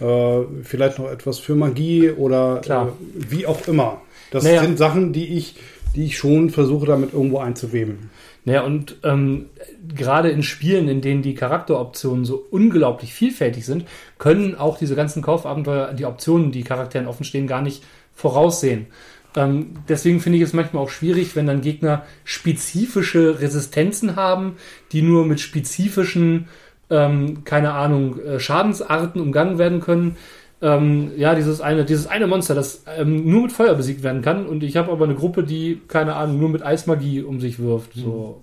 Äh, 0.00 0.40
vielleicht 0.62 0.98
noch 0.98 1.10
etwas 1.10 1.38
für 1.38 1.54
Magie 1.54 2.10
oder. 2.10 2.60
Äh, 2.66 3.30
wie 3.30 3.46
auch 3.46 3.68
immer. 3.68 4.00
Das 4.30 4.44
Naja. 4.44 4.62
sind 4.62 4.78
Sachen, 4.78 5.12
die 5.12 5.36
ich, 5.36 5.56
die 5.94 6.06
ich 6.06 6.16
schon 6.16 6.50
versuche, 6.50 6.86
damit 6.86 7.12
irgendwo 7.12 7.38
einzuweben. 7.38 8.10
Naja, 8.46 8.62
und 8.62 8.96
ähm, 9.04 9.46
gerade 9.94 10.30
in 10.30 10.42
Spielen, 10.42 10.88
in 10.88 11.00
denen 11.00 11.22
die 11.22 11.34
Charakteroptionen 11.34 12.24
so 12.24 12.44
unglaublich 12.50 13.14
vielfältig 13.14 13.64
sind, 13.64 13.86
können 14.18 14.54
auch 14.54 14.76
diese 14.76 14.96
ganzen 14.96 15.22
Kaufabenteuer 15.22 15.94
die 15.94 16.04
Optionen, 16.04 16.50
die 16.50 16.62
Charakteren 16.62 17.06
offenstehen, 17.06 17.46
gar 17.46 17.62
nicht 17.62 17.82
voraussehen. 18.14 18.86
Ähm, 19.36 19.76
deswegen 19.88 20.20
finde 20.20 20.38
ich 20.38 20.44
es 20.44 20.52
manchmal 20.52 20.82
auch 20.82 20.90
schwierig, 20.90 21.34
wenn 21.34 21.46
dann 21.46 21.60
Gegner 21.60 22.04
spezifische 22.24 23.40
Resistenzen 23.40 24.16
haben, 24.16 24.56
die 24.92 25.02
nur 25.02 25.26
mit 25.26 25.40
spezifischen, 25.40 26.48
ähm, 26.90 27.44
keine 27.44 27.72
Ahnung, 27.72 28.20
äh, 28.20 28.38
Schadensarten 28.38 29.20
umgangen 29.20 29.58
werden 29.58 29.80
können. 29.80 30.16
Ähm, 30.62 31.10
ja, 31.16 31.34
dieses 31.34 31.60
eine, 31.60 31.84
dieses 31.84 32.06
eine 32.06 32.26
Monster, 32.26 32.54
das 32.54 32.84
ähm, 32.96 33.28
nur 33.28 33.42
mit 33.42 33.52
Feuer 33.52 33.74
besiegt 33.74 34.02
werden 34.02 34.22
kann. 34.22 34.46
Und 34.46 34.62
ich 34.62 34.76
habe 34.76 34.92
aber 34.92 35.04
eine 35.04 35.14
Gruppe, 35.14 35.42
die, 35.42 35.80
keine 35.88 36.14
Ahnung, 36.14 36.38
nur 36.38 36.48
mit 36.48 36.62
Eismagie 36.62 37.22
um 37.22 37.40
sich 37.40 37.58
wirft. 37.58 37.92
So 37.94 38.40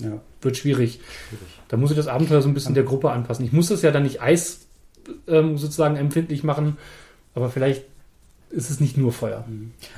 Ja. 0.00 0.20
wird 0.40 0.56
schwierig. 0.56 1.00
Da 1.68 1.76
muss 1.76 1.90
ich 1.90 1.96
das 1.96 2.08
Abenteuer 2.08 2.40
so 2.42 2.48
ein 2.48 2.54
bisschen 2.54 2.74
der 2.74 2.84
Gruppe 2.84 3.10
anpassen. 3.10 3.44
Ich 3.44 3.52
muss 3.52 3.68
das 3.68 3.82
ja 3.82 3.90
dann 3.90 4.02
nicht 4.04 4.22
Eis 4.22 4.66
ähm, 5.28 5.58
sozusagen 5.58 5.96
empfindlich 5.96 6.44
machen, 6.44 6.78
aber 7.34 7.50
vielleicht 7.50 7.84
ist 8.54 8.70
es 8.70 8.80
nicht 8.80 8.96
nur 8.96 9.12
Feuer. 9.12 9.44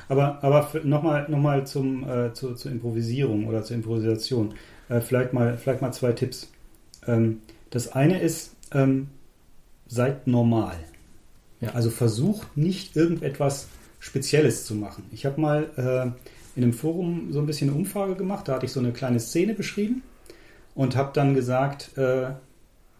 Aber, 0.09 0.43
aber 0.43 0.69
nochmal 0.83 1.29
noch 1.29 1.39
mal 1.39 1.65
zum, 1.65 2.07
äh, 2.09 2.33
zu, 2.33 2.55
zur 2.55 2.71
Improvisierung 2.71 3.47
oder 3.47 3.63
zur 3.63 3.75
Improvisation. 3.75 4.53
Äh, 4.89 5.01
vielleicht, 5.01 5.33
mal, 5.33 5.57
vielleicht 5.57 5.81
mal 5.81 5.91
zwei 5.91 6.11
Tipps. 6.11 6.51
Ähm, 7.07 7.41
das 7.69 7.91
eine 7.93 8.19
ist, 8.19 8.55
ähm, 8.73 9.09
seid 9.87 10.27
normal. 10.27 10.75
Ja. 11.61 11.69
Also 11.71 11.89
versucht 11.89 12.57
nicht 12.57 12.95
irgendetwas 12.95 13.67
Spezielles 13.99 14.65
zu 14.65 14.75
machen. 14.75 15.05
Ich 15.11 15.25
habe 15.25 15.41
mal 15.41 15.69
äh, 15.75 16.57
in 16.57 16.63
einem 16.63 16.73
Forum 16.73 17.31
so 17.31 17.39
ein 17.39 17.45
bisschen 17.45 17.69
eine 17.69 17.77
Umfrage 17.77 18.15
gemacht, 18.15 18.47
da 18.47 18.55
hatte 18.55 18.65
ich 18.65 18.71
so 18.71 18.79
eine 18.79 18.91
kleine 18.91 19.19
Szene 19.19 19.53
beschrieben 19.53 20.03
und 20.75 20.95
habe 20.95 21.11
dann 21.13 21.33
gesagt, 21.33 21.97
äh, 21.97 22.29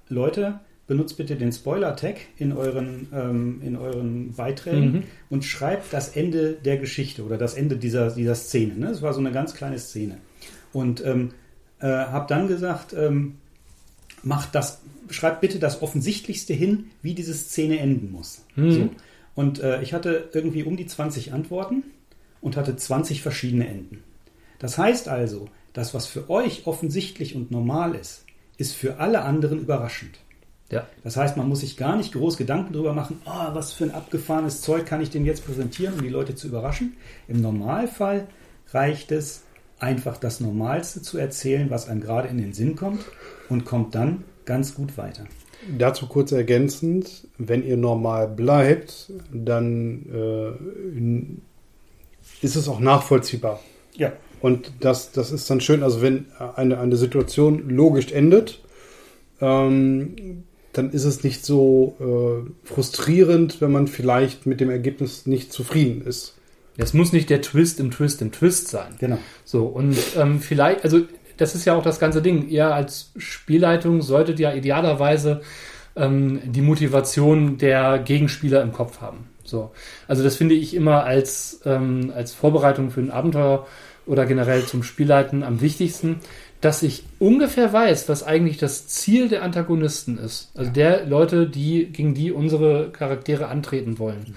Leute, 0.10 0.60
benutzt 0.88 1.18
bitte 1.18 1.36
den 1.36 1.52
Spoiler-Tag 1.52 2.16
in 2.38 2.54
euren, 2.54 3.08
ähm, 3.14 3.62
in 3.64 3.76
euren 3.76 4.34
Beiträgen 4.34 4.92
Mhm. 4.94 5.04
und 5.30 5.44
schreibt 5.44 5.92
das 5.92 6.16
Ende 6.16 6.54
der 6.54 6.78
Geschichte 6.78 7.24
oder 7.24 7.38
das 7.38 7.56
Ende 7.56 7.76
dieser, 7.76 8.12
dieser 8.12 8.36
Szene. 8.36 8.76
Ne? 8.76 8.88
Das 8.88 9.02
war 9.02 9.14
so 9.14 9.20
eine 9.20 9.32
ganz 9.32 9.54
kleine 9.54 9.80
Szene. 9.80 10.18
Und 10.72 11.06
ähm, 11.06 11.32
äh, 11.80 11.88
habe 11.88 12.26
dann 12.30 12.48
gesagt, 12.48 12.94
ähm, 12.94 13.36
macht 14.24 14.56
das, 14.56 14.82
schreibt 15.10 15.42
bitte 15.42 15.60
das 15.60 15.82
Offensichtlichste 15.82 16.54
hin, 16.54 16.86
wie 17.02 17.14
diese 17.14 17.34
Szene 17.34 17.80
enden 17.80 18.12
muss. 18.12 18.44
Mhm. 18.56 18.72
So. 18.72 18.90
Und 19.36 19.60
äh, 19.60 19.82
ich 19.82 19.94
hatte 19.94 20.30
irgendwie 20.34 20.64
um 20.64 20.78
die 20.78 20.88
20 20.88 21.34
Antworten 21.34 21.84
und 22.42 22.56
hatte 22.58 22.76
20 22.76 23.22
verschiedene 23.22 23.68
Enden. 23.68 24.04
Das 24.60 24.78
heißt 24.78 25.10
also, 25.10 25.50
das, 25.74 25.94
was 25.94 26.08
für 26.08 26.30
euch 26.30 26.66
offensichtlich 26.66 27.36
und 27.36 27.52
normal 27.52 27.94
ist, 27.94 28.26
ist 28.58 28.74
für 28.74 29.00
alle 29.00 29.22
anderen 29.22 29.60
überraschend. 29.60 30.18
Ja. 30.70 30.86
Das 31.04 31.16
heißt, 31.16 31.38
man 31.38 31.48
muss 31.48 31.62
sich 31.62 31.78
gar 31.78 31.96
nicht 31.96 32.14
groß 32.14 32.38
Gedanken 32.38 32.74
darüber 32.74 32.94
machen, 32.94 33.22
oh, 33.26 33.54
was 33.54 33.72
für 33.72 33.86
ein 33.86 33.92
abgefahrenes 33.92 34.62
Zeug 34.62 34.86
kann 34.86 35.02
ich 35.02 35.10
denn 35.10 35.26
jetzt 35.26 35.46
präsentieren, 35.46 35.96
um 35.96 36.02
die 36.02 36.10
Leute 36.10 36.36
zu 36.36 36.48
überraschen. 36.48 36.98
Im 37.28 37.42
Normalfall 37.42 38.28
reicht 38.72 39.12
es, 39.12 39.44
einfach 39.80 40.18
das 40.18 40.40
Normalste 40.40 41.02
zu 41.02 41.18
erzählen, 41.18 41.70
was 41.70 41.88
einem 41.88 42.02
gerade 42.02 42.28
in 42.28 42.38
den 42.38 42.54
Sinn 42.54 42.76
kommt 42.76 43.06
und 43.48 43.66
kommt 43.66 43.96
dann 43.96 44.24
ganz 44.46 44.76
gut 44.76 44.98
weiter. 44.98 45.26
Dazu 45.78 46.08
kurz 46.08 46.32
ergänzend, 46.32 47.28
wenn 47.38 47.64
ihr 47.64 47.78
normal 47.78 48.28
bleibt, 48.28 49.12
dann 49.32 50.06
äh, 52.42 52.46
ist 52.46 52.56
es 52.56 52.68
auch 52.68 52.80
nachvollziehbar. 52.80 53.60
Ja, 53.96 54.14
Und 54.40 54.72
das, 54.80 55.12
das 55.12 55.32
ist 55.32 55.50
dann 55.50 55.62
schön, 55.62 55.84
also 55.84 56.02
wenn 56.02 56.26
eine, 56.56 56.80
eine 56.80 56.96
Situation 56.96 57.70
logisch 57.70 58.12
endet, 58.12 58.62
ähm, 59.42 60.44
dann 60.78 60.92
ist 60.92 61.04
es 61.04 61.24
nicht 61.24 61.46
so 61.46 61.96
äh, 62.00 62.68
frustrierend, 62.68 63.62
wenn 63.62 63.72
man 63.72 63.88
vielleicht 63.88 64.46
mit 64.46 64.60
dem 64.60 64.70
Ergebnis 64.70 65.26
nicht 65.26 65.52
zufrieden 65.52 66.02
ist. 66.06 66.36
Es 66.78 66.94
muss 66.94 67.12
nicht 67.12 67.30
der 67.30 67.42
Twist 67.42 67.80
im 67.80 67.92
Twist 67.92 68.22
im 68.22 68.32
Twist 68.32 68.68
sein. 68.68 68.96
genau. 69.00 69.18
So, 69.46 69.66
und 69.66 69.98
ähm, 70.16 70.40
vielleicht, 70.40 70.84
also 70.84 71.02
das 71.38 71.56
ist 71.56 71.66
ja 71.66 71.76
auch 71.76 71.84
das 71.84 72.00
ganze 72.00 72.22
Ding. 72.22 72.48
Ihr 72.50 72.74
als 72.74 73.12
Spielleitung 73.18 74.02
solltet 74.02 74.40
ja 74.40 74.54
idealerweise 74.54 75.42
ähm, 75.96 76.40
die 76.46 76.62
Motivation 76.62 77.58
der 77.58 78.00
Gegenspieler 78.00 78.62
im 78.62 78.74
Kopf 78.74 79.02
haben. 79.02 79.28
So. 79.44 79.72
Also 80.08 80.24
das 80.24 80.36
finde 80.36 80.56
ich 80.56 80.76
immer 80.76 81.04
als, 81.04 81.62
ähm, 81.66 82.12
als 82.16 82.34
Vorbereitung 82.34 82.92
für 82.92 83.02
ein 83.02 83.12
Abenteuer 83.12 83.66
oder 84.06 84.26
generell 84.26 84.66
zum 84.66 84.84
Spielleiten 84.84 85.44
am 85.44 85.62
wichtigsten, 85.62 86.20
dass 86.62 86.84
ich 86.84 87.04
ungefähr 87.20 87.72
weiß, 87.72 88.10
was 88.10 88.24
eigentlich 88.24 88.58
das 88.58 88.88
Ziel 88.88 89.30
der 89.30 89.44
Antagonisten 89.44 90.18
ist. 90.18 90.52
Also 90.56 90.72
der 90.72 91.06
Leute, 91.06 91.48
die, 91.48 91.86
gegen 91.88 92.14
die 92.14 92.32
unsere 92.32 92.90
Charaktere 92.92 93.48
antreten 93.48 94.00
wollen. 94.00 94.34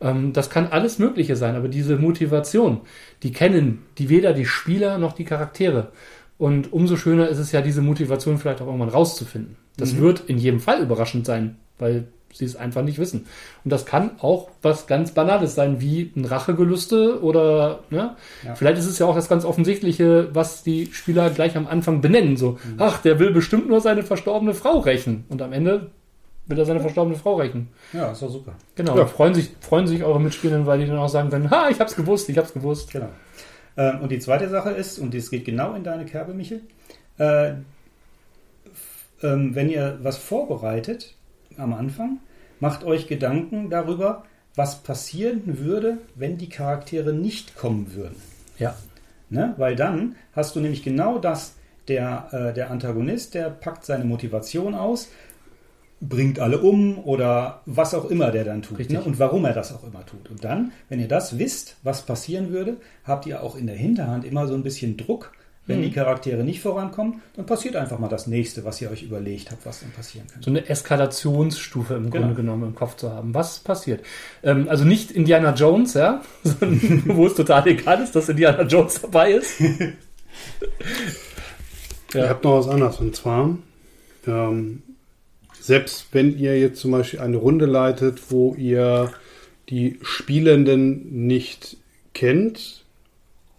Ähm, 0.00 0.32
das 0.32 0.50
kann 0.50 0.68
alles 0.68 0.98
Mögliche 0.98 1.36
sein, 1.36 1.54
aber 1.56 1.68
diese 1.68 1.96
Motivation, 1.96 2.80
die 3.22 3.32
kennen 3.32 3.82
die 3.98 4.08
weder 4.08 4.32
die 4.34 4.46
Spieler 4.46 4.98
noch 4.98 5.12
die 5.12 5.24
Charaktere. 5.24 5.92
Und 6.38 6.72
umso 6.72 6.96
schöner 6.96 7.28
ist 7.28 7.38
es 7.38 7.52
ja, 7.52 7.60
diese 7.60 7.82
Motivation 7.82 8.38
vielleicht 8.38 8.60
auch 8.60 8.66
irgendwann 8.66 8.88
rauszufinden. 8.88 9.56
Das 9.76 9.96
wird 9.96 10.24
in 10.26 10.38
jedem 10.38 10.60
Fall 10.60 10.82
überraschend 10.82 11.24
sein, 11.24 11.56
weil 11.78 12.08
sie 12.32 12.44
es 12.44 12.56
einfach 12.56 12.82
nicht 12.82 12.98
wissen. 12.98 13.26
Und 13.64 13.72
das 13.72 13.86
kann 13.86 14.12
auch 14.20 14.48
was 14.62 14.86
ganz 14.86 15.12
Banales 15.12 15.54
sein, 15.54 15.80
wie 15.80 16.12
ein 16.16 16.24
Rachegelüste 16.24 17.22
oder, 17.22 17.80
ne? 17.90 18.16
Ja. 18.44 18.54
Vielleicht 18.54 18.78
ist 18.78 18.86
es 18.86 18.98
ja 18.98 19.06
auch 19.06 19.14
das 19.14 19.28
ganz 19.28 19.44
Offensichtliche, 19.44 20.28
was 20.34 20.62
die 20.62 20.86
Spieler 20.92 21.30
gleich 21.30 21.56
am 21.56 21.66
Anfang 21.66 22.00
benennen. 22.00 22.36
So, 22.36 22.58
ach, 22.78 23.00
der 23.02 23.18
will 23.18 23.32
bestimmt 23.32 23.68
nur 23.68 23.80
seine 23.80 24.02
verstorbene 24.02 24.54
Frau 24.54 24.78
rächen. 24.78 25.24
Und 25.28 25.42
am 25.42 25.52
Ende 25.52 25.90
will 26.46 26.58
er 26.58 26.64
seine 26.64 26.80
verstorbene 26.80 27.16
Frau 27.16 27.36
rächen. 27.36 27.68
Ja, 27.92 28.12
ist 28.12 28.22
doch 28.22 28.30
super. 28.30 28.54
Genau. 28.74 28.96
Ja. 28.96 29.06
Freuen 29.06 29.34
sich, 29.34 29.50
freuen 29.60 29.86
sich 29.86 30.02
eure 30.02 30.20
Mitspieler, 30.20 30.66
weil 30.66 30.80
die 30.80 30.86
dann 30.86 30.98
auch 30.98 31.08
sagen 31.08 31.30
können, 31.30 31.50
ha, 31.50 31.68
ich 31.70 31.80
hab's 31.80 31.94
gewusst, 31.94 32.28
ich 32.28 32.38
hab's 32.38 32.52
gewusst. 32.52 32.90
Genau. 32.92 33.08
Ähm, 33.76 34.00
und 34.00 34.12
die 34.12 34.18
zweite 34.18 34.48
Sache 34.48 34.70
ist, 34.70 34.98
und 34.98 35.14
das 35.14 35.30
geht 35.30 35.44
genau 35.44 35.74
in 35.74 35.84
deine 35.84 36.04
Kerbe, 36.04 36.34
Michel, 36.34 36.62
äh, 37.18 37.52
ähm, 39.22 39.54
wenn 39.54 39.70
ihr 39.70 39.98
was 40.02 40.18
vorbereitet 40.18 41.14
am 41.58 41.72
Anfang, 41.72 42.18
macht 42.60 42.84
euch 42.84 43.06
Gedanken 43.06 43.70
darüber, 43.70 44.24
was 44.54 44.82
passieren 44.82 45.58
würde, 45.58 45.98
wenn 46.14 46.38
die 46.38 46.48
Charaktere 46.48 47.12
nicht 47.12 47.56
kommen 47.56 47.94
würden. 47.94 48.16
Ja. 48.58 48.76
Ne? 49.30 49.54
Weil 49.56 49.76
dann 49.76 50.16
hast 50.34 50.56
du 50.56 50.60
nämlich 50.60 50.82
genau 50.82 51.18
das, 51.18 51.54
der, 51.88 52.28
äh, 52.32 52.54
der 52.54 52.70
Antagonist, 52.70 53.34
der 53.34 53.50
packt 53.50 53.84
seine 53.84 54.04
Motivation 54.04 54.74
aus, 54.74 55.08
bringt 56.02 56.40
alle 56.40 56.58
um 56.58 56.98
oder 56.98 57.62
was 57.64 57.94
auch 57.94 58.10
immer 58.10 58.32
der 58.32 58.44
dann 58.44 58.62
tut 58.62 58.90
ne? 58.90 59.00
und 59.00 59.18
warum 59.20 59.44
er 59.44 59.52
das 59.52 59.72
auch 59.72 59.84
immer 59.84 60.04
tut. 60.04 60.28
Und 60.30 60.44
dann, 60.44 60.72
wenn 60.88 61.00
ihr 61.00 61.08
das 61.08 61.38
wisst, 61.38 61.76
was 61.82 62.02
passieren 62.02 62.50
würde, 62.50 62.76
habt 63.04 63.24
ihr 63.26 63.42
auch 63.42 63.56
in 63.56 63.66
der 63.66 63.76
Hinterhand 63.76 64.24
immer 64.24 64.48
so 64.48 64.54
ein 64.54 64.64
bisschen 64.64 64.96
Druck. 64.96 65.32
Wenn 65.66 65.78
Mhm. 65.78 65.82
die 65.84 65.92
Charaktere 65.92 66.42
nicht 66.42 66.60
vorankommen, 66.60 67.22
dann 67.36 67.46
passiert 67.46 67.76
einfach 67.76 68.00
mal 68.00 68.08
das 68.08 68.26
nächste, 68.26 68.64
was 68.64 68.80
ihr 68.80 68.90
euch 68.90 69.04
überlegt 69.04 69.52
habt, 69.52 69.64
was 69.64 69.80
dann 69.80 69.92
passieren 69.92 70.26
könnte. 70.26 70.44
So 70.44 70.50
eine 70.50 70.68
Eskalationsstufe 70.68 71.94
im 71.94 72.10
Genau. 72.10 72.24
Grunde 72.24 72.34
genommen 72.34 72.64
im 72.64 72.74
Kopf 72.74 72.96
zu 72.96 73.12
haben. 73.12 73.32
Was 73.32 73.60
passiert? 73.60 74.04
Ähm, 74.42 74.68
also 74.68 74.84
nicht 74.84 75.12
Indiana 75.12 75.54
Jones, 75.54 75.94
ja, 75.94 76.20
wo 77.06 77.26
es 77.26 77.34
total 77.34 77.66
egal 77.68 78.02
ist, 78.02 78.16
dass 78.16 78.28
Indiana 78.28 78.62
Jones 78.64 79.00
dabei 79.02 79.32
ist. 79.34 79.60
Ihr 82.14 82.28
habt 82.28 82.44
noch 82.44 82.58
was 82.58 82.68
anderes. 82.68 82.98
Und 83.00 83.16
zwar, 83.16 83.56
ähm, 84.26 84.82
selbst 85.58 86.06
wenn 86.12 86.38
ihr 86.38 86.58
jetzt 86.58 86.80
zum 86.80 86.90
Beispiel 86.90 87.20
eine 87.20 87.36
Runde 87.36 87.66
leitet, 87.66 88.30
wo 88.30 88.54
ihr 88.54 89.12
die 89.68 89.98
Spielenden 90.02 91.26
nicht 91.26 91.76
kennt 92.14 92.81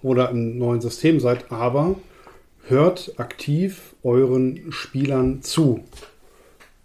oder 0.04 0.30
im 0.30 0.58
neuen 0.58 0.82
System 0.82 1.20
seid, 1.20 1.52
aber 1.52 1.96
hört 2.68 3.14
aktiv 3.18 3.96
euren 4.04 4.72
Spielern 4.72 5.42
zu. 5.42 5.84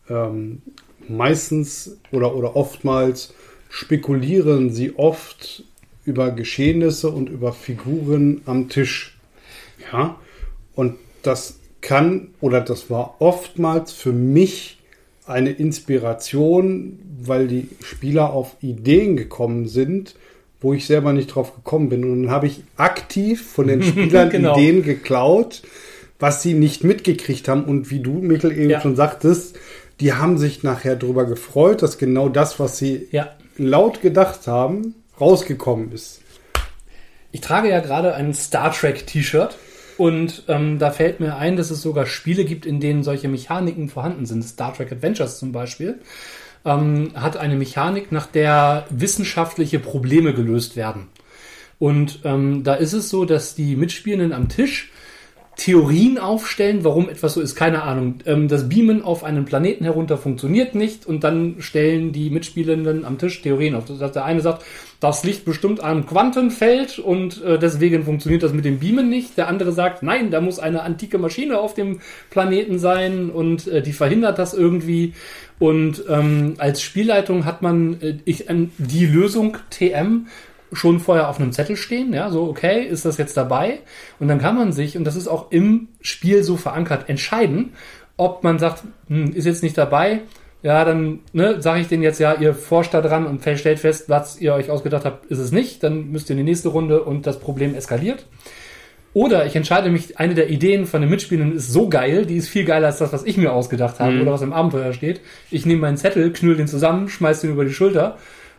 Ähm, 0.09 0.63
meistens 1.07 1.99
oder, 2.11 2.35
oder 2.35 2.57
oftmals 2.57 3.35
spekulieren 3.69 4.71
sie 4.71 4.97
oft 4.97 5.65
über 6.05 6.31
Geschehnisse 6.31 7.11
und 7.11 7.29
über 7.29 7.53
Figuren 7.53 8.41
am 8.47 8.69
Tisch. 8.69 9.19
Ja, 9.93 10.17
und 10.75 10.95
das 11.23 11.59
kann 11.81 12.29
oder 12.41 12.61
das 12.61 12.91
war 12.91 13.17
oftmals 13.21 13.93
für 13.93 14.13
mich 14.13 14.79
eine 15.27 15.51
Inspiration, 15.51 16.99
weil 17.21 17.47
die 17.49 17.69
Spieler 17.83 18.33
auf 18.33 18.57
Ideen 18.63 19.17
gekommen 19.17 19.69
sind, 19.69 20.15
wo 20.61 20.73
ich 20.75 20.87
selber 20.87 21.13
nicht 21.13 21.29
drauf 21.35 21.55
gekommen 21.55 21.89
bin. 21.89 22.05
Und 22.05 22.25
dann 22.25 22.33
habe 22.33 22.47
ich 22.47 22.63
aktiv 22.77 23.47
von 23.51 23.67
den 23.69 23.83
Spielern 23.85 24.31
Genau. 24.31 24.57
Ideen 24.57 24.83
geklaut, 24.83 25.63
was 26.19 26.43
sie 26.43 26.55
nicht 26.55 26.83
mitgekriegt 26.85 27.49
haben. 27.49 27.65
Und 27.65 27.91
wie 27.91 28.01
du, 28.01 28.15
Michael, 28.15 28.53
eben 28.59 28.71
Ja. 28.71 28.81
schon 28.81 28.97
sagtest, 28.97 29.57
die 30.01 30.13
haben 30.15 30.39
sich 30.39 30.63
nachher 30.63 30.97
darüber 30.97 31.25
gefreut, 31.27 31.83
dass 31.83 31.99
genau 31.99 32.29
das, 32.29 32.59
was 32.61 32.79
sie 32.79 33.09
Ja. 33.11 33.31
laut 33.57 34.01
gedacht 34.03 34.47
haben, 34.47 34.95
rausgekommen 35.21 35.93
ist. 35.93 36.21
Ich 37.33 37.41
trage 37.41 37.69
ja 37.69 37.81
gerade 37.81 38.15
ein 38.15 38.33
Star 38.35 38.73
Trek 38.73 39.07
T-Shirt 39.07 39.57
und 39.97 40.45
ähm, 40.49 40.79
da 40.79 40.91
fällt 40.93 41.21
mir 41.21 41.37
ein, 41.37 41.57
dass 41.57 41.71
es 41.71 41.83
sogar 41.83 42.07
Spiele 42.07 42.45
gibt, 42.45 42.65
in 42.67 42.81
denen 42.81 43.03
solche 43.03 43.29
Mechaniken 43.29 43.89
vorhanden 43.89 44.25
sind. 44.27 44.43
Star 44.45 44.73
Trek 44.75 44.93
Adventures 44.93 45.39
zum 45.39 45.53
Beispiel 45.53 45.99
ähm, 46.65 47.13
hat 47.15 47.37
eine 47.37 47.57
Mechanik, 47.57 48.13
nach 48.13 48.27
der 48.27 48.87
wissenschaftliche 48.91 49.79
Probleme 49.79 50.35
gelöst 50.35 50.77
werden. 50.77 51.09
Und 51.79 52.21
ähm, 52.25 52.65
da 52.65 52.75
ist 52.75 52.93
es 52.93 53.09
so, 53.09 53.25
dass 53.25 53.55
die 53.55 53.77
Mitspielenden 53.77 54.33
am 54.33 54.49
Tisch 54.49 54.91
Theorien 55.59 56.19
aufstellen, 56.19 56.85
warum 56.85 57.09
etwas 57.09 57.35
so 57.35 57.41
ist. 57.41 57.57
Keine 57.57 57.83
Ahnung. 57.83 58.21
Ähm, 58.27 58.47
das 58.47 58.69
Beamen 58.69 59.03
auf 59.03 59.25
einen 59.25 59.45
Planeten 59.45 59.83
herunter 59.83 60.17
funktioniert 60.17 60.77
nicht 60.77 61.05
und 61.05 61.25
dann 61.25 61.57
stellen 61.59 62.13
die 62.13 62.31
Mitspielenden 62.31 63.05
am 63.05 63.19
Tisch 63.19 63.43
Theorien 63.43 63.75
auf. 63.75 63.85
Das 63.85 64.01
heißt, 64.01 64.15
der 64.15 64.25
eine 64.25 64.41
sagt, 64.41 64.65
das 65.01 65.25
liegt 65.25 65.45
bestimmt 65.45 65.83
am 65.83 66.07
Quantenfeld 66.07 67.01
und 67.01 67.43
äh, 67.43 67.59
deswegen 67.59 68.05
funktioniert 68.05 68.45
das 68.45 68.53
mit 68.53 68.65
dem 68.65 68.79
Beamen 68.79 69.09
nicht. 69.09 69.37
Der 69.37 69.49
andere 69.49 69.73
sagt, 69.73 70.05
nein, 70.05 70.31
da 70.31 70.41
muss 70.41 70.61
eine 70.61 70.83
antike 70.83 71.19
Maschine 71.19 71.59
auf 71.59 71.75
dem 71.75 72.01
Planeten 72.31 72.79
sein 72.79 73.29
und 73.29 73.67
äh, 73.67 73.83
die 73.83 73.93
verhindert 73.93 74.39
das 74.39 74.55
irgendwie. 74.55 75.15
Und 75.59 76.05
ähm, 76.09 76.55
als 76.59 76.83
Spielleitung 76.83 77.45
hat 77.45 77.63
man 77.63 78.01
äh, 78.01 78.19
ich, 78.25 78.49
ähm, 78.49 78.71
die 78.79 79.07
Lösung 79.07 79.57
TM 79.71 80.29
schon 80.73 81.01
vorher 81.01 81.29
auf 81.29 81.41
einem 81.41 81.53
Zettel 81.53 81.77
stehen, 81.77 82.13
ja, 82.13 82.31
so, 82.31 82.45
okay, 82.45 82.83
ist 82.83 83.05
das 83.05 83.17
jetzt 83.17 83.37
dabei? 83.37 83.81
Und 84.19 84.29
dann 84.29 84.39
kann 84.39 84.57
man 84.57 84.73
sich, 84.73 84.97
und 84.97 85.05
das 85.05 85.17
ist 85.17 85.29
auch 85.29 85.51
im 85.51 85.89
Spiel 86.01 86.43
so 86.43 86.57
verankert, 86.57 87.09
entscheiden, 87.09 87.73
ob 88.17 88.45
man 88.45 88.59
sagt, 88.59 88.83
hm, 89.09 89.33
ist 89.33 89.47
jetzt 89.47 89.63
nicht 89.63 89.79
dabei, 89.79 90.21
ja, 90.63 90.85
dann 90.85 91.21
ne, 91.33 91.63
sage 91.63 91.81
ich 91.81 91.89
denen 91.89 92.03
jetzt, 92.03 92.19
ja, 92.19 92.35
ihr 92.35 92.53
forscht 92.55 92.93
da 92.93 93.01
dran 93.01 93.27
und 93.27 93.43
stellt 93.59 93.79
fest, 93.79 94.09
was 94.09 94.41
ihr 94.41 94.55
euch 94.55 94.71
ausgedacht 94.71 95.05
habt, 95.05 95.27
ist 95.27 95.39
es 95.39 95.53
nicht, 95.53 95.83
dann 95.83 96.11
müsst 96.11 96.29
ihr 96.29 96.35
in 96.35 96.39
die 96.39 96.51
nächste 96.51 96.69
Runde 96.69 97.03
und 97.03 97.27
das 97.27 97.39
Problem 97.39 97.75
eskaliert. 97.75 98.27
Oder 99.15 99.47
ich 99.47 99.57
entscheide 99.57 99.91
mich, 99.91 100.19
eine 100.19 100.35
der 100.35 100.51
Ideen 100.51 100.85
von 100.85 101.01
den 101.01 101.11
Mitspielern 101.11 101.53
ist 101.53 101.73
so 101.73 101.89
geil, 101.89 102.27
die 102.27 102.37
ist 102.37 102.49
viel 102.49 102.65
geiler 102.65 102.89
als 102.89 102.99
das, 102.99 103.13
was 103.13 103.25
ich 103.25 103.37
mir 103.37 103.53
ausgedacht 103.53 104.01
habe 104.01 104.13
Mhm. 104.13 104.23
oder 104.23 104.33
was 104.33 104.43
im 104.43 104.53
Abenteuer 104.53 104.93
steht. 104.93 105.21
Ich 105.51 105.65
nehme 105.65 105.81
meinen 105.81 105.97
Zettel, 105.97 106.33
knüll 106.33 106.57
den 106.57 106.69
zusammen, 106.69 107.09
schmeiß 107.09 107.41
den 107.41 107.51
über 107.51 107.65
die 107.65 107.73
Schulter 107.73 108.19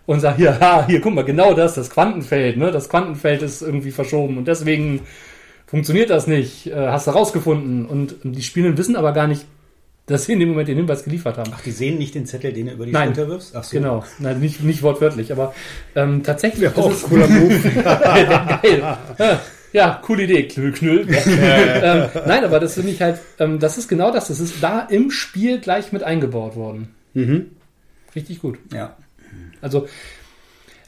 und 0.10 0.22
sage, 0.22 0.38
hier, 0.38 0.60
ha, 0.60 0.88
hier, 0.88 1.01
guck 1.01 1.14
mal, 1.14 1.24
genau 1.24 1.53
das, 1.53 1.76
das 1.76 1.91
Quantenfeld, 1.91 2.57
ne? 2.57 2.72
Das 2.72 2.89
Quantenfeld 2.89 3.43
ist 3.43 3.62
irgendwie 3.62 3.91
verschoben 3.91 4.39
und 4.39 4.47
deswegen 4.47 5.01
funktioniert 5.68 6.10
das 6.10 6.26
nicht, 6.26 6.66
äh, 6.66 6.88
hast 6.88 7.05
du 7.05 7.12
rausgefunden. 7.12 7.86
Und, 7.86 8.26
und 8.26 8.34
die 8.34 8.41
Spielenden 8.41 8.76
wissen 8.80 8.95
aber 8.95 9.12
gar 9.12 9.28
nicht, 9.28 9.45
dass 10.07 10.26
sie 10.26 10.34
in 10.34 10.39
dem 10.39 10.49
Moment 10.49 10.68
den 10.68 10.78
Hinweis 10.78 11.03
geliefert 11.03 11.38
haben. 11.38 11.51
Ach, 11.53 11.62
die 11.62 11.70
sehen 11.70 11.99
nicht 11.99 12.16
den 12.16 12.26
Zettel, 12.26 12.51
den 12.51 12.66
du 12.66 12.72
über 12.72 12.88
die 12.88 12.91
Nein. 12.91 13.10
Schulter 13.14 13.30
wirfst? 13.30 13.55
Ach 13.55 13.64
so. 13.64 13.78
Genau, 13.78 14.03
Nein, 14.18 14.39
nicht, 14.39 14.64
nicht 14.64 14.82
wortwörtlich, 14.82 15.32
aber 15.32 15.53
ähm, 15.95 16.24
tatsächlich 16.24 16.64
ist 16.64 16.76
Auch 16.80 16.91
es 16.91 17.03
cooler 17.03 17.28
Move. 17.28 17.60
geil. 17.84 18.97
Ja, 19.20 19.41
Ja, 19.74 20.01
coole 20.03 20.24
Idee, 20.24 20.47
Knüll, 20.47 20.72
Knüll. 20.72 21.07
ähm, 21.28 22.05
nein, 22.26 22.43
aber 22.43 22.60
das 22.60 22.74
finde 22.74 22.89
ich 22.89 22.99
halt, 23.03 23.20
ähm, 23.38 23.60
das 23.60 23.78
ist 23.78 23.88
genau 23.88 24.10
das. 24.10 24.30
Das 24.30 24.39
ist 24.39 24.55
da 24.60 24.88
im 24.89 25.12
Spiel 25.12 25.60
gleich 25.60 25.91
mit 25.91 26.01
eingebaut 26.01 26.55
worden. 26.55 26.95
Mhm. 27.14 27.51
Richtig 28.16 28.41
gut. 28.41 28.57
Ja. 28.74 28.95
Also, 29.62 29.88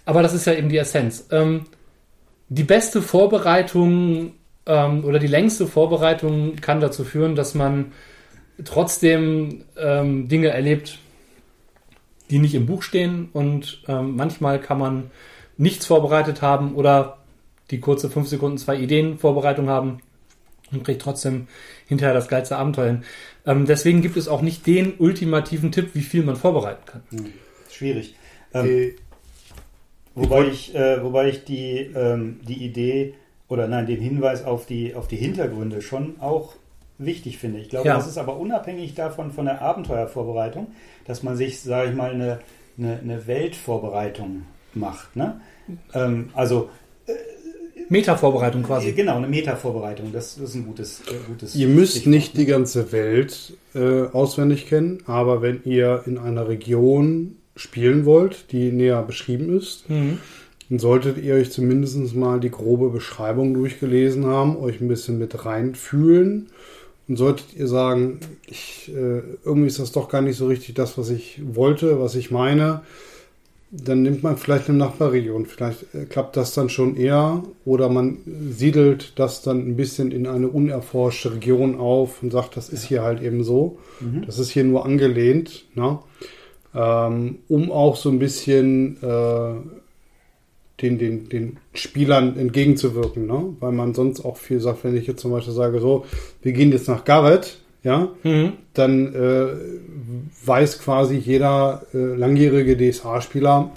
aber 0.05 0.21
das 0.21 0.33
ist 0.33 0.45
ja 0.45 0.53
eben 0.53 0.69
die 0.69 0.77
Essenz. 0.77 1.27
Ähm, 1.31 1.65
die 2.49 2.63
beste 2.63 3.01
Vorbereitung 3.01 4.33
ähm, 4.65 5.05
oder 5.05 5.19
die 5.19 5.27
längste 5.27 5.67
Vorbereitung 5.67 6.57
kann 6.57 6.81
dazu 6.81 7.03
führen, 7.03 7.35
dass 7.35 7.55
man 7.55 7.93
trotzdem 8.63 9.63
ähm, 9.77 10.27
Dinge 10.27 10.49
erlebt, 10.49 10.99
die 12.29 12.39
nicht 12.39 12.53
im 12.55 12.65
Buch 12.65 12.83
stehen 12.83 13.29
und 13.33 13.83
ähm, 13.87 14.15
manchmal 14.15 14.59
kann 14.59 14.79
man 14.79 15.11
nichts 15.57 15.85
vorbereitet 15.85 16.41
haben 16.41 16.75
oder 16.75 17.17
die 17.71 17.79
kurze 17.79 18.09
5 18.09 18.27
Sekunden, 18.27 18.57
zwei 18.57 18.77
Ideen 18.77 19.17
Vorbereitung 19.17 19.69
haben 19.69 19.99
und 20.71 20.83
kriegt 20.83 21.01
trotzdem 21.01 21.47
hinterher 21.87 22.13
das 22.13 22.27
geilste 22.27 22.57
Abenteuer 22.57 22.87
hin. 22.87 23.03
Ähm, 23.45 23.65
deswegen 23.65 24.01
gibt 24.01 24.17
es 24.17 24.27
auch 24.27 24.41
nicht 24.41 24.67
den 24.67 24.93
ultimativen 24.97 25.71
Tipp, 25.71 25.91
wie 25.93 26.01
viel 26.01 26.23
man 26.23 26.35
vorbereiten 26.35 26.83
kann. 26.85 27.01
Schwierig. 27.69 28.15
Ähm, 28.53 28.65
Äh, 28.67 28.93
Wobei 30.13 30.47
ich, 30.47 30.75
äh, 30.75 31.01
wobei 31.01 31.29
ich 31.29 31.45
die, 31.45 31.89
ähm, 31.95 32.41
die 32.45 32.65
Idee 32.65 33.13
oder 33.47 33.67
nein, 33.69 33.85
den 33.87 34.01
Hinweis 34.01 34.43
auf 34.43 34.65
die, 34.65 34.93
auf 34.93 35.07
die 35.07 35.15
Hintergründe 35.15 35.81
schon 35.81 36.19
auch 36.19 36.53
wichtig 36.97 37.37
finde. 37.37 37.59
Ich 37.59 37.69
glaube, 37.69 37.87
Ja. 37.87 37.95
das 37.95 38.07
ist 38.07 38.17
aber 38.17 38.35
unabhängig 38.37 38.93
davon 38.93 39.31
von 39.31 39.45
der 39.45 39.61
Abenteuervorbereitung, 39.61 40.67
dass 41.07 41.23
man 41.23 41.37
sich, 41.37 41.61
sage 41.61 41.91
ich 41.91 41.95
mal, 41.95 42.11
eine, 42.11 42.39
eine, 42.77 42.99
eine 42.99 43.25
Weltvorbereitung 43.25 44.41
macht. 44.73 45.15
Ne? 45.15 45.39
Ähm, 45.93 46.29
also 46.33 46.69
Meta-Vorbereitung 47.89 48.63
quasi. 48.63 48.91
genau, 48.93 49.17
eine 49.17 49.27
Meta-Vorbereitung. 49.27 50.11
Das 50.13 50.37
ist 50.37 50.55
ein 50.55 50.65
gutes, 50.65 51.01
äh, 51.09 51.13
gutes 51.27 51.55
Ihr 51.55 51.67
müsst 51.67 51.91
Stichwort. 51.93 52.11
nicht 52.15 52.37
die 52.37 52.45
ganze 52.45 52.91
Welt 52.91 53.53
äh, 53.75 54.03
auswendig 54.11 54.67
kennen, 54.67 55.03
aber 55.07 55.41
wenn 55.41 55.61
ihr 55.65 56.03
in 56.05 56.17
einer 56.17 56.47
Region 56.47 57.37
spielen 57.55 58.05
wollt, 58.05 58.51
die 58.51 58.71
näher 58.71 59.01
beschrieben 59.03 59.55
ist, 59.57 59.89
Mhm. 59.89 60.17
dann 60.69 60.79
solltet 60.79 61.17
ihr 61.17 61.35
euch 61.35 61.51
zumindest 61.51 62.15
mal 62.15 62.39
die 62.39 62.51
grobe 62.51 62.89
Beschreibung 62.89 63.53
durchgelesen 63.53 64.25
haben, 64.25 64.55
euch 64.57 64.79
ein 64.81 64.87
bisschen 64.87 65.19
mit 65.19 65.45
reinfühlen 65.45 66.47
und 67.07 67.17
solltet 67.17 67.53
ihr 67.57 67.67
sagen, 67.67 68.19
ich, 68.47 68.89
äh, 68.95 69.21
irgendwie 69.43 69.67
ist 69.67 69.79
das 69.79 69.91
doch 69.91 70.07
gar 70.07 70.21
nicht 70.21 70.37
so 70.37 70.47
richtig 70.47 70.75
das, 70.75 70.97
was 70.97 71.09
ich 71.09 71.41
wollte, 71.43 71.99
was 71.99 72.15
ich 72.15 72.31
meine, 72.31 72.81
dann 73.73 74.01
nimmt 74.01 74.21
man 74.21 74.35
vielleicht 74.35 74.67
eine 74.67 74.77
Nachbarregion. 74.79 75.45
Vielleicht 75.45 75.93
äh, 75.95 76.03
klappt 76.05 76.35
das 76.35 76.53
dann 76.53 76.67
schon 76.69 76.97
eher 76.97 77.41
oder 77.63 77.87
man 77.87 78.17
siedelt 78.51 79.13
das 79.17 79.41
dann 79.43 79.59
ein 79.65 79.75
bisschen 79.77 80.11
in 80.11 80.27
eine 80.27 80.49
unerforschte 80.49 81.33
Region 81.35 81.77
auf 81.79 82.21
und 82.21 82.31
sagt, 82.31 82.57
das 82.57 82.67
ist 82.67 82.83
hier 82.83 83.01
halt 83.01 83.21
eben 83.21 83.43
so. 83.45 83.77
Das 84.25 84.39
ist 84.39 84.49
hier 84.51 84.63
nur 84.65 84.85
angelehnt, 84.85 85.65
ne? 85.75 85.99
Ähm, 86.75 87.39
um 87.47 87.71
auch 87.71 87.95
so 87.95 88.09
ein 88.09 88.19
bisschen 88.19 88.97
äh, 89.03 89.53
den, 90.81 90.97
den, 90.97 91.29
den 91.29 91.57
Spielern 91.73 92.37
entgegenzuwirken, 92.37 93.27
ne? 93.27 93.55
weil 93.59 93.71
man 93.71 93.93
sonst 93.93 94.25
auch 94.25 94.37
viel 94.37 94.59
sagt, 94.59 94.83
wenn 94.83 94.95
ich 94.95 95.05
jetzt 95.07 95.21
zum 95.21 95.31
Beispiel 95.31 95.53
sage, 95.53 95.79
so, 95.79 96.05
wir 96.41 96.53
gehen 96.53 96.71
jetzt 96.71 96.87
nach 96.87 97.05
Garrett, 97.05 97.59
ja, 97.83 98.09
Mhm. 98.23 98.53
dann 98.73 99.13
äh, 99.15 99.47
weiß 100.45 100.79
quasi 100.79 101.15
jeder 101.15 101.83
äh, 101.93 101.97
langjährige 101.97 102.77
DSA-Spieler, 102.77 103.71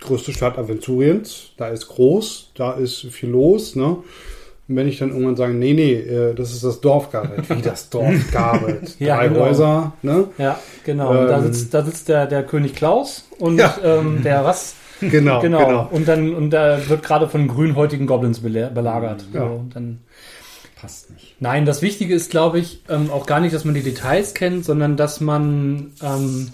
größte 0.00 0.32
Stadt 0.32 0.58
Aventuriens, 0.58 1.50
da 1.56 1.68
ist 1.68 1.88
groß, 1.88 2.52
da 2.54 2.72
ist 2.72 3.06
viel 3.10 3.30
los, 3.30 3.74
ne? 3.76 3.98
Und 4.68 4.76
wenn 4.76 4.86
ich 4.88 4.98
dann 4.98 5.10
irgendwann 5.10 5.36
sage, 5.36 5.54
nee, 5.54 5.72
nee, 5.72 5.94
äh, 5.94 6.34
das 6.34 6.52
ist 6.52 6.62
das 6.62 6.80
Dorf 6.80 7.10
Garrett, 7.10 7.48
wie 7.48 7.62
das 7.62 7.88
Dorf 7.88 8.14
Garrett, 8.32 8.96
Ja, 9.00 9.16
drei 9.16 9.28
genau. 9.28 9.40
Häuser, 9.40 9.92
ne? 10.02 10.28
Ja, 10.36 10.58
genau. 10.84 11.10
Und 11.10 11.26
da 11.28 11.38
Ähm. 11.38 11.44
sitzt, 11.52 11.72
da 11.74 11.82
sitzt 11.82 12.08
der, 12.08 12.26
der 12.26 12.42
König 12.42 12.74
Klaus 12.74 13.26
und 13.38 13.58
Ja. 13.58 13.76
ähm, 13.82 14.22
der 14.22 14.44
was? 14.44 14.74
Genau, 15.00 15.40
Genau. 15.40 15.64
genau. 15.64 15.88
Und 15.92 16.08
dann 16.08 16.34
und 16.34 16.50
da 16.50 16.88
wird 16.88 17.04
gerade 17.04 17.28
von 17.28 17.46
grünhäutigen 17.46 18.08
Goblins 18.08 18.40
belagert. 18.40 19.24
Ja. 19.32 19.42
So, 19.46 19.54
und 19.54 19.76
dann 19.76 20.00
Passt 20.80 21.10
nicht. 21.10 21.34
Nein, 21.40 21.66
das 21.66 21.82
Wichtige 21.82 22.14
ist, 22.14 22.30
glaube 22.30 22.58
ich, 22.60 22.82
ähm, 22.88 23.10
auch 23.10 23.26
gar 23.26 23.40
nicht, 23.40 23.52
dass 23.54 23.64
man 23.64 23.74
die 23.74 23.82
Details 23.82 24.32
kennt, 24.34 24.64
sondern 24.64 24.96
dass 24.96 25.20
man 25.20 25.92
ähm, 26.02 26.48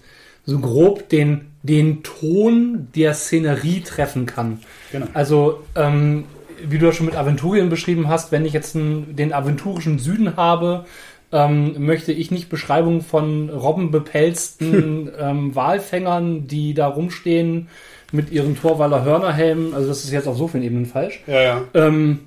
so 0.47 0.59
grob 0.61 1.09
den, 1.11 1.47
den 1.63 2.03
Ton 2.03 2.89
der 2.95 3.13
Szenerie 3.15 3.81
treffen 3.83 4.25
kann. 4.27 4.61
Genau. 4.93 5.07
Also, 5.15 5.63
ähm, 5.75 6.25
wie 6.69 6.79
du 6.79 6.87
ja 6.87 6.93
schon 6.93 7.07
mit 7.07 7.17
Aventurien 7.17 7.69
beschrieben 7.69 8.09
hast, 8.09 8.33
wenn 8.33 8.45
ich 8.45 8.53
jetzt 8.53 8.77
einen, 8.77 9.17
den 9.17 9.33
aventurischen 9.33 9.99
Süden 9.99 10.37
habe, 10.37 10.85
ähm, 11.33 11.85
möchte 11.85 12.13
ich 12.13 12.31
nicht 12.31 12.49
Beschreibungen 12.49 13.03
von 13.03 13.51
robbenbepelzten 13.51 15.11
ähm, 15.19 15.55
Walfängern, 15.55 16.47
die 16.47 16.75
da 16.75 16.87
rumstehen 16.87 17.69
mit 18.13 18.31
ihren 18.31 18.61
Torwaller 18.61 19.05
Hörnerhelmen. 19.05 19.75
Also 19.75 19.89
das 19.89 20.05
ist 20.05 20.13
jetzt 20.13 20.29
auf 20.29 20.37
so 20.37 20.49
vielen 20.49 20.63
Ebenen 20.63 20.87
falsch. 20.87 21.23
Ja, 21.27 21.43
ja. 21.43 21.65
Ähm, 21.75 22.21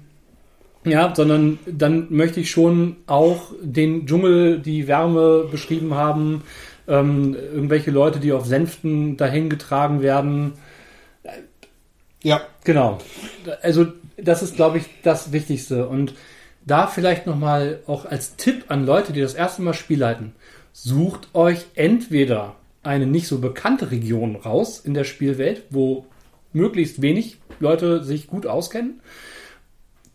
ja, 0.84 1.14
sondern 1.16 1.60
dann 1.66 2.08
möchte 2.10 2.40
ich 2.40 2.50
schon 2.50 2.98
auch 3.08 3.52
den 3.62 4.06
Dschungel, 4.06 4.60
die 4.60 4.88
Wärme 4.88 5.46
beschrieben 5.50 5.94
haben, 5.96 6.44
ähm, 6.88 7.36
irgendwelche 7.54 7.92
Leute, 7.92 8.20
die 8.20 8.32
auf 8.32 8.46
Sänften 8.46 9.18
dahin 9.18 9.50
getragen 9.50 10.02
werden. 10.02 10.54
Ja, 12.24 12.42
Genau. 12.68 12.98
Also 13.62 13.88
das 14.18 14.44
ist, 14.44 14.56
glaube 14.56 14.80
ich, 14.80 14.86
das 15.04 15.32
Wichtigste. 15.32 15.88
Und 15.88 16.14
da 16.66 16.88
vielleicht 16.88 17.26
nochmal 17.26 17.80
auch 17.88 18.06
als 18.06 18.36
Tipp 18.36 18.66
an 18.68 18.86
Leute, 18.86 19.14
die 19.14 19.22
das 19.22 19.34
erste 19.34 19.62
Mal 19.62 19.74
Spiel 19.74 20.00
leiten, 20.00 20.34
sucht 20.74 21.30
euch 21.34 21.66
entweder 21.76 22.56
eine 22.84 23.06
nicht 23.06 23.28
so 23.28 23.40
bekannte 23.40 23.92
Region 23.92 24.36
raus 24.36 24.80
in 24.80 24.94
der 24.94 25.04
Spielwelt, 25.04 25.64
wo 25.70 26.06
möglichst 26.54 27.02
wenig 27.02 27.38
Leute 27.60 28.04
sich 28.04 28.28
gut 28.28 28.46
auskennen. 28.46 29.02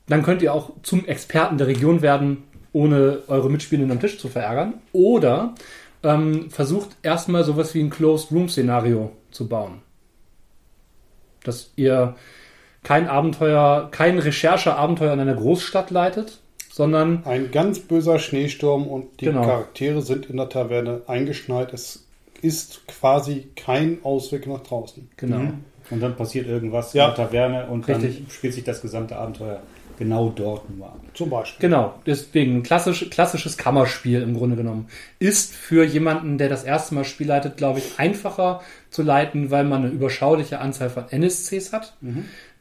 Dann 0.09 0.22
könnt 0.22 0.42
ihr 0.42 0.53
auch 0.53 0.72
zum 0.82 1.07
Experten 1.07 1.59
der 1.59 1.66
Region 1.68 2.03
werden, 2.03 2.44
ohne 2.72 3.22
eure 3.28 3.50
Mitspielenden 3.50 3.92
am 3.92 4.00
Tisch 4.00 4.18
zu 4.18 4.28
verärgern. 4.28 4.74
Oder 4.92 5.55
ähm, 6.03 6.50
versucht 6.50 6.96
erstmal 7.03 7.44
sowas 7.44 7.74
wie 7.74 7.80
ein 7.80 7.90
Closed-Room-Szenario 7.90 9.12
zu 9.30 9.48
bauen 9.48 9.82
dass 11.44 11.72
ihr 11.76 12.16
kein 12.85 13.09
Abenteuer, 13.09 13.89
kein 13.91 14.18
Rechercheabenteuer 14.18 15.12
in 15.12 15.20
einer 15.20 15.35
Großstadt 15.35 15.91
leitet, 15.91 16.41
sondern 16.70 17.22
ein 17.26 17.51
ganz 17.51 17.78
böser 17.80 18.18
Schneesturm 18.18 18.87
und 18.87 19.20
die 19.20 19.26
Genau. 19.26 19.43
Charaktere 19.43 20.03
sind 20.03 20.26
in 20.26 20.37
der 20.39 20.49
Taverne 20.49 21.03
eingeschneit. 21.07 21.72
Es 21.72 22.05
ist 22.41 22.87
quasi 22.89 23.49
kein 23.57 23.99
Ausweg 24.03 24.47
nach 24.47 24.61
draußen. 24.62 25.09
genau. 25.16 25.39
Mhm. 25.39 25.64
Und 25.91 26.01
dann 26.01 26.16
passiert 26.16 26.47
irgendwas 26.47 26.93
Ja. 26.95 27.09
in 27.11 27.14
der 27.14 27.26
Taverne 27.26 27.66
und 27.66 27.87
Richtig. 27.87 28.18
dann 28.22 28.30
spielt 28.30 28.55
sich 28.55 28.64
das 28.64 28.80
gesamte 28.80 29.16
Abenteuer 29.16 29.61
genau 29.99 30.33
dort 30.35 30.68
nur 30.74 30.87
ab. 30.87 30.99
Zum 31.12 31.28
Beispiel. 31.28 31.68
Genau, 31.68 31.95
deswegen 32.07 32.57
ein 32.57 32.62
klassisch, 32.62 33.11
klassisches 33.11 33.59
Kammerspiel 33.59 34.22
im 34.22 34.35
Grunde 34.35 34.57
genommen. 34.57 34.89
Ist 35.18 35.55
für 35.55 35.85
jemanden, 35.85 36.39
der 36.39 36.49
das 36.49 36.64
erste 36.64 36.95
Mal 36.95 37.05
Spiel 37.05 37.26
leitet, 37.26 37.59
glaube 37.59 37.80
ich, 37.80 37.99
einfacher 37.99 38.62
zu 38.91 39.03
leiten, 39.03 39.51
weil 39.51 39.64
man 39.64 39.83
eine 39.85 39.93
überschauliche 39.93 40.61
Anzahl 40.61 40.89
von 40.89 41.05
NSCs 41.11 41.72
hat, 41.72 41.95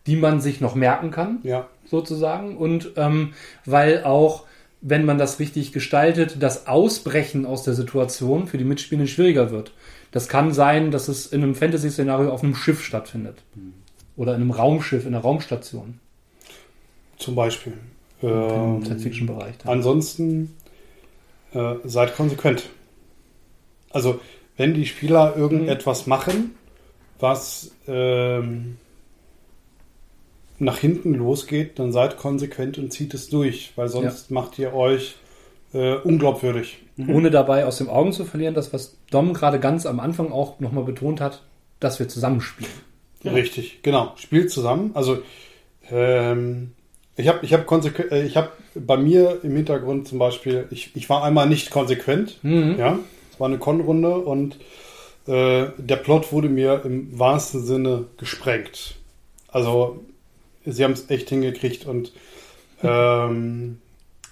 die 0.07 0.15
man 0.15 0.41
sich 0.41 0.61
noch 0.61 0.75
merken 0.75 1.11
kann. 1.11 1.39
Ja. 1.43 1.67
sozusagen. 1.85 2.57
Und 2.57 2.91
ähm, 2.95 3.33
weil 3.65 4.03
auch, 4.03 4.43
wenn 4.81 5.05
man 5.05 5.17
das 5.17 5.39
richtig 5.39 5.71
gestaltet, 5.73 6.37
das 6.39 6.67
Ausbrechen 6.67 7.45
aus 7.45 7.63
der 7.63 7.73
Situation 7.73 8.47
für 8.47 8.57
die 8.57 8.63
Mitspielenden 8.63 9.07
schwieriger 9.07 9.51
wird. 9.51 9.73
Das 10.11 10.27
kann 10.27 10.53
sein, 10.53 10.91
dass 10.91 11.07
es 11.07 11.27
in 11.27 11.43
einem 11.43 11.55
Fantasy-Szenario 11.55 12.31
auf 12.31 12.43
einem 12.43 12.55
Schiff 12.55 12.83
stattfindet. 12.83 13.43
Oder 14.17 14.35
in 14.35 14.41
einem 14.41 14.51
Raumschiff, 14.51 15.05
in 15.05 15.13
einer 15.13 15.23
Raumstation. 15.23 15.99
Zum 17.17 17.35
Beispiel. 17.35 17.73
Im 18.21 18.29
Ähm, 18.29 18.83
Science-Fiction-Bereich. 18.85 19.57
dann. 19.59 19.71
ansonsten 19.73 20.55
äh, 21.53 21.75
seid 21.85 22.15
konsequent. 22.15 22.69
Also, 23.91 24.19
wenn 24.57 24.73
die 24.73 24.85
Spieler 24.85 25.35
irgendetwas 25.37 26.07
machen, 26.07 26.55
was 27.19 27.71
ähm, 27.87 28.77
nach 30.61 30.77
hinten 30.77 31.15
losgeht, 31.15 31.79
dann 31.79 31.91
seid 31.91 32.17
konsequent 32.17 32.77
und 32.77 32.93
zieht 32.93 33.13
es 33.15 33.29
durch, 33.29 33.73
weil 33.75 33.87
sonst 33.89 34.29
macht 34.29 34.59
ihr 34.59 34.73
euch 34.73 35.15
äh, 35.73 35.95
unglaubwürdig. 35.95 36.83
Ohne 37.07 37.31
dabei 37.31 37.65
aus 37.65 37.79
den 37.79 37.89
Augen 37.89 38.13
zu 38.13 38.25
verlieren, 38.25 38.53
das, 38.53 38.71
was 38.71 38.95
Dom 39.09 39.33
gerade 39.33 39.59
ganz 39.59 39.87
am 39.87 39.99
Anfang 39.99 40.31
auch 40.31 40.59
nochmal 40.59 40.83
betont 40.83 41.19
hat, 41.19 41.41
dass 41.79 41.97
wir 41.99 42.07
zusammenspielen. 42.07 42.71
Richtig, 43.25 43.81
genau. 43.81 44.13
Spielt 44.17 44.51
zusammen. 44.51 44.91
Also 44.93 45.23
ähm, 45.89 46.73
ich 47.15 47.27
habe 47.27 47.39
ich 47.41 47.53
hab 47.53 47.65
konsequent, 47.65 48.11
äh, 48.11 48.23
ich 48.23 48.37
habe 48.37 48.51
bei 48.75 48.97
mir 48.97 49.39
im 49.43 49.55
Hintergrund 49.55 50.07
zum 50.07 50.19
Beispiel, 50.19 50.67
ich, 50.69 50.95
ich 50.95 51.09
war 51.09 51.23
einmal 51.23 51.49
nicht 51.49 51.71
konsequent. 51.71 52.37
Ja, 52.77 52.99
es 53.31 53.39
war 53.39 53.47
eine 53.47 53.57
Con-Runde 53.57 54.15
und 54.15 54.57
äh, 55.25 55.65
der 55.77 55.95
Plot 55.95 56.31
wurde 56.31 56.49
mir 56.49 56.81
im 56.85 57.17
wahrsten 57.17 57.65
Sinne 57.65 58.05
gesprengt. 58.17 58.95
Also 59.47 59.99
sie 60.65 60.83
haben 60.83 60.93
es 60.93 61.09
echt 61.09 61.29
hingekriegt 61.29 61.85
und 61.85 62.11
ähm, 62.83 63.79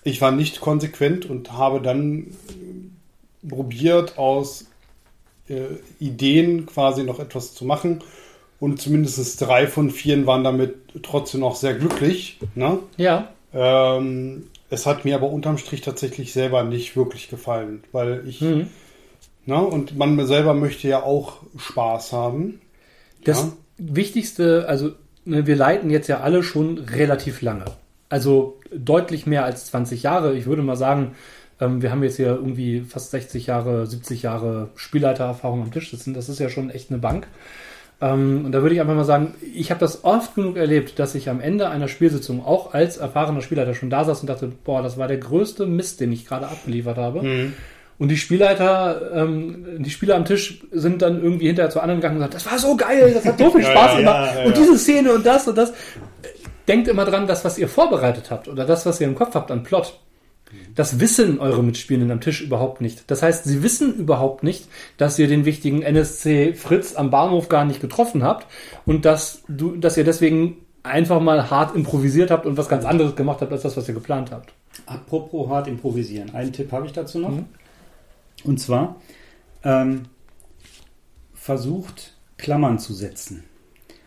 ich 0.04 0.22
war 0.22 0.32
nicht 0.32 0.62
konsequent 0.62 1.26
und 1.30 1.54
habe 1.54 1.82
dann 1.82 2.28
probiert 3.48 4.18
aus 4.18 4.66
äh, 5.50 5.62
Ideen 6.00 6.66
quasi 6.66 7.04
noch 7.04 7.20
etwas 7.20 7.54
zu 7.54 7.66
machen. 7.66 8.00
Und 8.60 8.82
zumindest 8.82 9.40
drei 9.40 9.68
von 9.68 9.90
vier 9.90 10.26
waren 10.28 10.44
damit 10.44 10.76
trotzdem 11.04 11.40
noch 11.42 11.56
sehr 11.56 11.74
glücklich. 11.76 12.40
Ne? 12.56 12.80
Ja. 12.98 13.30
Ähm, 13.54 14.48
es 14.70 14.86
hat 14.86 15.06
mir 15.06 15.16
aber 15.16 15.30
unterm 15.30 15.58
Strich 15.58 15.82
tatsächlich 15.82 16.34
selber 16.34 16.64
nicht 16.64 16.98
wirklich 16.98 17.30
gefallen, 17.30 17.84
weil 17.94 18.24
ich, 18.28 18.42
Mhm. 18.42 18.68
ne, 19.46 19.62
und 19.62 19.98
man 19.98 20.24
selber 20.28 20.54
möchte 20.54 20.88
ja 20.90 21.02
auch 21.04 21.38
Spaß 21.58 22.12
haben. 22.12 22.60
Das 23.24 23.40
Ja. 23.44 23.54
Wichtigste, 23.78 24.66
also 24.68 24.92
wir 25.26 25.56
leiten 25.56 25.90
jetzt 25.90 26.08
ja 26.08 26.22
alle 26.22 26.44
schon 26.44 26.78
relativ 26.78 27.42
lange. 27.42 27.66
Also 28.10 28.60
deutlich 28.74 29.26
mehr 29.26 29.46
als 29.46 29.68
20 29.68 30.04
Jahre. 30.04 30.36
Ich 30.36 30.46
würde 30.46 30.64
mal 30.64 30.76
sagen, 30.76 31.16
ähm, 31.60 31.82
wir 31.82 31.92
haben 31.92 32.04
jetzt 32.04 32.18
hier 32.18 32.28
irgendwie 32.28 32.82
fast 32.82 33.12
60 33.12 33.48
Jahre, 33.48 33.86
70 33.86 34.24
Jahre 34.24 34.70
Spielleitererfahrung 34.76 35.62
am 35.62 35.72
Tisch 35.72 35.92
sitzen. 35.92 36.14
Das 36.14 36.30
ist 36.30 36.40
ja 36.40 36.50
schon 36.50 36.70
echt 36.70 36.90
eine 36.90 37.00
Bank. 37.00 37.28
Ähm, 38.02 38.46
und 38.46 38.52
da 38.52 38.62
würde 38.62 38.76
ich 38.76 38.82
einfach 38.82 38.96
mal 38.96 39.04
sagen, 39.04 39.36
ich 39.54 39.72
habe 39.72 39.80
das 39.80 40.04
oft 40.04 40.36
genug 40.36 40.58
erlebt, 40.58 41.00
dass 41.00 41.16
ich 41.16 41.30
am 41.30 41.42
Ende 41.42 41.70
einer 41.70 41.88
Spielsitzung 41.88 42.46
auch 42.46 42.74
als 42.74 42.98
erfahrener 42.98 43.42
Spielleiter 43.42 43.74
schon 43.74 43.90
da 43.90 44.06
saß 44.06 44.22
und 44.22 44.28
dachte, 44.28 44.52
boah, 44.64 44.82
das 44.82 44.98
war 44.98 45.08
der 45.08 45.18
größte 45.18 45.66
Mist, 45.66 46.00
den 46.00 46.12
ich 46.12 46.26
gerade 46.26 46.48
abgeliefert 46.48 46.98
habe. 46.98 47.22
Und 48.00 48.08
die 48.08 48.18
Spielleiter, 48.18 49.12
ähm, 49.14 49.84
die 49.84 49.90
Spieler 49.90 50.16
am 50.16 50.24
Tisch 50.24 50.62
sind 50.72 51.02
dann 51.02 51.22
irgendwie 51.22 51.48
hinterher 51.48 51.70
zu 51.70 51.82
anderen 51.82 52.00
gegangen 52.00 52.16
und 52.16 52.22
gesagt, 52.22 52.36
das 52.36 52.52
war 52.52 52.58
so 52.58 52.76
geil, 52.78 53.14
das 53.14 53.26
hat 53.26 53.38
so 53.38 53.52
viel 53.52 53.64
Spaß 53.64 53.92
ja, 53.92 53.98
gemacht. 53.98 54.32
ja, 54.34 54.40
ja, 54.40 54.46
und 54.46 54.56
ja. 54.56 54.62
diese 54.62 54.78
Szene 54.78 55.12
und 55.14 55.26
das 55.26 55.48
und 55.48 55.58
das. 55.58 55.74
Denkt 56.68 56.88
immer 56.88 57.04
dran, 57.04 57.28
das, 57.28 57.44
was 57.44 57.58
ihr 57.58 57.68
vorbereitet 57.68 58.32
habt 58.32 58.48
oder 58.48 58.64
das, 58.64 58.86
was 58.86 59.02
ihr 59.02 59.08
im 59.08 59.16
Kopf 59.16 59.36
habt 59.36 59.52
an 59.52 59.64
Plot. 59.64 60.00
Das 60.76 61.00
wissen 61.00 61.40
eure 61.40 61.64
Mitspielenden 61.64 62.12
am 62.12 62.22
Tisch 62.22 62.42
überhaupt 62.42 62.80
nicht. 62.80 63.04
Das 63.08 63.22
heißt, 63.22 63.44
sie 63.44 63.64
wissen 63.64 63.96
überhaupt 63.96 64.44
nicht, 64.44 64.68
dass 64.98 65.20
ihr 65.20 65.28
den 65.28 65.46
wichtigen 65.46 65.82
NSC 65.82 66.54
Fritz 66.54 66.96
am 66.96 67.12
Bahnhof 67.12 67.50
gar 67.50 67.66
nicht 67.66 67.82
getroffen 67.82 68.24
habt 68.24 68.48
und 68.86 69.04
dass 69.06 69.44
du, 69.48 69.76
dass 69.76 69.98
ihr 69.98 70.04
deswegen 70.04 70.58
einfach 70.84 71.20
mal 71.20 71.50
hart 71.50 71.76
improvisiert 71.76 72.32
habt 72.32 72.46
und 72.46 72.58
was 72.58 72.70
ganz 72.70 72.86
anderes 72.86 73.16
gemacht 73.16 73.42
habt 73.42 73.52
als 73.52 73.64
das, 73.64 73.76
was 73.76 73.88
ihr 73.88 73.94
geplant 73.94 74.32
habt. 74.32 74.54
Apropos 74.86 75.50
hart 75.50 75.68
improvisieren. 75.68 76.34
Einen 76.34 76.54
Tipp 76.54 76.72
habe 76.72 76.86
ich 76.86 76.94
dazu 76.94 77.20
noch. 77.20 77.34
Und 78.46 78.60
zwar 78.60 78.96
ähm, 79.64 80.04
versucht 81.34 82.18
Klammern 82.38 82.80
zu 82.80 82.94
setzen. 82.94 83.44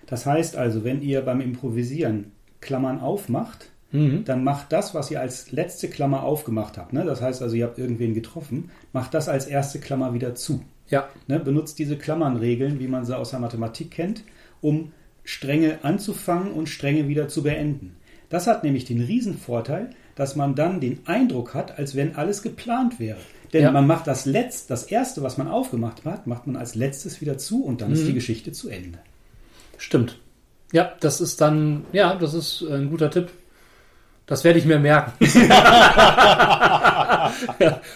Das 0.07 0.27
heißt 0.27 0.57
also, 0.57 0.85
wenn 0.85 1.03
ihr 1.03 1.23
beim 1.23 1.41
Improvisieren 1.41 2.33
Klammern 2.61 3.01
aufmacht, 3.01 3.69
Mhm. 3.95 4.25
dann 4.25 4.43
macht 4.43 4.73
das, 4.73 4.95
was 4.95 5.11
ihr 5.11 5.21
als 5.21 5.53
letzte 5.53 5.87
Klammer 5.89 6.23
aufgemacht 6.23 6.79
habt. 6.79 6.95
Ne? 6.95 7.05
Das 7.05 7.21
heißt 7.21 7.43
also, 7.43 7.55
ihr 7.57 7.65
habt 7.67 7.79
irgendwen 7.79 8.15
getroffen, 8.15 8.71
macht 8.95 9.13
das 9.13 9.29
als 9.29 9.47
erste 9.47 9.81
Klammer 9.81 10.15
wieder 10.15 10.35
zu. 10.35 10.63
Ja, 10.89 11.09
Ne? 11.27 11.39
Benutzt 11.39 11.79
diese 11.79 11.99
Klammernregeln, 11.99 12.81
wie 12.81 12.89
man 12.89 13.05
sie 13.05 13.15
aus 13.15 13.31
der 13.31 13.41
Mathematik 13.41 13.91
kennt, 13.91 14.25
um 14.63 14.93
Stränge 15.25 15.81
anzufangen 15.83 16.53
und 16.53 16.71
Stränge 16.71 17.07
wieder 17.07 17.29
zu 17.29 17.43
beenden. 17.43 17.97
Das 18.31 18.47
hat 18.47 18.65
nämlich 18.65 18.87
den 18.87 19.03
Riesenvorteil, 19.03 19.91
dass 20.15 20.37
man 20.37 20.55
dann 20.55 20.81
den 20.81 21.01
Eindruck 21.07 21.53
hat, 21.53 21.79
als 21.79 21.95
wenn 21.95 22.17
alles 22.17 22.43
geplant 22.43 22.99
wäre. 22.99 23.21
Denn 23.53 23.63
Ja. 23.65 23.71
man 23.71 23.87
macht 23.87 24.07
das 24.07 24.25
letzte, 24.25 24.69
das 24.71 24.85
erste, 24.85 25.23
was 25.23 25.37
man 25.39 25.49
aufgemacht 25.49 26.05
hat, 26.05 26.27
macht 26.27 26.47
man 26.47 26.57
als 26.57 26.75
letztes 26.75 27.21
wieder 27.21 27.37
zu 27.39 27.65
und 27.65 27.81
dann 27.83 27.93
ist 27.93 28.07
die 28.07 28.15
Geschichte 28.15 28.53
zu 28.53 28.69
Ende. 28.71 28.99
Stimmt. 29.77 30.19
Ja, 30.73 30.93
das 31.01 31.21
ist 31.21 31.41
dann, 31.41 31.85
ja, 31.93 32.15
das 32.15 32.33
ist 32.35 32.63
ein 32.63 32.89
guter 32.89 33.11
Tipp. 33.11 33.29
Das 34.25 34.45
werde 34.45 34.59
ich 34.59 34.65
mir 34.65 34.79
merken. 34.79 35.13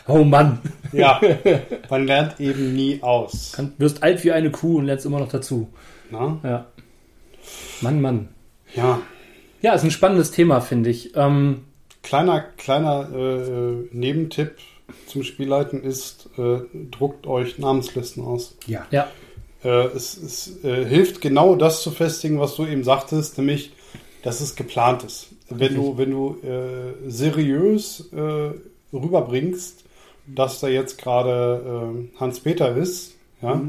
oh 0.07 0.24
Mann. 0.24 0.59
Ja, 0.92 1.20
man 1.88 2.07
lernt 2.07 2.38
eben 2.40 2.74
nie 2.74 3.00
aus. 3.02 3.52
Du 3.57 3.70
wirst 3.78 4.02
alt 4.02 4.22
wie 4.24 4.32
eine 4.32 4.50
Kuh 4.50 4.78
und 4.78 4.86
lernst 4.86 5.07
immer 5.07 5.20
noch 5.20 5.28
dazu. 5.28 5.68
Na? 6.11 6.38
Ja. 6.42 6.66
Mann, 7.80 8.00
Mann. 8.00 8.28
Ja, 8.74 9.00
Ja, 9.62 9.72
ist 9.74 9.84
ein 9.84 9.90
spannendes 9.90 10.32
Thema, 10.32 10.61
finde 10.61 10.90
ich. 10.90 11.16
Ähm, 11.16 11.64
kleiner, 12.02 12.40
kleiner 12.59 13.09
äh, 13.14 13.88
Nebentipp 13.92 14.57
zum 15.07 15.22
Spielleiten 15.22 15.82
ist, 15.82 16.28
äh, 16.39 16.59
druckt 16.91 17.26
euch 17.26 17.59
Namenslisten 17.59 18.24
aus. 18.24 18.57
Ja. 18.66 18.87
ja, 18.91 19.09
Äh, 19.64 19.87
es 19.89 20.16
es 20.16 20.64
äh, 20.64 20.84
hilft 20.84 21.20
genau 21.20 21.57
das 21.57 21.82
zu 21.82 21.91
festigen, 21.91 22.39
was 22.39 22.57
du 22.57 22.66
eben 22.66 22.84
sagtest, 22.84 23.39
nämlich, 23.39 23.72
dass 24.22 24.41
es 24.41 24.57
geplant 24.57 25.05
ist. 25.05 25.28
Wenn 25.49 25.74
du, 25.74 25.99
wenn 25.99 26.11
du 26.11 26.37
äh, 26.43 27.11
seriös 27.11 28.11
äh, 28.12 28.51
rüberbringst, 28.97 29.84
dass 30.26 30.61
da 30.61 30.68
jetzt 30.68 30.99
gerade 30.99 31.62
äh, 32.14 32.18
Hans-Peter 32.20 32.76
ist, 32.76 33.14
ja, 33.43 33.61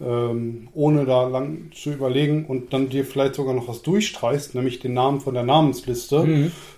ähm, 0.00 0.68
ohne 0.74 1.04
da 1.04 1.26
lang 1.28 1.70
zu 1.74 1.90
überlegen 1.90 2.46
und 2.46 2.72
dann 2.72 2.88
dir 2.88 3.04
vielleicht 3.04 3.34
sogar 3.34 3.54
noch 3.54 3.68
was 3.68 3.82
durchstreichst, 3.82 4.54
nämlich 4.54 4.78
den 4.78 4.94
Namen 4.94 5.20
von 5.20 5.34
der 5.34 5.42
Namensliste, 5.42 6.24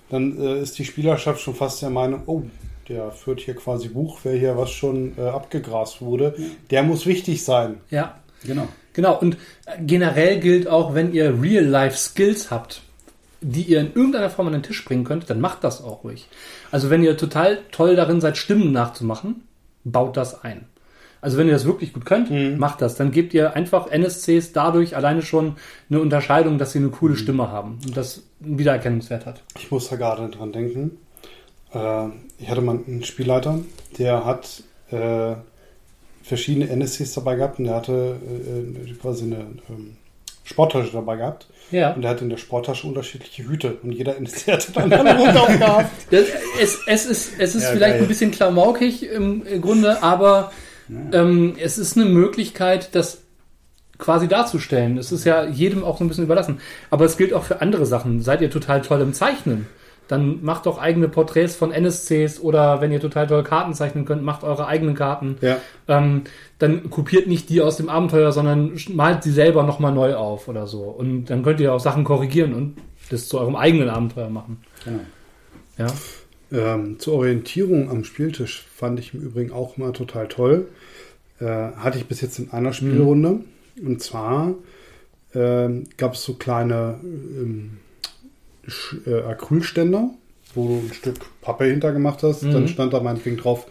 dann 0.08 0.40
äh, 0.40 0.60
ist 0.60 0.78
die 0.78 0.84
Spielerschaft 0.84 1.40
schon 1.40 1.54
fast 1.54 1.82
der 1.82 1.90
Meinung, 1.90 2.22
oh, 2.26 2.42
der 2.92 3.10
führt 3.10 3.40
hier 3.40 3.54
quasi 3.54 3.88
Buch, 3.88 4.20
wer 4.22 4.34
hier 4.34 4.56
was 4.56 4.70
schon 4.70 5.16
äh, 5.18 5.22
abgegrast 5.22 6.00
wurde, 6.02 6.34
der 6.70 6.82
muss 6.82 7.06
wichtig 7.06 7.44
sein. 7.44 7.78
ja. 7.90 8.18
Genau. 8.44 8.66
Genau, 8.94 9.18
und 9.18 9.38
generell 9.80 10.40
gilt 10.40 10.68
auch, 10.68 10.94
wenn 10.94 11.12
ihr 11.14 11.40
Real-Life-Skills 11.40 12.50
habt, 12.50 12.82
die 13.40 13.62
ihr 13.62 13.80
in 13.80 13.94
irgendeiner 13.94 14.30
Form 14.30 14.48
an 14.48 14.52
den 14.52 14.62
Tisch 14.62 14.84
bringen 14.84 15.04
könnt, 15.04 15.30
dann 15.30 15.40
macht 15.40 15.64
das 15.64 15.82
auch 15.82 16.04
ruhig. 16.04 16.28
Also 16.70 16.90
wenn 16.90 17.02
ihr 17.02 17.16
total 17.16 17.60
toll 17.70 17.96
darin 17.96 18.20
seid, 18.20 18.36
Stimmen 18.36 18.72
nachzumachen, 18.72 19.44
baut 19.84 20.16
das 20.16 20.44
ein. 20.44 20.66
Also 21.22 21.38
wenn 21.38 21.46
ihr 21.46 21.52
das 21.52 21.64
wirklich 21.64 21.92
gut 21.92 22.04
könnt, 22.04 22.58
macht 22.58 22.82
das. 22.82 22.96
Dann 22.96 23.12
gebt 23.12 23.32
ihr 23.32 23.54
einfach 23.54 23.86
NSCs 23.86 24.52
dadurch 24.52 24.96
alleine 24.96 25.22
schon 25.22 25.54
eine 25.88 26.00
Unterscheidung, 26.00 26.58
dass 26.58 26.72
sie 26.72 26.80
eine 26.80 26.88
coole 26.88 27.16
Stimme 27.16 27.48
haben 27.48 27.78
und 27.86 27.96
das 27.96 28.24
einen 28.44 28.58
Wiedererkennungswert 28.58 29.24
hat. 29.24 29.42
Ich 29.56 29.70
muss 29.70 29.88
da 29.88 29.96
gerade 29.96 30.28
dran 30.28 30.52
denken. 30.52 30.98
Äh, 31.74 32.06
ich 32.38 32.48
hatte 32.48 32.60
mal 32.60 32.78
einen 32.86 33.04
Spielleiter, 33.04 33.60
der 33.98 34.24
hat 34.24 34.62
äh, 34.90 35.34
verschiedene 36.22 36.68
NSCs 36.68 37.14
dabei 37.14 37.36
gehabt 37.36 37.58
und 37.58 37.64
der 37.66 37.74
hatte 37.74 38.16
äh, 38.86 38.92
quasi 39.00 39.24
eine 39.24 39.46
ähm, 39.68 39.96
Sporttasche 40.44 40.92
dabei 40.92 41.16
gehabt. 41.16 41.46
Ja. 41.70 41.92
Und 41.94 42.04
er 42.04 42.10
hatte 42.10 42.24
in 42.24 42.30
der 42.30 42.36
Sporttasche 42.36 42.86
unterschiedliche 42.86 43.44
Hüte 43.48 43.78
und 43.82 43.92
jeder 43.92 44.16
NSC 44.16 44.52
hatte 44.52 44.72
dann 44.72 44.92
einen 44.92 45.18
Hut 45.18 45.36
aufgehabt. 45.36 45.90
Das, 46.10 46.26
es, 46.60 46.78
es 46.86 47.06
ist, 47.06 47.32
es 47.38 47.54
ist 47.54 47.62
Ja, 47.62 47.70
vielleicht 47.70 47.94
geil. 47.94 48.02
ein 48.02 48.08
bisschen 48.08 48.30
klamaukig 48.30 49.04
im 49.08 49.44
Grunde, 49.62 50.02
aber 50.02 50.52
ähm, 51.12 51.54
es 51.58 51.78
ist 51.78 51.96
eine 51.96 52.04
Möglichkeit, 52.06 52.94
das 52.94 53.18
quasi 53.98 54.28
darzustellen. 54.28 54.98
Es 54.98 55.10
ist 55.12 55.24
ja 55.24 55.44
jedem 55.46 55.84
auch 55.84 55.96
so 55.98 56.04
ein 56.04 56.08
bisschen 56.08 56.24
überlassen. 56.24 56.60
Aber 56.90 57.04
es 57.06 57.16
gilt 57.16 57.32
auch 57.32 57.44
für 57.44 57.62
andere 57.62 57.86
Sachen. 57.86 58.20
Seid 58.20 58.42
ihr 58.42 58.50
total 58.50 58.82
toll 58.82 59.00
im 59.00 59.14
Zeichnen? 59.14 59.68
Dann 60.12 60.44
macht 60.44 60.66
doch 60.66 60.76
eigene 60.78 61.08
Porträts 61.08 61.56
von 61.56 61.72
NSCs 61.72 62.38
oder 62.38 62.82
wenn 62.82 62.92
ihr 62.92 63.00
total 63.00 63.26
toll 63.26 63.42
Karten 63.42 63.72
zeichnen 63.72 64.04
könnt, 64.04 64.22
macht 64.22 64.44
eure 64.44 64.66
eigenen 64.66 64.94
Karten. 64.94 65.36
Ja. 65.40 65.56
Ähm, 65.88 66.24
dann 66.58 66.90
kopiert 66.90 67.28
nicht 67.28 67.48
die 67.48 67.62
aus 67.62 67.78
dem 67.78 67.88
Abenteuer, 67.88 68.30
sondern 68.30 68.78
malt 68.90 69.22
sie 69.22 69.30
selber 69.30 69.62
nochmal 69.62 69.92
neu 69.92 70.14
auf 70.14 70.48
oder 70.48 70.66
so. 70.66 70.82
Und 70.82 71.30
dann 71.30 71.42
könnt 71.42 71.60
ihr 71.60 71.72
auch 71.72 71.80
Sachen 71.80 72.04
korrigieren 72.04 72.52
und 72.52 72.76
das 73.08 73.26
zu 73.26 73.40
eurem 73.40 73.56
eigenen 73.56 73.88
Abenteuer 73.88 74.28
machen. 74.28 74.58
genau. 74.84 75.00
Ja. 75.78 75.86
Ähm, 76.74 76.98
zur 76.98 77.14
Orientierung 77.14 77.88
am 77.88 78.04
Spieltisch 78.04 78.66
fand 78.76 79.00
ich 79.00 79.14
im 79.14 79.22
Übrigen 79.22 79.50
auch 79.50 79.78
mal 79.78 79.92
total 79.92 80.28
toll. 80.28 80.68
Äh, 81.40 81.46
hatte 81.46 81.96
ich 81.96 82.04
bis 82.04 82.20
jetzt 82.20 82.38
in 82.38 82.50
einer 82.50 82.74
Spielrunde. 82.74 83.40
Und 83.82 84.02
zwar 84.02 84.52
ähm, 85.34 85.84
gab 85.96 86.12
es 86.12 86.22
so 86.22 86.34
kleine 86.34 87.00
ähm, 87.02 87.78
äh, 89.06 89.22
Acrylständer, 89.22 90.10
wo 90.54 90.68
du 90.68 90.74
ein 90.88 90.92
Stück 90.94 91.16
Pappe 91.40 91.64
hintergemacht 91.64 92.22
hast. 92.22 92.42
Dann 92.44 92.68
stand 92.68 92.92
da 92.92 93.00
meinetwegen 93.00 93.36
drauf, 93.36 93.66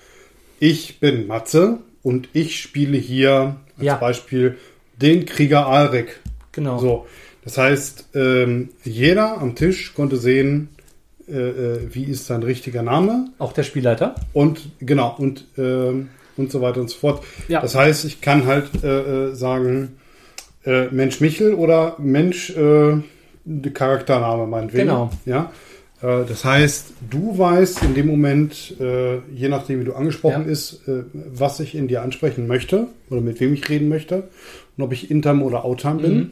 ich 0.59 0.99
bin 0.99 1.27
Matze 1.27 1.79
und 2.03 2.29
ich 2.33 2.59
spiele 2.59 2.97
hier 2.97 3.55
als 3.77 3.85
Ja. 3.85 3.95
Beispiel 3.97 4.57
den 5.01 5.25
Krieger 5.25 5.67
Alrik. 5.67 6.19
Genau. 6.51 6.77
So, 6.79 7.05
Das 7.43 7.57
heißt, 7.57 8.09
ähm, 8.13 8.69
jeder 8.83 9.39
am 9.41 9.55
Tisch 9.55 9.93
konnte 9.95 10.17
sehen, 10.17 10.69
äh, 11.27 11.33
äh, 11.33 11.79
wie 11.91 12.03
ist 12.03 12.25
sein 12.27 12.43
richtiger 12.43 12.83
Name 12.83 13.29
Auch 13.39 13.53
der 13.53 13.63
Spielleiter. 13.63 14.15
und 14.33 14.69
genau 14.79 15.15
und 15.17 15.45
ähm, 15.57 16.09
und 16.37 16.51
so 16.51 16.61
weiter 16.61 16.81
und 16.81 16.89
so 16.89 16.97
fort. 16.97 17.23
Ja. 17.47 17.61
Das 17.61 17.75
heißt, 17.75 18.05
ich 18.05 18.21
kann 18.21 18.45
halt 18.45 18.83
äh, 18.83 19.29
äh, 19.29 19.35
sagen 19.35 19.97
Mensch 20.63 21.19
Michel 21.21 21.55
oder 21.55 21.95
Mensch 21.97 22.53
Charaktername 23.73 24.47
meinetwegen. 24.47 24.87
Genau. 24.87 25.09
Ja. 25.25 25.51
Äh, 26.01 26.25
das 26.27 26.45
heißt, 26.45 26.93
du 27.09 27.37
weißt 27.37 27.83
in 27.83 27.93
dem 27.93 28.07
Moment, 28.07 28.75
äh, 28.79 29.17
je 29.33 29.49
nachdem 29.49 29.79
wie 29.79 29.85
du 29.85 29.93
angesprochen 29.93 30.45
Ja. 30.45 30.51
ist, 30.51 30.87
äh, 30.87 31.03
was 31.13 31.59
ich 31.59 31.75
in 31.75 31.87
dir 31.87 32.01
ansprechen 32.01 32.47
möchte 32.47 32.87
oder 33.09 33.21
mit 33.21 33.39
wem 33.39 33.53
ich 33.53 33.67
reden 33.69 33.89
möchte 33.89 34.23
und 34.77 34.83
ob 34.83 34.91
ich 34.93 35.11
Interm 35.11 35.41
oder 35.43 35.65
Outtime 35.65 36.01
bin. 36.01 36.31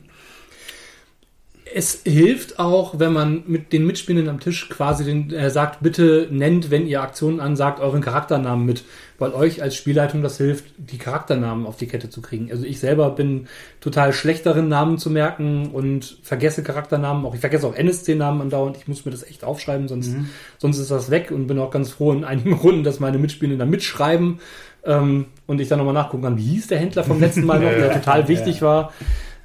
Mhm. 1.72 1.78
Es 1.78 2.01
hilft 2.03 2.59
auch, 2.59 2.99
wenn 2.99 3.13
man 3.13 3.43
mit 3.47 3.74
den 3.74 3.86
Mitspielenden 3.86 4.30
am 4.30 4.39
Tisch 4.39 4.70
quasi 4.70 5.03
den, 5.03 5.32
äh, 5.32 5.49
sagt, 5.49 5.82
bitte 5.82 6.28
nennt, 6.32 6.72
wenn 6.72 6.88
ihr 6.88 7.01
Aktionen 7.01 7.39
ansagt, 7.39 7.80
euren 7.80 8.01
Charakternamen 8.01 8.65
mit, 8.65 8.84
weil 9.17 9.34
euch 9.34 9.61
als 9.61 9.76
Spielleitung 9.76 10.24
das 10.24 10.38
hilft, 10.38 10.65
die 10.78 10.97
Charakternamen 10.97 11.65
auf 11.65 11.78
die 11.78 11.88
Kette 11.88 12.09
zu 12.09 12.22
kriegen. 12.22 12.49
Also 12.51 12.65
ich 12.65 12.80
selber 12.80 13.11
bin 13.11 13.47
total 13.82 14.13
schlecht 14.13 14.45
darin, 14.45 14.67
Namen 14.67 14.97
zu 14.97 15.09
merken 15.09 15.67
und 15.72 16.17
vergesse 16.24 16.63
Charakternamen, 16.63 17.26
auch 17.26 17.34
ich 17.34 17.41
vergesse 17.41 17.67
auch 17.67 17.76
NSC-Namen 17.76 18.41
andauernd. 18.41 18.78
Ich 18.78 18.88
muss 18.88 19.05
mir 19.05 19.11
das 19.11 19.24
echt 19.24 19.43
aufschreiben, 19.43 19.88
sonst, 19.88 20.15
sonst 20.57 20.80
ist 20.80 20.91
das 20.91 21.11
weg 21.11 21.32
und 21.32 21.47
bin 21.47 21.59
auch 21.59 21.72
ganz 21.72 21.91
froh 21.91 22.11
in 22.11 22.24
einigen 22.24 22.53
Runden, 22.63 22.84
dass 22.84 22.99
meine 22.99 23.17
Mitspielenden 23.17 23.59
da 23.59 23.65
mitschreiben 23.65 24.39
ähm, 24.86 25.26
und 25.45 25.61
ich 25.61 25.67
dann 25.67 25.80
nochmal 25.80 25.93
nachgucken 25.93 26.24
kann, 26.24 26.38
wie 26.38 26.43
hieß 26.43 26.67
der 26.67 26.80
Händler 26.80 27.03
vom 27.03 27.20
letzten 27.20 27.45
Mal 27.45 27.59
noch, 27.61 27.70
der 27.70 27.93
total 27.93 28.28
wichtig 28.28 28.61
war. 28.61 28.93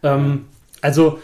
Ähm, 0.02 0.46
also, 0.80 1.18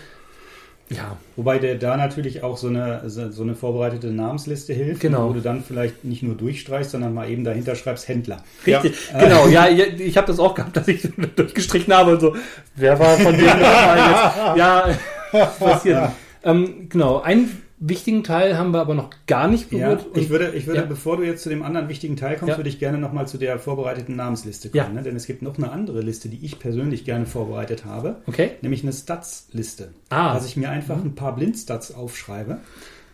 ja, 0.90 1.16
Wobei 1.36 1.58
der 1.58 1.76
da 1.76 1.96
natürlich 1.96 2.42
auch 2.42 2.56
so 2.56 2.66
eine, 2.66 3.02
so 3.08 3.42
eine 3.42 3.54
vorbereitete 3.54 4.08
Namensliste 4.08 4.72
hilft, 4.72 5.00
Genau. 5.00 5.28
wo 5.28 5.32
du 5.32 5.40
dann 5.40 5.62
vielleicht 5.62 6.04
nicht 6.04 6.22
nur 6.22 6.34
durchstreichst, 6.34 6.90
sondern 6.90 7.14
mal 7.14 7.30
eben 7.30 7.44
dahinter 7.44 7.76
schreibst 7.76 8.08
Händler. 8.08 8.42
Richtig, 8.66 8.96
genau. 9.18 9.46
Ja, 9.46 9.68
ja, 9.68 9.84
ich 9.86 10.16
habe 10.16 10.26
das 10.26 10.38
auch 10.40 10.54
gehabt, 10.54 10.76
dass 10.76 10.88
ich 10.88 11.08
durchgestrichen 11.36 11.94
habe 11.94 12.12
und 12.14 12.20
so. 12.20 12.36
Wer 12.74 12.98
war 12.98 13.16
von 13.16 13.34
jetzt? 13.34 13.46
Ja, 14.56 14.88
passiert. 15.58 16.10
Ähm, 16.42 16.88
genau. 16.88 17.20
Einen 17.20 17.62
wichtigen 17.80 18.22
Teil 18.22 18.56
haben 18.58 18.72
wir 18.72 18.80
aber 18.80 18.94
noch 18.94 19.10
gar 19.26 19.48
nicht 19.48 19.72
Ja, 19.72 19.94
berührt. 19.94 20.06
ich 20.14 20.28
würde, 20.28 20.50
ich 20.54 20.66
würde 20.66 20.80
ja. 20.80 20.86
bevor 20.86 21.16
du 21.16 21.22
jetzt 21.24 21.42
zu 21.42 21.48
dem 21.48 21.62
anderen 21.62 21.88
wichtigen 21.88 22.16
Teil 22.16 22.36
kommst, 22.36 22.50
Ja. 22.50 22.56
würde 22.58 22.68
ich 22.68 22.78
gerne 22.78 22.98
nochmal 22.98 23.26
zu 23.26 23.38
der 23.38 23.58
vorbereiteten 23.58 24.16
Namensliste 24.16 24.68
kommen. 24.68 24.84
Ja. 24.84 24.88
Ne? 24.90 25.02
Denn 25.02 25.16
es 25.16 25.26
gibt 25.26 25.40
noch 25.42 25.56
eine 25.58 25.72
andere 25.72 26.00
Liste, 26.02 26.28
die 26.28 26.44
ich 26.44 26.58
persönlich 26.58 27.04
gerne 27.04 27.26
vorbereitet 27.26 27.84
habe, 27.86 28.16
Okay. 28.26 28.52
nämlich 28.60 28.82
eine 28.82 28.92
Stats-Liste. 28.92 29.88
Ah. 30.10 30.34
Dass 30.34 30.46
ich 30.46 30.56
mir 30.56 30.68
einfach 30.70 30.96
ein 31.02 31.14
paar 31.14 31.34
Blindstats 31.34 31.94
aufschreibe, 31.94 32.58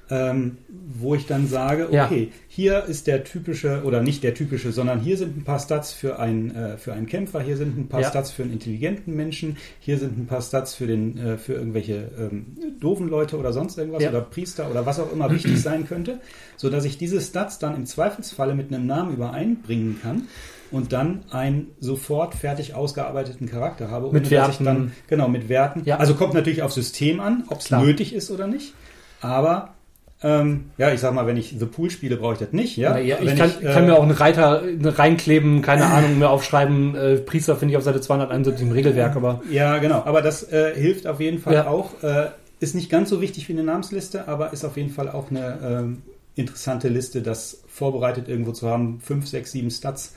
ähm, 0.09 0.59
wo 0.69 1.15
ich 1.15 1.27
dann 1.27 1.47
sage, 1.49 1.89
Ja. 1.91 2.07
okay, 2.07 2.31
hier 2.49 2.85
ist 2.85 3.07
der 3.07 3.25
typische, 3.25 3.83
oder 3.85 4.03
nicht 4.03 4.23
der 4.23 4.35
typische, 4.35 4.71
sondern 4.73 5.01
hier 5.01 5.17
sind 5.17 5.37
ein 5.37 5.45
paar 5.45 5.59
Stats 5.59 5.93
für 5.93 6.19
einen, 6.19 6.55
äh, 6.55 6.77
für 6.79 6.93
einen 6.93 7.07
Kämpfer, 7.07 7.41
hier 7.41 7.57
sind 7.57 7.77
ein 7.77 7.89
paar 7.89 8.01
Ja. 8.03 8.09
Stats 8.11 8.31
für 8.31 8.43
einen 8.45 8.53
intelligenten 8.53 9.15
Menschen, 9.17 9.57
hier 9.81 9.99
sind 9.99 10.17
ein 10.17 10.27
paar 10.27 10.43
Stats 10.43 10.75
für, 10.75 10.87
den, 10.87 11.19
äh, 11.19 11.39
für 11.39 11.55
irgendwelche 11.55 12.09
ähm, 12.19 12.47
doofen 12.81 13.09
Leute 13.09 13.37
oder 13.37 13.53
sonst 13.53 13.79
irgendwas 13.79 14.03
Ja. 14.03 14.11
oder 14.11 14.21
Priester 14.21 14.71
oder 14.71 14.87
was 14.87 15.01
auch 15.01 15.13
immer 15.13 15.31
wichtig 15.31 15.61
sein 15.61 15.87
könnte, 15.87 16.21
so 16.57 16.71
dass 16.71 16.85
ich 16.85 16.99
diese 16.99 17.21
Stats 17.21 17.59
dann 17.59 17.75
im 17.75 17.85
Zweifelsfalle 17.87 18.55
mit 18.55 18.73
einem 18.73 18.87
Namen 18.87 19.15
übereinbringen 19.15 19.99
kann 20.01 20.23
und 20.71 20.93
dann 20.93 21.25
einen 21.31 21.69
sofort 21.81 22.35
fertig 22.35 22.75
ausgearbeiteten 22.75 23.49
Charakter 23.49 23.91
habe, 23.91 24.07
Mit 24.13 24.23
dass 24.25 24.29
ich 24.31 24.31
Werten. 24.61 24.65
dann 24.65 24.93
genau 25.09 25.29
mit 25.29 25.49
Werten. 25.49 25.83
Ja. 25.85 25.97
Also 25.99 26.15
kommt 26.15 26.35
natürlich 26.35 26.63
aufs 26.63 26.75
System 26.77 27.21
an, 27.21 27.45
ob 27.49 27.61
es 27.61 27.71
nötig 27.71 28.15
ist 28.15 28.31
oder 28.31 28.47
nicht. 28.47 28.73
Aber 29.21 29.75
ähm, 30.23 30.71
ja, 30.79 30.93
ich 30.93 31.01
sag 31.01 31.13
mal, 31.15 31.27
wenn 31.27 31.37
ich 31.37 31.55
The 31.59 31.67
Pool 31.67 31.91
spiele, 31.91 32.17
brauche 32.17 32.33
ich 32.35 32.39
das 32.39 32.53
nicht. 32.53 32.77
Ja, 32.77 32.97
ja, 32.99 33.19
ich 33.21 33.37
kann, 33.37 33.51
äh, 33.61 33.73
kann 33.73 33.87
mir 33.87 33.95
auch 33.97 34.03
einen 34.03 34.13
Reiter 34.13 34.63
reinkleben, 34.83 35.61
keine 35.63 35.87
Ahnung, 35.87 36.19
mir 36.19 36.31
aufschreiben. 36.31 36.95
Äh, 36.95 37.17
Priester 37.19 37.57
finde 37.57 37.73
ich 37.73 37.77
auf 37.79 37.83
Seite 37.85 38.01
271 38.01 38.67
im 38.67 38.73
Regelwerk, 38.73 39.15
aber 39.17 39.43
Ja, 39.51 39.79
genau. 39.79 40.03
Aber 40.05 40.23
das 40.23 40.43
äh, 40.51 40.75
hilft 40.75 41.07
auf 41.07 41.21
jeden 41.21 41.39
Fall 41.39 41.55
Ja. 41.55 41.67
auch. 41.69 42.03
Äh, 42.03 42.29
ist 42.61 42.75
nicht 42.75 42.89
ganz 42.89 43.11
so 43.11 43.21
wichtig 43.21 43.47
wie 43.49 43.53
eine 43.53 43.63
Namensliste, 43.65 44.27
aber 44.29 44.53
ist 44.55 44.65
auf 44.65 44.79
jeden 44.79 44.91
Fall 44.91 45.11
auch 45.11 45.31
eine 45.31 45.59
ähm, 45.63 46.03
interessante 46.35 46.89
Liste, 46.89 47.21
das 47.21 47.63
vorbereitet 47.67 48.29
irgendwo 48.29 48.53
zu 48.53 48.69
haben. 48.69 49.01
Fünf, 49.01 49.27
sechs, 49.27 49.53
sieben 49.53 49.71
Stats. 49.71 50.15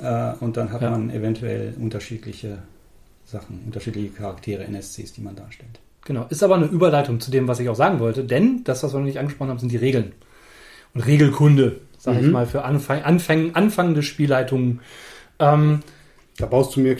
Äh, 0.00 0.32
und 0.38 0.56
dann 0.56 0.72
hat 0.72 0.82
Ja. 0.82 0.90
man 0.90 1.10
eventuell 1.10 1.74
unterschiedliche 1.80 2.58
Sachen, 3.26 3.60
unterschiedliche 3.66 4.10
Charaktere, 4.10 4.62
NSCs, 4.64 5.12
die 5.14 5.20
man 5.20 5.34
darstellt. 5.34 5.80
Genau, 6.04 6.26
ist 6.30 6.42
aber 6.42 6.56
eine 6.56 6.66
Überleitung 6.66 7.20
zu 7.20 7.30
dem, 7.30 7.46
was 7.48 7.60
ich 7.60 7.68
auch 7.68 7.76
sagen 7.76 8.00
wollte, 8.00 8.24
denn 8.24 8.64
das, 8.64 8.82
was 8.82 8.92
wir 8.92 8.98
noch 8.98 9.06
nicht 9.06 9.18
angesprochen 9.18 9.50
haben, 9.50 9.58
sind 9.60 9.70
die 9.72 9.76
Regeln. 9.76 10.12
Und 10.94 11.02
Regelkunde, 11.06 11.76
sage 11.98 12.18
ich 12.20 12.26
Mhm. 12.26 12.32
mal, 12.32 12.46
für 12.46 12.64
Anfang, 12.64 13.02
Anfang, 13.02 13.54
anfangende 13.54 14.02
Spielleitungen. 14.02 14.80
Ähm, 15.38 15.80
Da 16.38 16.46
baust 16.46 16.74
du 16.74 16.80
mir 16.80 16.92
äh, 16.92 16.96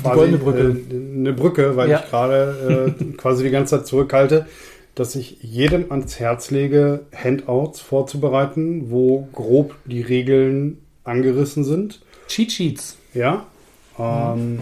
quasi 0.00 0.14
goldene 0.16 0.38
Brücke. 0.38 0.76
Äh, 0.90 0.94
eine 1.18 1.32
Brücke, 1.32 1.76
weil 1.76 1.90
Ja. 1.90 2.00
ich 2.02 2.10
gerade 2.10 2.94
äh, 2.98 3.04
quasi 3.16 3.44
die 3.44 3.50
ganze 3.50 3.76
Zeit 3.76 3.86
zurückhalte, 3.86 4.46
dass 4.94 5.14
ich 5.16 5.38
jedem 5.42 5.90
ans 5.92 6.18
Herz 6.18 6.50
lege, 6.50 7.00
Handouts 7.14 7.80
vorzubereiten, 7.80 8.90
wo 8.90 9.28
grob 9.32 9.74
die 9.84 10.00
Regeln 10.02 10.78
angerissen 11.04 11.62
sind. 11.64 12.00
Cheat 12.26 12.52
Sheets. 12.52 12.96
Ja. 13.12 13.46
Ähm, 13.98 14.60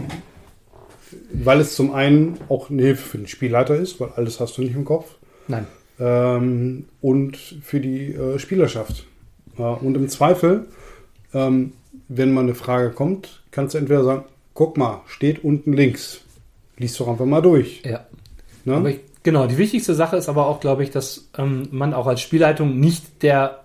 weil 1.33 1.61
es 1.61 1.75
zum 1.75 1.93
einen 1.93 2.39
auch 2.49 2.71
eine 2.71 2.83
Hilfe 2.83 3.09
für 3.11 3.19
den 3.19 3.29
Spielleiter 3.29 3.77
ist, 3.77 4.01
weil 4.01 4.11
alles 4.17 4.41
hast 4.41 4.59
du 4.59 4.63
nicht 4.63 4.75
im 4.75 4.85
Kopf. 4.85 5.17
Nein. 5.49 5.67
Ähm, 5.99 6.87
und 7.01 7.37
für 7.37 7.81
die 7.81 8.13
äh, 8.13 8.39
Spielerschaft. 8.39 9.07
Äh, 9.59 9.63
und 9.63 9.97
im 9.97 10.09
Zweifel, 10.09 10.67
ähm, 11.35 11.73
wenn 12.09 12.33
mal 12.33 12.43
eine 12.43 12.55
Frage 12.55 12.91
kommt, 12.91 13.43
kannst 13.51 13.75
du 13.75 13.79
entweder 13.79 14.05
sagen, 14.05 14.25
guck 14.55 14.77
mal, 14.77 15.03
steht 15.07 15.45
unten 15.45 15.73
links. 15.73 16.21
Lies 16.77 16.97
doch 16.97 17.09
einfach 17.09 17.27
mal 17.27 17.43
durch. 17.43 17.83
Ja. 17.85 18.07
Ne? 18.65 18.99
Genau, 19.23 19.47
die 19.47 19.59
wichtigste 19.59 19.95
Sache 19.95 20.17
ist 20.17 20.29
aber 20.29 20.47
auch, 20.47 20.61
glaube 20.61 20.83
ich, 20.83 20.91
dass 20.91 21.29
ähm, 21.39 21.69
man 21.71 21.95
auch 21.95 22.07
als 22.07 22.21
Spielleitung 22.21 22.81
nicht 22.81 23.23
der 23.23 23.63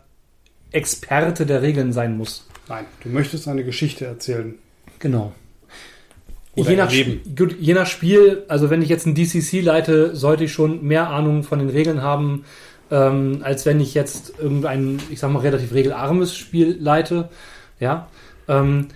Experte 0.71 1.45
der 1.45 1.61
Regeln 1.61 1.93
sein 1.93 2.17
muss. 2.17 2.47
Nein, 2.69 2.85
du 3.03 3.09
möchtest 3.09 3.47
eine 3.47 3.63
Geschichte 3.63 4.05
erzählen. 4.05 4.55
Genau. 4.99 5.33
Oder 6.57 6.69
je, 6.71 6.75
nach, 6.75 6.91
gut, 7.35 7.55
je 7.59 7.73
nach 7.73 7.87
Spiel, 7.87 8.43
also 8.47 8.69
wenn 8.69 8.81
ich 8.81 8.89
jetzt 8.89 9.05
ein 9.05 9.15
DCC 9.15 9.61
leite, 9.61 10.15
sollte 10.15 10.45
ich 10.45 10.51
schon 10.53 10.83
mehr 10.83 11.09
Ahnung 11.09 11.43
von 11.43 11.59
den 11.59 11.69
Regeln 11.69 12.01
haben, 12.01 12.45
ähm, 12.89 13.39
als 13.41 13.65
wenn 13.65 13.79
ich 13.79 13.93
jetzt 13.93 14.33
irgendein, 14.39 14.99
ich 15.09 15.19
sag 15.19 15.31
mal, 15.31 15.39
relativ 15.39 15.73
regelarmes 15.73 16.35
Spiel 16.35 16.77
leite. 16.79 17.29
Ja. 17.79 18.09
Ähm, 18.47 18.87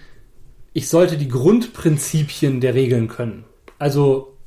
ich 0.74 0.88
sollte 0.90 1.18
die 1.18 1.28
Grundprinzipien 1.28 2.62
der 2.62 2.74
Regeln 2.74 3.08
können. 3.08 3.44
Also 3.78 4.38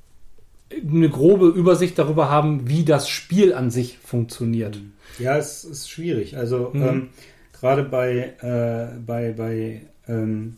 eine 0.72 1.08
grobe 1.08 1.48
Übersicht 1.48 1.98
darüber 1.98 2.30
haben, 2.30 2.68
wie 2.68 2.84
das 2.84 3.08
Spiel 3.08 3.52
an 3.54 3.70
sich 3.70 3.98
funktioniert. 3.98 4.80
Ja, 5.18 5.36
es 5.36 5.64
ist 5.64 5.90
schwierig. 5.90 6.36
Also 6.36 6.70
Mhm. 6.72 6.82
ähm, 6.82 7.08
gerade 7.52 7.84
bei, 7.84 8.32
äh, 8.40 8.98
bei, 9.04 9.32
bei 9.32 9.82
ähm, 10.08 10.56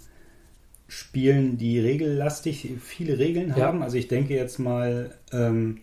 Spielen, 0.88 1.58
die 1.58 1.80
regellastig 1.80 2.68
viele 2.80 3.18
Regeln 3.18 3.50
Ja. 3.56 3.66
haben. 3.66 3.82
Also 3.82 3.96
ich 3.96 4.08
denke 4.08 4.34
jetzt 4.34 4.58
mal 4.58 5.10
ähm, 5.32 5.78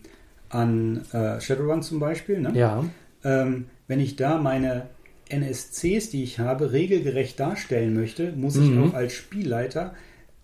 an 0.48 1.02
äh, 1.12 1.40
Shadowrun 1.40 1.82
zum 1.82 2.00
Beispiel. 2.00 2.40
Ne? 2.40 2.52
Ja. 2.54 2.84
Ähm, 3.22 3.66
wenn 3.86 4.00
ich 4.00 4.16
da 4.16 4.38
meine 4.38 4.86
NSCs, 5.28 6.10
die 6.10 6.22
ich 6.22 6.38
habe, 6.38 6.72
regelgerecht 6.72 7.38
darstellen 7.40 7.94
möchte, 7.94 8.32
muss 8.32 8.56
ich 8.56 8.70
Mhm. 8.70 8.90
auch 8.90 8.94
als 8.94 9.12
Spielleiter 9.14 9.94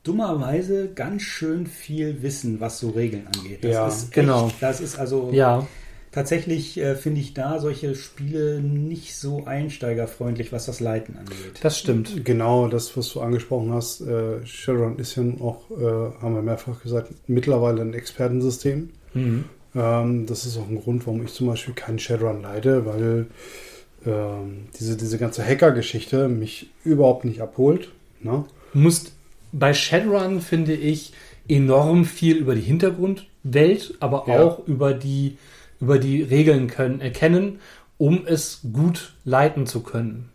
dummerweise 0.02 0.90
ganz 0.94 1.22
schön 1.22 1.66
viel 1.66 2.22
wissen, 2.22 2.60
was 2.60 2.78
so 2.80 2.90
Regeln 2.90 3.26
angeht. 3.34 3.62
Das 3.64 3.72
Ja, 3.72 3.88
ist 3.88 4.02
echt, 4.04 4.12
genau. 4.12 4.50
Das 4.60 4.80
ist 4.80 4.98
also 4.98 5.30
Ja. 5.32 5.66
Tatsächlich 6.12 6.78
äh, 6.78 6.96
finde 6.96 7.20
ich 7.20 7.34
da 7.34 7.58
solche 7.60 7.94
Spiele 7.94 8.60
nicht 8.60 9.16
so 9.16 9.44
einsteigerfreundlich, 9.46 10.52
was 10.52 10.66
das 10.66 10.80
Leiten 10.80 11.16
angeht. 11.16 11.60
Das 11.62 11.78
stimmt. 11.78 12.24
Genau, 12.24 12.68
das, 12.68 12.96
was 12.96 13.10
du 13.12 13.20
angesprochen 13.20 13.72
hast, 13.72 14.00
äh, 14.02 14.44
Shadowrun 14.44 14.98
ist 14.98 15.16
ja 15.16 15.22
auch, 15.40 15.70
äh, 15.70 16.22
haben 16.22 16.34
wir 16.34 16.42
mehrfach 16.42 16.82
gesagt, 16.82 17.12
mittlerweile 17.26 17.82
ein 17.82 17.94
Expertensystem. 17.94 18.90
Mhm. 19.14 19.44
Ähm, 19.74 20.26
das 20.26 20.46
ist 20.46 20.56
auch 20.58 20.68
ein 20.68 20.80
Grund, 20.80 21.06
warum 21.06 21.24
ich 21.24 21.32
zum 21.32 21.46
Beispiel 21.46 21.74
keinen 21.74 21.98
Shadowrun 21.98 22.42
leite, 22.42 22.86
weil 22.86 23.26
ähm, 24.06 24.66
diese, 24.78 24.96
diese 24.96 25.18
ganze 25.18 25.44
Hacker-Geschichte 25.46 26.28
mich 26.28 26.70
überhaupt 26.84 27.24
nicht 27.24 27.40
abholt. 27.40 27.90
Ne? 28.20 28.44
Du 28.72 28.78
musst 28.78 29.12
bei 29.52 29.74
Shadowrun, 29.74 30.40
finde 30.40 30.74
ich, 30.74 31.12
enorm 31.48 32.04
viel 32.04 32.36
über 32.36 32.54
die 32.54 32.60
Hintergrundwelt, 32.62 33.94
aber 34.00 34.24
Ja. 34.26 34.42
auch 34.42 34.66
über 34.66 34.92
die, 34.94 35.36
über 35.80 35.98
die 35.98 36.22
Regeln 36.22 36.66
können, 36.68 37.00
erkennen, 37.00 37.60
um 37.98 38.26
es 38.26 38.60
gut 38.72 39.14
leiten 39.24 39.66
zu 39.66 39.82
können. 39.82 40.30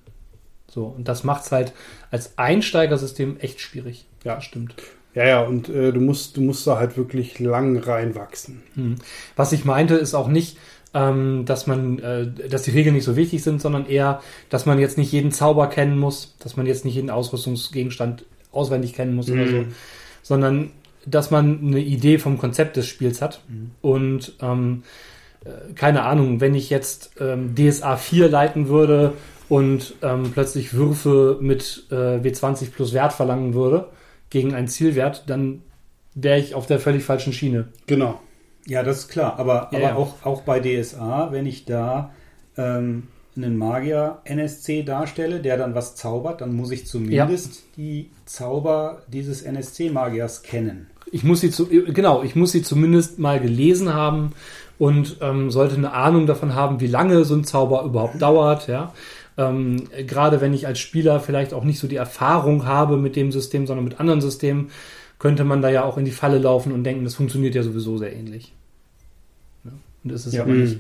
So, 0.67 0.85
und 0.85 1.07
das 1.07 1.23
macht 1.23 1.45
es 1.45 1.51
halt 1.51 1.73
als 2.11 2.37
Einsteigersystem 2.37 3.37
echt 3.39 3.61
schwierig. 3.61 4.05
Ja. 4.23 4.41
stimmt. 4.41 4.75
Ja, 5.13 5.25
ja, 5.25 5.41
und 5.43 5.69
äh, 5.69 5.93
du 5.93 6.01
musst, 6.01 6.35
du 6.35 6.41
musst 6.41 6.67
da 6.67 6.77
halt 6.77 6.97
wirklich 6.97 7.39
lang 7.39 7.77
reinwachsen. 7.77 8.61
Hm. 8.75 8.95
Was 9.37 9.53
ich 9.53 9.63
meinte, 9.63 9.95
ist 9.95 10.13
auch 10.13 10.27
nicht, 10.27 10.57
ähm, 10.93 11.43
dass 11.45 11.67
man, 11.67 11.99
äh, 11.99 12.27
dass 12.49 12.63
die 12.63 12.71
Regeln 12.71 12.95
nicht 12.95 13.05
so 13.05 13.15
wichtig 13.15 13.41
sind, 13.41 13.61
sondern 13.61 13.85
eher, 13.85 14.21
dass 14.49 14.65
man 14.65 14.77
jetzt 14.77 14.97
nicht 14.97 15.11
jeden 15.13 15.31
Zauber 15.31 15.67
kennen 15.67 15.97
muss, 15.97 16.35
dass 16.39 16.57
man 16.57 16.65
jetzt 16.65 16.83
nicht 16.83 16.95
jeden 16.95 17.09
Ausrüstungsgegenstand 17.09 18.25
auswendig 18.51 18.93
kennen 18.93 19.15
muss 19.15 19.29
oder 19.29 19.47
so, 19.47 19.57
Mhm. 19.57 19.75
sondern 20.21 20.71
dass 21.05 21.31
man 21.31 21.59
eine 21.65 21.79
Idee 21.79 22.17
vom 22.17 22.37
Konzept 22.37 22.75
des 22.75 22.87
Spiels 22.87 23.21
hat 23.21 23.41
Mhm. 23.47 23.71
und 23.81 24.33
ähm, 24.41 24.83
äh, 24.83 25.14
keine 25.75 26.03
Ahnung, 26.03 26.41
wenn 26.41 26.55
ich 26.55 26.69
jetzt 26.69 27.11
ähm, 27.19 27.55
DSA 27.55 27.97
4 27.97 28.29
leiten 28.29 28.67
würde 28.67 29.13
und 29.47 29.95
ähm, 30.01 30.31
plötzlich 30.33 30.73
Würfe 30.73 31.37
mit 31.39 31.85
äh, 31.91 32.19
W20 32.19 32.71
plus 32.71 32.93
Wert 32.93 33.13
verlangen 33.13 33.53
würde 33.53 33.89
gegen 34.29 34.53
einen 34.53 34.67
Zielwert, 34.67 35.23
dann 35.27 35.61
wäre 36.15 36.39
ich 36.39 36.55
auf 36.55 36.65
der 36.65 36.79
völlig 36.79 37.03
falschen 37.03 37.33
Schiene. 37.33 37.67
Genau. 37.87 38.19
Ja, 38.67 38.81
das 38.81 38.99
ist 38.99 39.07
klar. 39.09 39.37
Aber, 39.37 39.69
Ja, 39.71 39.77
aber 39.77 39.79
ja. 39.79 39.95
Auch, 39.95 40.25
auch 40.25 40.41
bei 40.41 40.59
DSA, 40.59 41.31
wenn 41.31 41.45
ich 41.45 41.65
da 41.65 42.11
ähm, 42.57 43.07
einen 43.37 43.57
Magier 43.57 44.19
NSC 44.23 44.83
darstelle, 44.83 45.41
der 45.41 45.57
dann 45.57 45.75
was 45.75 45.95
zaubert, 45.95 46.41
dann 46.41 46.55
muss 46.55 46.71
ich 46.71 46.87
zumindest 46.87 47.63
die 47.77 48.09
Zauber 48.25 49.03
dieses 49.07 49.43
NSC-Magiers 49.43 50.41
kennen. 50.41 50.87
Ich 51.11 51.23
muss 51.23 51.41
sie 51.41 51.51
zu, 51.51 51.67
genau, 51.67 52.23
ich 52.23 52.35
muss 52.35 52.51
sie 52.51 52.63
zumindest 52.63 53.19
mal 53.19 53.39
gelesen 53.39 53.93
haben 53.93 54.33
und 54.77 55.17
ähm, 55.21 55.51
sollte 55.51 55.75
eine 55.75 55.93
Ahnung 55.93 56.25
davon 56.25 56.53
haben, 56.55 56.79
wie 56.79 56.87
lange 56.87 57.23
so 57.25 57.35
ein 57.35 57.43
Zauber 57.43 57.83
überhaupt 57.83 58.21
dauert, 58.21 58.67
ja. 58.67 58.93
Ähm, 59.37 59.83
gerade 60.07 60.39
wenn 60.39 60.53
ich 60.53 60.65
als 60.65 60.79
Spieler 60.79 61.19
vielleicht 61.19 61.53
auch 61.53 61.63
nicht 61.65 61.79
so 61.79 61.87
die 61.87 61.97
Erfahrung 61.97 62.65
habe 62.65 62.95
mit 62.95 63.15
dem 63.17 63.31
System, 63.33 63.67
sondern 63.67 63.83
mit 63.83 63.99
anderen 63.99 64.21
Systemen, 64.21 64.69
könnte 65.19 65.43
man 65.43 65.61
da 65.61 65.69
ja 65.69 65.83
auch 65.83 65.97
in 65.97 66.05
die 66.05 66.11
Falle 66.11 66.37
laufen 66.37 66.71
und 66.71 66.83
denken, 66.83 67.03
das 67.03 67.15
funktioniert 67.15 67.53
ja 67.55 67.63
sowieso 67.63 67.97
sehr 67.97 68.13
ähnlich. 68.15 68.53
Ja, 69.65 69.71
und 70.03 70.11
das 70.13 70.25
ist 70.25 70.33
Ja. 70.33 70.43
aber 70.43 70.53
nicht. 70.53 70.77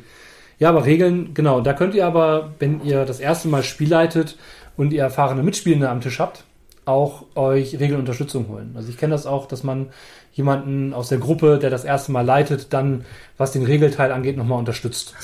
Ja, 0.57 0.69
aber 0.69 0.85
Regeln, 0.85 1.33
genau, 1.33 1.59
da 1.59 1.73
könnt 1.73 1.95
ihr 1.95 2.05
aber, 2.05 2.53
wenn 2.59 2.81
ihr 2.83 3.03
das 3.03 3.19
erste 3.19 3.49
Mal 3.49 3.61
Spiel 3.63 3.89
leitet 3.89 4.37
und 4.77 4.93
ihr 4.93 5.01
erfahrene 5.01 5.43
Mitspielende 5.43 5.89
am 5.89 5.99
Tisch 5.99 6.19
habt, 6.19 6.44
auch 6.85 7.25
euch 7.35 7.79
Regelunterstützung 7.79 8.47
holen. 8.47 8.73
Also 8.75 8.89
ich 8.89 8.97
kenne 8.97 9.11
das 9.13 9.25
auch, 9.25 9.47
dass 9.47 9.63
man 9.63 9.87
jemanden 10.33 10.93
aus 10.93 11.09
der 11.09 11.17
Gruppe, 11.17 11.57
der 11.59 11.69
das 11.69 11.83
erste 11.85 12.11
Mal 12.11 12.21
leitet, 12.21 12.73
dann, 12.73 13.05
was 13.37 13.51
den 13.51 13.63
Regelteil 13.63 14.11
angeht, 14.11 14.37
nochmal 14.37 14.59
unterstützt. 14.59 15.15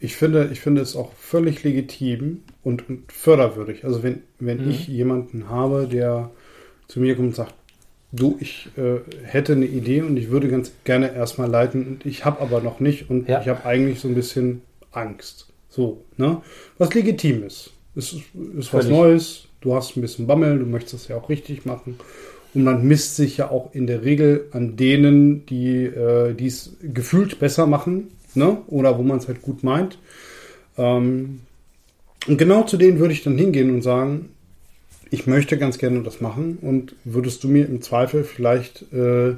Ich 0.00 0.16
finde, 0.16 0.48
ich 0.52 0.60
finde 0.60 0.82
es 0.82 0.96
auch 0.96 1.12
völlig 1.12 1.62
legitim 1.62 2.42
und, 2.64 2.88
und 2.88 3.12
förderwürdig. 3.12 3.84
Also 3.84 4.02
wenn, 4.02 4.22
wenn 4.40 4.64
Mhm. 4.64 4.70
ich 4.70 4.88
jemanden 4.88 5.48
habe, 5.48 5.86
der 5.86 6.30
zu 6.88 7.00
mir 7.00 7.14
kommt 7.14 7.28
und 7.28 7.36
sagt, 7.36 7.54
du, 8.10 8.36
ich 8.40 8.68
äh, 8.76 8.98
hätte 9.24 9.52
eine 9.52 9.66
Idee 9.66 10.02
und 10.02 10.16
ich 10.16 10.30
würde 10.30 10.48
ganz 10.48 10.72
gerne 10.84 11.14
erstmal 11.14 11.48
leiten 11.48 11.86
und 11.86 12.06
ich 12.06 12.24
habe 12.24 12.40
aber 12.40 12.60
noch 12.60 12.80
nicht 12.80 13.10
und 13.10 13.28
Ja. 13.28 13.40
ich 13.40 13.48
habe 13.48 13.64
eigentlich 13.64 14.00
so 14.00 14.08
ein 14.08 14.14
bisschen 14.14 14.62
Angst. 14.90 15.46
So, 15.68 16.04
ne? 16.16 16.42
Was 16.78 16.92
legitim 16.94 17.44
ist. 17.44 17.70
Es 17.94 18.12
ist, 18.12 18.22
ist 18.58 18.74
was. 18.74 18.88
Neues, 18.88 19.44
du 19.62 19.74
hast 19.74 19.96
ein 19.96 20.02
bisschen 20.02 20.26
Bammel, 20.26 20.58
du 20.58 20.66
möchtest 20.66 20.94
das 20.94 21.08
ja 21.08 21.16
auch 21.16 21.28
richtig 21.28 21.64
machen. 21.64 21.98
Und 22.54 22.64
man 22.64 22.86
misst 22.86 23.16
sich 23.16 23.38
ja 23.38 23.50
auch 23.50 23.74
in 23.74 23.86
der 23.86 24.04
Regel 24.04 24.48
an 24.52 24.76
denen, 24.76 25.46
die 25.46 25.84
äh, 25.84 26.34
es 26.44 26.76
gefühlt 26.82 27.38
besser 27.38 27.66
machen, 27.66 28.08
ne? 28.34 28.58
Oder 28.66 28.98
wo 28.98 29.02
man 29.02 29.18
es 29.18 29.28
halt 29.28 29.40
gut 29.40 29.64
meint. 29.64 29.98
Ähm, 30.76 31.40
und 32.26 32.36
genau 32.38 32.64
zu 32.64 32.76
denen 32.76 32.98
würde 32.98 33.14
ich 33.14 33.22
dann 33.22 33.38
hingehen 33.38 33.74
und 33.74 33.82
sagen, 33.82 34.28
ich 35.10 35.26
möchte 35.26 35.58
ganz 35.58 35.78
gerne 35.78 36.02
das 36.02 36.20
machen 36.20 36.58
und 36.60 36.94
würdest 37.04 37.42
du 37.44 37.48
mir 37.48 37.66
im 37.66 37.82
Zweifel 37.82 38.24
vielleicht 38.24 38.84
äh, 38.92 39.30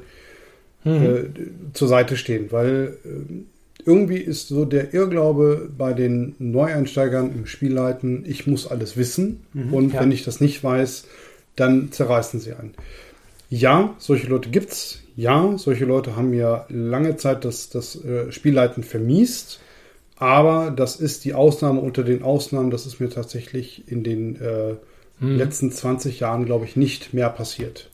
äh, 0.85 1.25
zur 1.73 1.89
Seite 1.89 2.17
stehen, 2.17 2.53
weil 2.53 2.97
äh, 3.05 3.45
irgendwie 3.87 4.19
ist 4.19 4.49
so 4.49 4.65
der 4.65 4.95
Irrglaube 4.95 5.71
bei 5.77 5.93
den 5.93 6.35
Neueinsteigern 6.39 7.33
im 7.35 7.47
Spielleiten, 7.47 8.25
ich 8.27 8.47
muss 8.47 8.67
alles 8.67 8.97
wissen 8.97 9.45
und 9.73 9.93
ja. 9.93 10.01
wenn 10.01 10.13
ich 10.13 10.25
das 10.25 10.41
nicht 10.41 10.63
weiß, 10.63 11.07
dann 11.57 11.93
zerreißen 11.93 12.41
sie 12.41 12.53
einen. 12.53 12.75
Ja, 13.51 13.95
solche 13.99 14.27
Leute 14.27 14.51
gibt's. 14.51 15.01
Ja, 15.17 15.57
solche 15.59 15.85
Leute 15.85 16.17
haben 16.17 16.31
mir 16.31 16.67
lange 16.69 17.17
Zeit 17.17 17.45
das, 17.45 17.69
das 17.71 18.03
äh, 18.05 18.33
Spielleiten 18.33 18.83
vermiest. 18.83 19.61
Aber 20.17 20.71
das 20.71 20.97
ist 20.97 21.25
die 21.25 21.35
Ausnahme 21.35 21.81
unter 21.81 22.03
den 22.03 22.23
Ausnahmen. 22.23 22.71
Das 22.71 22.87
ist 22.87 23.01
mir 23.01 23.11
tatsächlich 23.11 23.85
in 23.87 24.03
den 24.03 24.41
äh, 24.41 24.75
letzten 25.21 25.71
20 25.71 26.21
Jahren, 26.21 26.45
glaube 26.45 26.65
ich, 26.65 26.77
nicht 26.77 27.15
mehr 27.15 27.31
passiert. 27.31 27.91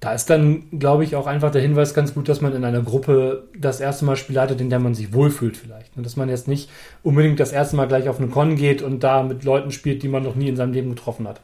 Da 0.00 0.14
ist 0.14 0.30
dann, 0.30 0.62
glaube 0.78 1.04
ich, 1.04 1.14
auch 1.14 1.26
einfach 1.26 1.50
der 1.52 1.60
Hinweis 1.60 1.92
ganz 1.92 2.14
gut, 2.14 2.26
dass 2.28 2.40
man 2.40 2.54
in 2.54 2.64
einer 2.64 2.80
Gruppe 2.80 3.44
das 3.58 3.80
erste 3.80 4.06
Mal 4.06 4.16
Spiel 4.16 4.36
leitet, 4.36 4.58
in 4.60 4.70
der 4.70 4.78
man 4.78 4.94
sich 4.94 5.12
wohlfühlt 5.12 5.58
vielleicht. 5.58 5.94
Und 5.94 6.06
dass 6.06 6.16
man 6.16 6.30
jetzt 6.30 6.48
nicht 6.48 6.70
unbedingt 7.02 7.38
das 7.38 7.52
erste 7.52 7.76
Mal 7.76 7.86
gleich 7.86 8.08
auf 8.08 8.18
eine 8.18 8.28
Con 8.28 8.56
geht 8.56 8.80
und 8.80 9.00
da 9.04 9.22
mit 9.22 9.44
Leuten 9.44 9.72
spielt, 9.72 10.02
die 10.02 10.08
man 10.08 10.22
noch 10.22 10.36
nie 10.36 10.48
in 10.48 10.56
seinem 10.56 10.72
Leben 10.72 10.88
getroffen 10.90 11.28
hat. 11.28 11.40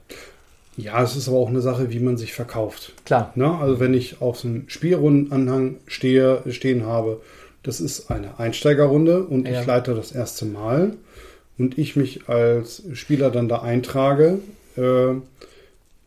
Ja, 0.79 1.03
es 1.03 1.17
ist 1.17 1.29
aber 1.29 1.37
auch 1.37 1.49
eine 1.49 1.61
Sache, 1.61 1.91
wie 1.91 2.01
man 2.01 2.17
sich 2.17 2.33
verkauft. 2.33 2.93
Klar. 3.05 3.31
Ne? 3.35 3.59
Also 3.59 3.79
wenn 3.79 3.93
ich 3.93 4.23
auf 4.23 4.39
so 4.39 4.49
einem 4.49 4.65
Spielrundenanhang 4.69 5.77
stehe, 5.87 6.43
stehen 6.51 6.87
habe, 6.87 7.21
das 7.63 7.81
ist 7.81 8.11
eine 8.11 8.39
Einsteigerrunde 8.39 9.23
und 9.25 9.47
Ja. 9.47 9.61
ich 9.61 9.67
leite 9.67 9.95
das 9.95 10.13
erste 10.13 10.47
Mal 10.47 10.93
und 11.59 11.77
ich 11.79 11.95
mich 11.97 12.29
als 12.29 12.83
Spieler 12.95 13.31
dann 13.31 13.49
da 13.49 13.61
eintrage, 13.61 14.39
äh, 14.77 15.15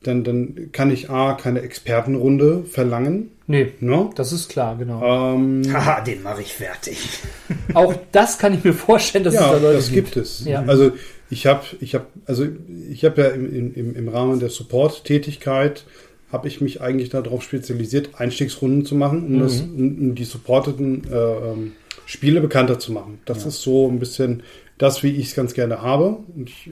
dann, 0.04 0.24
dann 0.24 0.70
kann 0.72 0.92
ich 0.92 1.10
A, 1.10 1.34
keine 1.34 1.62
Expertenrunde 1.62 2.64
verlangen. 2.66 3.32
Nee, 3.48 3.74
Ne? 3.80 4.10
das 4.16 4.32
ist 4.32 4.48
klar, 4.50 4.78
genau. 4.78 5.36
Ähm, 5.36 5.64
Haha, 5.74 6.02
den 6.02 6.22
mache 6.24 6.42
ich 6.42 6.54
fertig. 6.54 6.98
Auch 7.74 7.94
das 8.12 8.38
kann 8.38 8.54
ich 8.54 8.64
mir 8.64 8.74
vorstellen, 8.74 9.24
dass 9.24 9.34
es 9.34 9.40
ja, 9.40 9.52
da 9.52 9.58
Leute 9.58 9.78
das 9.78 9.92
gibt 9.92 10.16
es. 10.18 10.46
Ja. 10.46 10.64
Also 10.68 10.92
ich 11.32 11.48
habe, 11.48 11.64
ich 11.82 11.96
habe, 11.96 12.06
also 12.26 12.46
ich 12.90 13.04
habe 13.06 13.22
ja 13.22 13.28
im, 13.30 13.74
im, 13.74 13.96
im 13.96 14.08
Rahmen 14.10 14.40
der 14.40 14.50
Support-Tätigkeit 14.50 15.86
habe 16.32 16.48
ich 16.48 16.62
mich 16.62 16.80
eigentlich 16.82 17.10
darauf 17.10 17.42
spezialisiert, 17.42 18.12
Einstiegsrunden 18.20 18.86
zu 18.86 18.94
machen, 18.96 19.26
um, 19.26 19.40
das, 19.40 19.62
um, 19.62 19.98
um 20.00 20.16
die 20.16 20.26
supporteten 20.26 21.04
äh, 21.12 21.16
ähm, 21.16 21.72
Spiele 22.06 22.40
bekannter 22.42 22.78
zu 22.78 22.92
machen. 22.92 23.20
Das 23.26 23.46
ist 23.48 23.62
so 23.62 23.88
ein 23.90 23.98
bisschen 24.00 24.44
das, 24.78 25.02
wie 25.04 25.10
ich 25.10 25.28
es 25.30 25.36
ganz 25.36 25.54
gerne 25.56 25.82
habe. 25.82 26.18
Und 26.36 26.50
ich, 26.50 26.70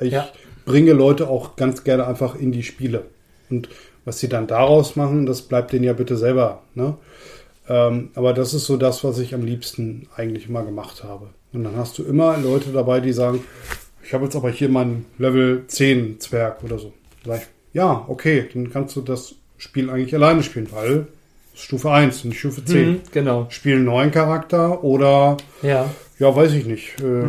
äh, 0.00 0.06
ich 0.06 0.12
Ja. 0.12 0.28
Bringe 0.68 0.92
Leute 0.92 1.28
auch 1.28 1.56
ganz 1.56 1.82
gerne 1.82 2.06
einfach 2.06 2.34
in 2.34 2.52
die 2.52 2.62
Spiele. 2.62 3.06
Und 3.48 3.70
was 4.04 4.18
sie 4.20 4.28
dann 4.28 4.46
daraus 4.46 4.96
machen, 4.96 5.24
das 5.24 5.40
bleibt 5.42 5.72
denen 5.72 5.84
ja 5.84 5.94
bitte 5.94 6.16
selber. 6.18 6.62
Ne? 6.74 6.94
Ähm, 7.68 8.10
aber 8.14 8.34
das 8.34 8.52
ist 8.52 8.66
so 8.66 8.76
das, 8.76 9.02
was 9.02 9.18
ich 9.18 9.34
am 9.34 9.42
liebsten 9.44 10.08
eigentlich 10.14 10.48
immer 10.48 10.62
gemacht 10.62 11.04
habe. 11.04 11.28
Und 11.54 11.64
dann 11.64 11.76
hast 11.76 11.96
du 11.98 12.04
immer 12.04 12.36
Leute 12.36 12.70
dabei, 12.70 13.00
die 13.00 13.14
sagen, 13.14 13.40
ich 14.02 14.12
habe 14.12 14.24
jetzt 14.24 14.36
aber 14.36 14.50
hier 14.50 14.68
meinen 14.68 15.06
Level 15.18 15.64
10 15.66 16.20
Zwerg 16.20 16.62
oder 16.62 16.78
so. 16.78 16.92
Sag 17.24 17.38
ich, 17.40 17.46
ja, 17.72 18.04
okay, 18.08 18.46
dann 18.52 18.70
kannst 18.70 18.94
du 18.96 19.00
das 19.00 19.34
Spiel 19.56 19.88
eigentlich 19.88 20.14
alleine 20.14 20.42
spielen, 20.42 20.68
weil 20.70 21.06
es 21.54 21.60
ist 21.60 21.64
Stufe 21.64 21.90
1 21.90 22.24
und 22.26 22.34
Stufe 22.34 22.62
10. 22.62 22.88
Mhm, 22.88 23.00
genau. 23.10 23.46
Spiel 23.48 23.76
einen 23.76 23.84
neuen 23.86 24.10
Charakter 24.10 24.84
oder, 24.84 25.38
Ja. 25.62 25.88
ja, 26.18 26.36
weiß 26.36 26.52
ich 26.52 26.66
nicht. 26.66 27.00
Äh, 27.00 27.24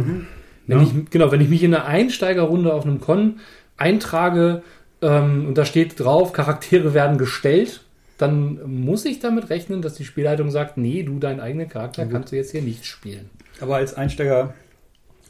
Wenn 0.70 0.78
Ja. 0.80 0.84
ich, 0.84 1.10
genau, 1.10 1.32
wenn 1.32 1.42
ich 1.42 1.50
mich 1.50 1.64
in 1.64 1.74
einer 1.74 1.86
Einsteigerrunde 1.86 2.74
auf 2.74 2.86
einem 2.86 3.02
Con 3.02 3.40
eintrage 3.78 4.62
ähm, 5.02 5.48
und 5.48 5.58
da 5.58 5.66
steht 5.66 6.00
drauf, 6.00 6.32
Charaktere 6.34 6.94
werden 6.94 7.18
gestellt, 7.18 7.82
dann 8.18 8.60
muss 8.84 9.06
ich 9.06 9.20
damit 9.20 9.50
rechnen, 9.50 9.82
dass 9.82 9.96
die 9.96 10.06
Spielleitung 10.06 10.52
sagt, 10.52 10.78
nee, 10.78 11.04
du, 11.04 11.20
deinen 11.20 11.40
eigenen 11.40 11.70
Charakter 11.70 12.06
kannst 12.06 12.32
du 12.32 12.36
jetzt 12.36 12.52
hier 12.52 12.62
nicht 12.62 12.86
spielen. 12.86 13.30
Aber 13.62 13.78
als 13.78 13.94
Einsteiger 13.96 14.54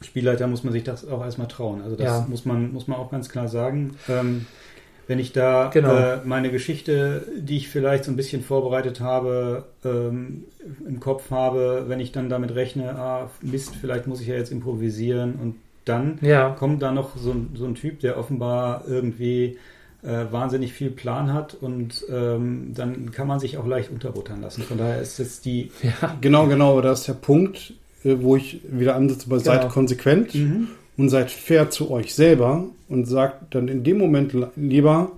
Spielleiter 0.02 0.46
muss 0.46 0.64
man 0.64 0.72
sich 0.72 0.82
das 0.82 1.06
auch 1.06 1.22
erstmal 1.22 1.46
trauen. 1.48 1.82
Also 1.82 1.94
das 1.96 2.06
Ja. 2.06 2.26
muss 2.28 2.44
man 2.44 2.72
muss 2.72 2.88
man 2.88 2.98
auch 2.98 3.10
ganz 3.10 3.28
klar 3.28 3.48
sagen. 3.48 3.96
Ähm, 4.08 4.46
wenn 5.10 5.18
ich 5.18 5.32
da 5.32 5.70
Genau. 5.74 5.96
äh, 5.98 6.18
meine 6.24 6.52
Geschichte, 6.52 7.26
die 7.36 7.56
ich 7.56 7.68
vielleicht 7.68 8.04
so 8.04 8.12
ein 8.12 8.16
bisschen 8.16 8.42
vorbereitet 8.44 9.00
habe, 9.00 9.64
ähm, 9.84 10.44
im 10.86 11.00
Kopf 11.00 11.32
habe, 11.32 11.86
wenn 11.88 11.98
ich 11.98 12.12
dann 12.12 12.28
damit 12.28 12.54
rechne, 12.54 12.94
ah, 12.96 13.28
Mist, 13.42 13.72
vielleicht 13.80 14.06
muss 14.06 14.20
ich 14.20 14.28
ja 14.28 14.36
jetzt 14.36 14.52
improvisieren 14.52 15.34
und 15.34 15.56
dann 15.84 16.18
Ja. 16.22 16.50
kommt 16.50 16.80
da 16.80 16.92
noch 16.92 17.16
so 17.16 17.32
ein, 17.32 17.50
so 17.56 17.64
ein 17.64 17.74
Typ, 17.74 17.98
der 17.98 18.18
offenbar 18.18 18.84
irgendwie 18.88 19.58
äh, 20.04 20.26
wahnsinnig 20.30 20.72
viel 20.72 20.90
Plan 20.90 21.32
hat 21.34 21.54
und 21.60 22.04
ähm, 22.08 22.70
dann 22.76 23.10
kann 23.10 23.26
man 23.26 23.40
sich 23.40 23.58
auch 23.58 23.66
leicht 23.66 23.90
unterbuttern 23.90 24.40
lassen. 24.40 24.62
Von 24.62 24.78
daher 24.78 25.00
ist 25.02 25.18
jetzt 25.18 25.44
die 25.44 25.72
Ja. 25.82 26.16
genau, 26.20 26.46
genau, 26.46 26.70
aber 26.74 26.82
da 26.82 26.92
ist 26.92 27.08
der 27.08 27.14
Punkt, 27.14 27.72
äh, 28.04 28.14
wo 28.20 28.36
ich 28.36 28.60
wieder 28.70 28.94
ansetze, 28.94 29.26
seid 29.40 29.62
Genau. 29.62 29.72
konsequent 29.72 30.36
und 31.00 31.08
seid 31.08 31.30
fair 31.30 31.70
zu 31.70 31.90
euch 31.90 32.14
selber 32.14 32.64
und 32.88 33.06
sagt 33.06 33.54
dann 33.54 33.68
in 33.68 33.82
dem 33.84 33.96
Moment 33.98 34.32
li- 34.34 34.46
lieber, 34.56 35.12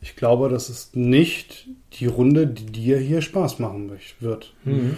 ich 0.00 0.14
glaube, 0.16 0.48
das 0.48 0.68
ist 0.68 0.94
nicht 0.96 1.66
die 1.94 2.06
Runde, 2.06 2.46
die 2.46 2.66
dir 2.66 2.98
hier 2.98 3.22
Spaß 3.22 3.58
machen 3.58 3.90
wird. 4.20 4.52
Mhm. 4.64 4.96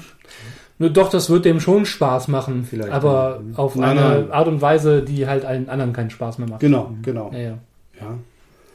Nur 0.78 0.90
doch, 0.90 1.10
das 1.10 1.30
wird 1.30 1.44
dem 1.44 1.60
schon 1.60 1.86
Spaß 1.86 2.28
machen, 2.28 2.64
Vielleicht, 2.68 2.90
aber 2.90 3.42
ja. 3.52 3.56
auf 3.58 3.76
Nein, 3.76 3.98
eine 3.98 4.20
nein. 4.22 4.30
Art 4.32 4.48
und 4.48 4.60
Weise, 4.60 5.02
die 5.02 5.26
halt 5.26 5.44
allen 5.44 5.68
anderen 5.68 5.92
keinen 5.92 6.10
Spaß 6.10 6.38
mehr 6.38 6.48
macht. 6.48 6.60
Genau, 6.60 6.92
genau. 7.02 7.30
Ja, 7.32 7.38
ja. 7.38 7.58
Ja. 8.00 8.18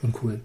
Und 0.03 0.15
cool. 0.23 0.39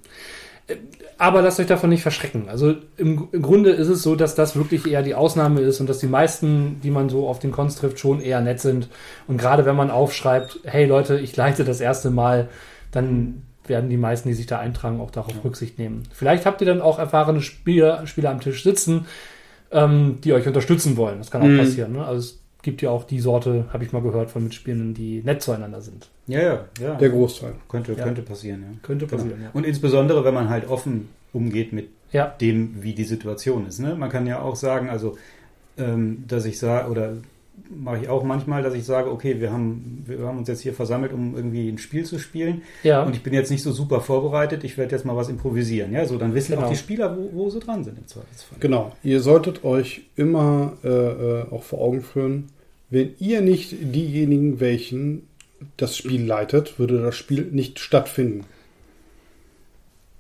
Aber 1.21 1.43
lasst 1.43 1.61
euch 1.61 1.67
davon 1.67 1.91
nicht 1.91 2.01
verschrecken. 2.01 2.49
Also 2.49 2.75
im, 2.97 3.29
im 3.33 3.43
Grunde 3.43 3.71
ist 3.71 3.89
es 3.89 4.03
so, 4.03 4.17
dass 4.17 4.35
das 4.35 4.57
wirklich 4.57 4.87
eher 4.91 5.03
die 5.03 5.15
Ausnahme 5.15 5.61
ist 5.61 5.79
und 5.79 5.87
dass 5.89 5.99
die 5.99 6.07
meisten, 6.07 6.81
die 6.83 6.91
man 6.91 7.11
so 7.11 7.29
auf 7.29 7.39
den 7.39 7.53
Cons 7.53 7.77
trifft, 7.77 7.99
schon 7.99 8.21
eher 8.23 8.41
nett 8.41 8.59
sind. 8.61 8.89
Und 9.29 9.37
gerade 9.37 9.67
wenn 9.67 9.77
man 9.77 9.91
aufschreibt, 9.91 10.61
hey 10.65 10.87
Leute, 10.87 11.19
ich 11.19 11.37
leite 11.37 11.65
das 11.65 11.83
erste 11.83 12.11
Mal, 12.11 12.49
dann 12.91 13.43
werden 13.67 13.91
die 13.91 13.99
meisten, 13.99 14.31
die 14.31 14.35
sich 14.35 14.47
da 14.47 14.59
eintragen, 14.59 14.99
auch 14.99 15.11
darauf 15.11 15.45
Rücksicht 15.45 15.79
nehmen. 15.79 16.05
Vielleicht 16.11 16.47
habt 16.47 16.63
ihr 16.63 16.67
dann 16.67 16.81
auch 16.81 16.99
erfahrene 16.99 17.43
Spieler, 17.43 18.07
Spieler 18.07 18.31
am 18.31 18.41
Tisch 18.41 18.63
sitzen, 18.63 19.05
ähm, 19.71 20.19
die 20.25 20.33
euch 20.33 20.47
unterstützen 20.47 20.97
wollen. 20.97 21.19
Das 21.19 21.31
kann 21.31 21.43
auch 21.43 21.47
Mhm. 21.47 21.59
passieren. 21.59 21.93
Ne? 21.93 22.05
Also 22.05 22.19
es 22.21 22.39
gibt 22.63 22.83
ja 22.83 22.91
auch 22.91 23.05
die 23.05 23.21
Sorte, 23.21 23.67
habe 23.73 23.85
ich 23.85 23.93
mal 23.93 24.03
gehört, 24.03 24.31
von 24.31 24.45
Mitspielenden, 24.45 24.95
die 24.95 25.23
nett 25.25 25.43
zueinander 25.43 25.81
sind. 25.81 26.09
Ja, 26.27 26.41
ja, 26.43 26.65
ja. 26.81 26.95
Der 26.97 27.09
Großteil. 27.11 27.55
könnte, 27.69 27.93
Ja. 27.93 28.05
könnte 28.05 28.23
passieren, 28.23 28.63
ja. 28.63 28.79
Könnte 28.83 29.07
Genau. 29.07 29.17
passieren, 29.23 29.43
ja. 29.43 29.51
Und 29.53 29.65
insbesondere, 29.67 30.25
wenn 30.25 30.35
man 30.35 30.49
halt 30.49 30.69
offen 30.69 31.09
umgeht 31.33 31.73
mit 31.73 31.89
Ja, 32.13 32.27
dem, 32.27 32.83
wie 32.83 32.93
die 32.95 33.05
Situation 33.05 33.67
ist. 33.67 33.79
Ne? 33.79 33.95
Man 33.95 34.11
kann 34.11 34.27
ja 34.27 34.41
auch 34.43 34.57
sagen, 34.57 34.91
also, 34.91 35.17
ähm, 35.79 36.25
dass 36.27 36.45
ich 36.45 36.59
sage, 36.59 36.91
oder 36.91 37.13
mache 37.69 37.99
ich 38.03 38.09
auch 38.09 38.25
manchmal, 38.25 38.63
dass 38.63 38.75
ich 38.75 38.85
sage, 38.85 39.11
okay, 39.11 39.41
wir 39.41 39.53
haben, 39.53 40.03
wir 40.07 40.21
haben 40.27 40.39
uns 40.39 40.49
jetzt 40.49 40.61
hier 40.61 40.75
versammelt, 40.75 41.13
um 41.13 41.35
irgendwie 41.37 41.69
ein 41.69 41.79
Spiel 41.79 42.05
zu 42.05 42.19
spielen. 42.19 42.63
ja. 42.83 43.03
Und 43.03 43.15
ich 43.15 43.23
bin 43.23 43.33
jetzt 43.35 43.51
nicht 43.51 43.63
so 43.63 43.73
super 43.73 44.01
vorbereitet, 44.01 44.65
ich 44.65 44.77
werde 44.79 44.95
jetzt 44.95 45.05
mal 45.05 45.17
was 45.17 45.29
improvisieren. 45.29 45.93
Ja, 45.93 46.07
so 46.07 46.19
dann 46.19 46.35
wissen 46.35 46.53
Genau. 46.55 46.67
auch 46.67 46.71
die 46.71 46.77
Spieler, 46.77 47.17
wo, 47.17 47.31
wo 47.33 47.51
sie 47.51 47.61
dran 47.61 47.85
sind 47.85 47.99
im 47.99 48.07
Zweifelsfall. 48.07 48.59
Genau. 48.61 48.93
Ihr 49.03 49.21
solltet 49.21 49.65
euch 49.65 50.03
immer 50.17 50.73
äh, 50.85 50.89
äh, 50.89 51.45
auch 51.51 51.63
vor 51.63 51.81
Augen 51.81 52.03
führen, 52.03 52.49
wenn 52.91 53.15
ihr 53.19 53.41
nicht 53.41 53.73
diejenigen, 53.81 54.59
welchen 54.61 55.27
das 55.77 55.97
Spiel 55.97 56.25
leitet, 56.25 56.79
würde 56.79 57.01
das 57.03 57.15
Spiel 57.17 57.43
nicht 57.53 57.79
stattfinden. 57.79 58.45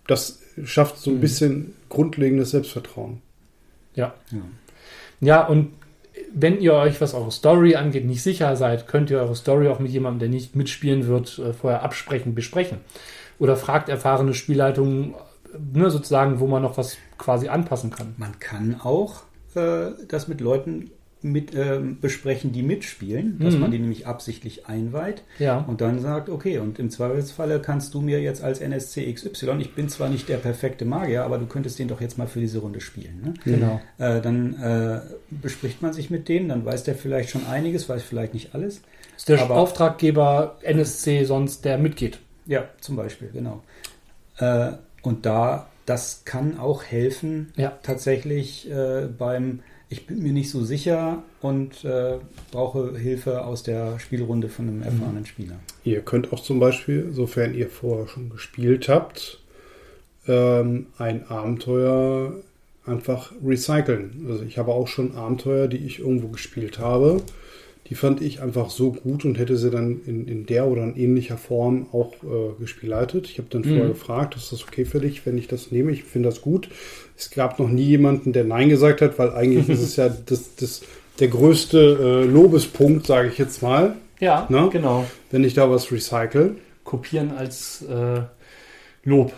Das 0.06 0.40
schafft 0.64 0.98
so 0.98 1.10
ein 1.10 1.16
Mhm. 1.16 1.20
bisschen 1.20 1.74
grundlegendes 1.88 2.50
Selbstvertrauen. 2.50 3.20
ja. 3.94 4.14
Ja. 4.30 4.38
Ja, 5.22 5.46
und 5.46 5.72
wenn 6.32 6.60
ihr 6.60 6.74
euch, 6.74 7.00
was 7.00 7.14
eure 7.14 7.30
Story 7.30 7.76
angeht, 7.76 8.04
nicht 8.04 8.22
sicher 8.22 8.54
seid, 8.56 8.86
könnt 8.86 9.10
ihr 9.10 9.18
eure 9.18 9.36
Story 9.36 9.68
auch 9.68 9.78
mit 9.78 9.90
jemandem, 9.90 10.20
der 10.20 10.28
nicht 10.28 10.54
mitspielen 10.56 11.06
wird, 11.06 11.38
äh, 11.38 11.52
vorher 11.52 11.82
absprechen, 11.82 12.34
besprechen. 12.34 12.78
Oder 13.38 13.56
fragt 13.56 13.88
erfahrene 13.88 14.34
Spielleitungen, 14.34 15.14
äh, 15.14 15.78
ne, 15.78 15.90
sozusagen, 15.90 16.40
wo 16.40 16.46
man 16.46 16.62
noch 16.62 16.76
was 16.76 16.96
quasi 17.18 17.48
anpassen 17.48 17.90
kann. 17.90 18.14
Man 18.16 18.38
kann 18.38 18.80
auch 18.82 19.22
äh, 19.54 19.90
das 20.08 20.28
mit 20.28 20.40
Leuten 20.40 20.90
mit, 21.22 21.54
ähm, 21.54 21.98
besprechen, 22.00 22.52
die 22.52 22.62
mitspielen, 22.62 23.38
dass 23.40 23.54
Mhm. 23.54 23.60
man 23.60 23.70
die 23.70 23.78
nämlich 23.78 24.06
absichtlich 24.06 24.66
einweiht 24.66 25.22
Ja, 25.38 25.58
und 25.58 25.80
dann 25.80 26.00
sagt, 26.00 26.28
okay, 26.30 26.58
und 26.58 26.78
im 26.78 26.90
Zweifelsfalle 26.90 27.60
kannst 27.60 27.92
du 27.94 28.00
mir 28.00 28.20
jetzt 28.20 28.42
als 28.42 28.60
NSC 28.60 29.12
XY, 29.12 29.58
ich 29.60 29.74
bin 29.74 29.88
zwar 29.88 30.08
nicht 30.08 30.28
der 30.28 30.38
perfekte 30.38 30.84
Magier, 30.84 31.24
aber 31.24 31.38
du 31.38 31.46
könntest 31.46 31.78
den 31.78 31.88
doch 31.88 32.00
jetzt 32.00 32.16
mal 32.18 32.26
für 32.26 32.40
diese 32.40 32.58
Runde 32.60 32.80
spielen. 32.80 33.20
Ne? 33.22 33.34
genau. 33.44 33.80
Äh, 33.98 34.20
dann 34.20 34.54
äh, 34.54 35.00
bespricht 35.30 35.82
man 35.82 35.92
sich 35.92 36.08
mit 36.10 36.28
dem, 36.28 36.48
dann 36.48 36.64
weiß 36.64 36.84
der 36.84 36.94
vielleicht 36.94 37.30
schon 37.30 37.46
einiges, 37.46 37.88
weiß 37.88 38.02
vielleicht 38.02 38.32
nicht 38.34 38.54
alles. 38.54 38.80
Ist 39.16 39.28
der 39.28 39.40
Aber- 39.42 39.56
Auftraggeber 39.56 40.56
NSC 40.62 41.24
sonst, 41.24 41.64
der 41.64 41.76
mitgeht? 41.78 42.18
Ja, 42.46 42.64
zum 42.80 42.96
Beispiel, 42.96 43.28
genau. 43.32 43.62
Äh, 44.38 44.72
und 45.02 45.26
da, 45.26 45.68
das 45.86 46.22
kann 46.24 46.58
auch 46.58 46.82
helfen, 46.84 47.52
Ja. 47.56 47.78
tatsächlich 47.82 48.70
äh, 48.70 49.06
beim, 49.06 49.60
ich 49.90 50.06
bin 50.06 50.22
mir 50.22 50.32
nicht 50.32 50.50
so 50.50 50.64
sicher 50.64 51.22
und 51.42 51.84
äh, 51.84 52.18
brauche 52.52 52.96
Hilfe 52.96 53.44
aus 53.44 53.64
der 53.64 53.98
Spielrunde 53.98 54.48
von 54.48 54.68
einem 54.68 54.82
erfahrenen 54.82 55.26
Spieler. 55.26 55.56
Ihr 55.84 56.00
könnt 56.00 56.32
auch 56.32 56.40
zum 56.40 56.60
Beispiel, 56.60 57.10
sofern 57.12 57.54
ihr 57.54 57.68
vorher 57.68 58.06
schon 58.06 58.30
gespielt 58.30 58.88
habt, 58.88 59.40
ähm, 60.28 60.86
ein 60.96 61.26
Abenteuer 61.26 62.34
einfach 62.86 63.32
recyceln. 63.44 64.26
Also 64.28 64.44
ich 64.44 64.58
habe 64.58 64.72
auch 64.72 64.86
schon 64.86 65.16
Abenteuer, 65.16 65.66
die 65.66 65.78
ich 65.78 65.98
irgendwo 65.98 66.28
gespielt 66.28 66.78
habe. 66.78 67.22
Die 67.90 67.96
fand 67.96 68.22
ich 68.22 68.40
einfach 68.40 68.70
so 68.70 68.92
gut 68.92 69.24
und 69.24 69.36
hätte 69.36 69.56
sie 69.56 69.68
dann 69.70 70.00
in, 70.06 70.28
in 70.28 70.46
der 70.46 70.66
oder 70.68 70.84
in 70.84 70.96
ähnlicher 70.96 71.36
Form 71.36 71.86
auch 71.92 72.14
äh, 72.22 72.60
gespielleitet. 72.60 73.26
Ich 73.28 73.38
habe 73.38 73.48
dann 73.50 73.64
vorher 73.64 73.84
Mhm. 73.86 73.88
gefragt, 73.88 74.36
ist 74.36 74.52
das 74.52 74.62
okay 74.62 74.84
für 74.84 75.00
dich, 75.00 75.26
wenn 75.26 75.36
ich 75.36 75.48
das 75.48 75.72
nehme? 75.72 75.90
Ich 75.90 76.04
finde 76.04 76.28
das 76.28 76.40
gut. 76.40 76.68
Es 77.18 77.30
gab 77.30 77.58
noch 77.58 77.68
nie 77.68 77.82
jemanden, 77.82 78.32
der 78.32 78.44
Nein 78.44 78.68
gesagt 78.68 79.00
hat, 79.02 79.18
weil 79.18 79.30
eigentlich 79.32 79.68
ist 79.68 79.82
es 79.82 79.96
ja 79.96 80.08
das, 80.08 80.54
das, 80.54 80.82
der 81.18 81.28
größte 81.28 82.22
äh, 82.22 82.24
Lobespunkt, 82.30 83.06
sage 83.06 83.28
ich 83.28 83.38
jetzt 83.38 83.60
mal, 83.60 83.96
Ja, 84.20 84.46
Na? 84.48 84.68
genau. 84.68 85.04
wenn 85.32 85.42
ich 85.42 85.54
da 85.54 85.68
was 85.68 85.90
recycle. 85.90 86.54
Kopieren 86.84 87.32
als 87.36 87.82
äh, 87.82 88.20
Lob. 89.04 89.32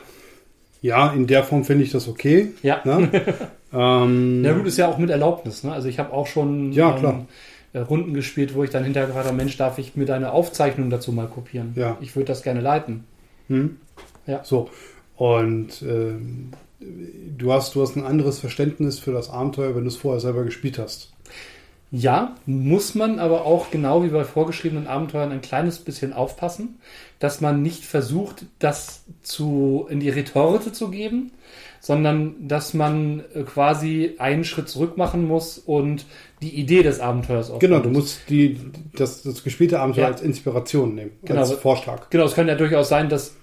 Ja, 0.82 1.12
in 1.12 1.26
der 1.26 1.42
Form 1.44 1.64
finde 1.64 1.84
ich 1.84 1.90
das 1.90 2.07
okay. 2.09 2.50
Ja. 2.62 2.82
Ne? 2.84 3.09
ähm, 3.72 4.44
Ja 4.44 4.53
gut, 4.53 4.66
ist 4.66 4.76
ja 4.76 4.88
auch 4.88 4.98
mit 4.98 5.09
Erlaubnis. 5.11 5.64
Ne? 5.64 5.72
Also 5.72 5.88
ich 5.88 5.98
habe 5.98 6.12
auch 6.12 6.26
schon 6.26 6.72
Ja, 6.72 6.92
klar. 6.98 7.14
äh, 7.14 7.24
Runden 7.81 8.14
gespielt, 8.14 8.55
wo 8.55 8.64
ich 8.64 8.70
dann 8.70 8.85
hinterher 8.85 9.07
gefragt 9.07 9.27
habe, 9.27 9.37
Mensch, 9.37 9.57
darf 9.57 9.79
ich 9.79 9.97
mir 9.97 10.05
deine 10.05 10.33
Aufzeichnung 10.33 10.91
dazu 10.91 11.12
mal 11.12 11.29
kopieren? 11.29 11.73
Ja. 11.75 11.97
Ich 12.01 12.14
würde 12.14 12.27
das 12.27 12.43
gerne 12.43 12.61
leiten. 12.61 13.05
Hm? 13.49 13.79
Ja. 14.27 14.45
So. 14.45 14.68
Und 15.16 15.83
ähm, 15.83 16.51
du, 16.81 17.53
hast, 17.53 17.75
du 17.75 17.83
hast 17.83 17.97
ein 17.97 18.05
anderes 18.05 18.41
Verständnis 18.41 18.99
für 18.99 19.12
das 19.12 19.31
Abenteuer, 19.31 19.75
wenn 19.75 19.85
du 19.85 19.89
es 19.89 19.97
vorher 19.97 20.20
selber 20.20 20.45
gespielt 20.45 20.79
hast. 20.79 21.12
Ja, 21.95 22.37
muss 22.47 22.95
man 22.95 23.18
aber 23.18 23.45
auch 23.45 23.70
genau 23.70 24.03
wie 24.03 24.09
bei 24.09 24.25
vorgeschriebenen 24.25 24.87
Abenteuern 24.87 25.31
ein 25.31 25.43
kleines 25.43 25.79
bisschen 25.79 26.14
aufpassen, 26.14 26.79
dass 27.18 27.43
man 27.43 27.61
nicht 27.61 27.85
versucht, 27.85 28.47
das 28.59 29.05
zu, 29.23 29.87
in 29.91 30.01
die 30.01 30.09
Retorte 30.09 30.73
zu 30.73 30.91
geben, 30.91 31.33
sondern 31.81 32.49
dass 32.49 32.73
man 32.73 33.25
äh, 33.35 33.43
quasi 33.43 34.14
einen 34.18 34.45
Schritt 34.45 34.70
zurück 34.70 34.97
machen 34.97 35.29
muss 35.29 35.59
und 35.59 36.07
die 36.43 36.55
Idee 36.57 36.82
des 36.82 37.01
Abenteuers 37.01 37.47
aufbauen 37.47 37.61
Genau, 37.61 37.78
du 37.80 37.88
muss. 37.88 37.99
musst 38.03 38.20
die, 38.28 38.59
das, 38.97 39.22
das 39.22 39.43
gespielte 39.45 39.80
Abenteuer 39.80 40.05
Ja. 40.05 40.11
als 40.11 40.20
Inspiration 40.22 40.95
nehmen, 40.95 41.12
Genau, 41.24 41.40
als 41.40 41.53
Vorschlag. 41.53 42.11
Genau, 42.11 42.24
es 42.24 42.34
kann 42.34 42.49
ja 42.49 42.55
durchaus 42.57 42.88
sein, 42.88 43.09
dass 43.09 43.36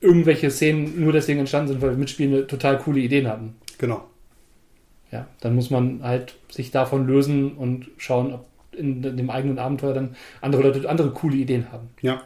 irgendwelche 0.00 0.50
Szenen 0.50 1.00
nur 1.00 1.12
deswegen 1.12 1.40
entstanden 1.40 1.68
sind, 1.68 1.82
weil 1.82 1.96
Mitspielende 1.96 2.46
total 2.46 2.78
coole 2.78 3.00
Ideen 3.00 3.26
hatten. 3.28 3.56
Genau. 3.78 4.04
Ja, 5.10 5.26
dann 5.40 5.54
muss 5.54 5.70
man 5.70 6.00
halt 6.02 6.36
sich 6.50 6.70
davon 6.70 7.06
lösen 7.06 7.52
und 7.52 7.88
schauen, 7.96 8.32
ob 8.34 8.44
in 8.76 9.02
dem 9.02 9.30
eigenen 9.30 9.58
Abenteuer 9.58 9.94
dann 9.94 10.14
andere 10.40 10.62
Leute 10.62 10.88
andere 10.88 11.10
coole 11.10 11.36
Ideen 11.36 11.72
haben. 11.72 11.88
Ja. 12.00 12.22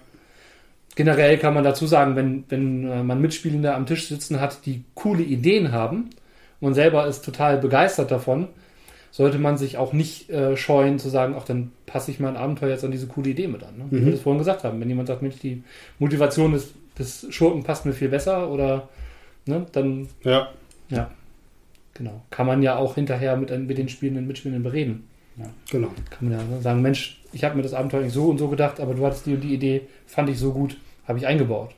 Generell 0.94 1.38
kann 1.38 1.54
man 1.54 1.64
dazu 1.64 1.86
sagen, 1.86 2.16
wenn, 2.16 2.44
wenn 2.50 2.90
äh, 2.90 3.02
man 3.02 3.20
Mitspielende 3.20 3.74
am 3.74 3.86
Tisch 3.86 4.08
sitzen 4.08 4.40
hat, 4.40 4.66
die 4.66 4.84
coole 4.94 5.22
Ideen 5.22 5.72
haben, 5.72 6.10
und 6.60 6.68
man 6.68 6.74
selber 6.74 7.06
ist 7.06 7.24
total 7.24 7.56
begeistert 7.58 8.10
davon, 8.10 8.48
sollte 9.12 9.38
man 9.38 9.56
sich 9.58 9.76
auch 9.78 9.92
nicht 9.92 10.30
äh, 10.30 10.56
scheuen 10.56 10.98
zu 10.98 11.08
sagen, 11.10 11.34
ach, 11.38 11.44
dann 11.44 11.70
passe 11.86 12.10
ich 12.10 12.18
mein 12.18 12.36
Abenteuer 12.36 12.70
jetzt 12.70 12.84
an 12.84 12.90
diese 12.90 13.06
coole 13.06 13.30
Idee 13.30 13.46
mit 13.46 13.62
an. 13.62 13.76
Ne? 13.78 13.84
Wie 13.90 13.96
Mhm. 14.00 14.04
wir 14.06 14.12
das 14.12 14.22
vorhin 14.22 14.38
gesagt 14.38 14.64
haben. 14.64 14.80
Wenn 14.80 14.88
jemand 14.88 15.06
sagt, 15.06 15.22
Mensch, 15.22 15.36
die 15.38 15.62
Motivation 16.00 16.52
des, 16.52 16.72
des 16.98 17.26
Schurken 17.30 17.62
passt 17.62 17.86
mir 17.86 17.92
viel 17.92 18.08
besser 18.08 18.50
oder 18.50 18.88
ne, 19.46 19.66
dann, 19.72 20.08
Ja. 20.24 20.48
ja, 20.88 21.10
genau. 21.94 22.22
Kann 22.30 22.46
man 22.46 22.62
ja 22.62 22.76
auch 22.76 22.94
hinterher 22.96 23.36
mit, 23.36 23.50
mit 23.68 23.76
den 23.78 23.88
Spielenden, 23.88 24.26
Mitspielenden 24.26 24.62
bereden. 24.64 25.04
Genau. 25.70 25.88
Kann 26.10 26.28
man 26.28 26.38
ja 26.38 26.60
sagen, 26.60 26.82
Mensch, 26.82 27.20
ich 27.32 27.44
habe 27.44 27.56
mir 27.56 27.62
das 27.62 27.72
Abenteuer 27.74 28.02
nicht 28.02 28.12
so 28.12 28.26
und 28.26 28.38
so 28.38 28.48
gedacht, 28.48 28.80
aber 28.80 28.94
du 28.94 29.04
hattest 29.06 29.26
die 29.26 29.34
und 29.34 29.40
die 29.40 29.54
Idee, 29.54 29.82
fand 30.06 30.28
ich 30.30 30.38
so 30.38 30.52
gut, 30.52 30.76
habe 31.06 31.18
ich 31.18 31.26
eingebaut. 31.26 31.70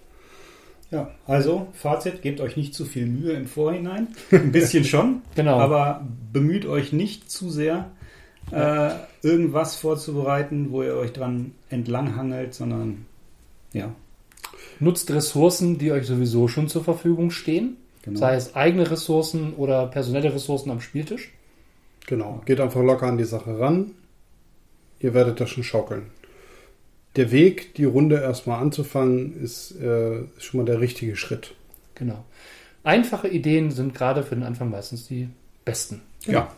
Ja, 0.94 1.10
also 1.26 1.66
Fazit, 1.72 2.22
gebt 2.22 2.40
euch 2.40 2.56
nicht 2.56 2.72
zu 2.72 2.84
viel 2.84 3.06
Mühe 3.06 3.32
im 3.32 3.46
Vorhinein. 3.46 4.08
Ein 4.30 4.52
bisschen 4.52 4.84
schon, 4.84 5.22
Genau. 5.34 5.58
aber 5.58 6.06
bemüht 6.32 6.66
euch 6.66 6.92
nicht 6.92 7.28
zu 7.32 7.50
sehr, 7.50 7.90
äh, 8.52 8.90
irgendwas 9.22 9.74
vorzubereiten, 9.74 10.70
wo 10.70 10.84
ihr 10.84 10.94
euch 10.94 11.12
dran 11.12 11.50
entlanghangelt, 11.68 12.54
sondern 12.54 13.06
ja, 13.72 13.92
Nutzt 14.78 15.10
Ressourcen, 15.10 15.78
die 15.78 15.90
euch 15.90 16.06
sowieso 16.06 16.46
schon 16.46 16.68
zur 16.68 16.84
Verfügung 16.84 17.32
stehen, 17.32 17.76
genau. 18.02 18.20
sei 18.20 18.36
es 18.36 18.54
eigene 18.54 18.88
Ressourcen 18.88 19.54
oder 19.54 19.88
personelle 19.88 20.32
Ressourcen 20.32 20.70
am 20.70 20.80
Spieltisch. 20.80 21.32
Genau. 22.06 22.40
Geht 22.44 22.60
einfach 22.60 22.82
locker 22.82 23.06
an 23.06 23.18
die 23.18 23.24
Sache 23.24 23.58
ran. 23.58 23.92
Ihr 25.00 25.12
werdet 25.12 25.40
das 25.40 25.50
schon 25.50 25.64
schaukeln. 25.64 26.06
Der 27.16 27.30
Weg, 27.30 27.74
die 27.74 27.84
Runde 27.84 28.20
erstmal 28.20 28.60
anzufangen, 28.60 29.40
ist, 29.40 29.72
äh, 29.80 30.22
schon 30.38 30.58
mal 30.58 30.66
der 30.66 30.80
richtige 30.80 31.16
Schritt. 31.16 31.54
Genau. 31.94 32.24
Einfache 32.82 33.28
Ideen 33.28 33.70
sind 33.70 33.94
gerade 33.94 34.22
für 34.22 34.34
den 34.34 34.44
Anfang 34.44 34.70
meistens 34.70 35.06
die 35.06 35.28
besten. 35.64 36.02
Ja. 36.26 36.52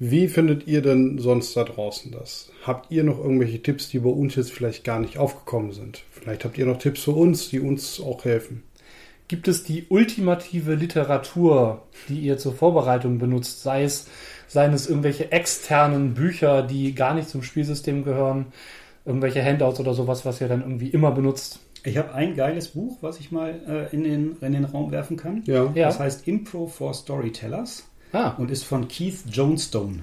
Wie 0.00 0.28
findet 0.28 0.66
ihr 0.68 0.80
denn 0.80 1.18
sonst 1.18 1.56
da 1.56 1.64
draußen 1.64 2.12
das? 2.12 2.52
Habt 2.64 2.92
ihr 2.92 3.02
noch 3.02 3.18
irgendwelche 3.18 3.62
Tipps, 3.62 3.88
die 3.88 3.98
bei 3.98 4.10
uns 4.10 4.36
jetzt 4.36 4.52
vielleicht 4.52 4.84
gar 4.84 5.00
nicht 5.00 5.18
aufgekommen 5.18 5.72
sind? 5.72 6.04
Vielleicht 6.12 6.44
habt 6.44 6.56
ihr 6.56 6.66
noch 6.66 6.78
Tipps 6.78 7.02
für 7.02 7.12
uns, 7.12 7.48
die 7.48 7.58
uns 7.58 8.00
auch 8.00 8.24
helfen. 8.24 8.62
Gibt 9.26 9.48
es 9.48 9.64
die 9.64 9.86
ultimative 9.88 10.74
Literatur, 10.74 11.82
die 12.08 12.20
ihr 12.20 12.38
zur 12.38 12.54
Vorbereitung 12.54 13.18
benutzt, 13.18 13.62
sei 13.62 13.82
es, 13.82 14.06
seien 14.48 14.72
es 14.72 14.88
irgendwelche 14.88 15.30
externen 15.30 16.14
Bücher, 16.14 16.62
die 16.62 16.94
gar 16.94 17.14
nicht 17.14 17.28
zum 17.28 17.42
Spielsystem 17.42 18.02
gehören, 18.04 18.46
irgendwelche 19.04 19.44
Handouts 19.44 19.78
oder 19.80 19.94
sowas, 19.94 20.24
was 20.26 20.40
ihr 20.40 20.48
dann 20.48 20.62
irgendwie 20.62 20.88
immer 20.88 21.10
benutzt? 21.12 21.60
Ich 21.84 21.96
habe 21.96 22.12
ein 22.14 22.34
geiles 22.34 22.68
Buch, 22.68 22.98
was 23.02 23.20
ich 23.20 23.30
mal 23.30 23.54
äh, 23.68 23.94
in, 23.94 24.02
den, 24.04 24.36
in 24.40 24.52
den 24.52 24.64
Raum 24.64 24.90
werfen 24.90 25.16
kann. 25.16 25.42
Ja. 25.46 25.70
Ja. 25.74 25.86
Das 25.86 26.00
heißt 26.00 26.26
Impro 26.26 26.66
for 26.66 26.92
Storytellers 26.92 27.84
Ah, 28.12 28.30
und 28.38 28.50
ist 28.50 28.64
von 28.64 28.88
Keith 28.88 29.18
Jonestone. 29.30 30.00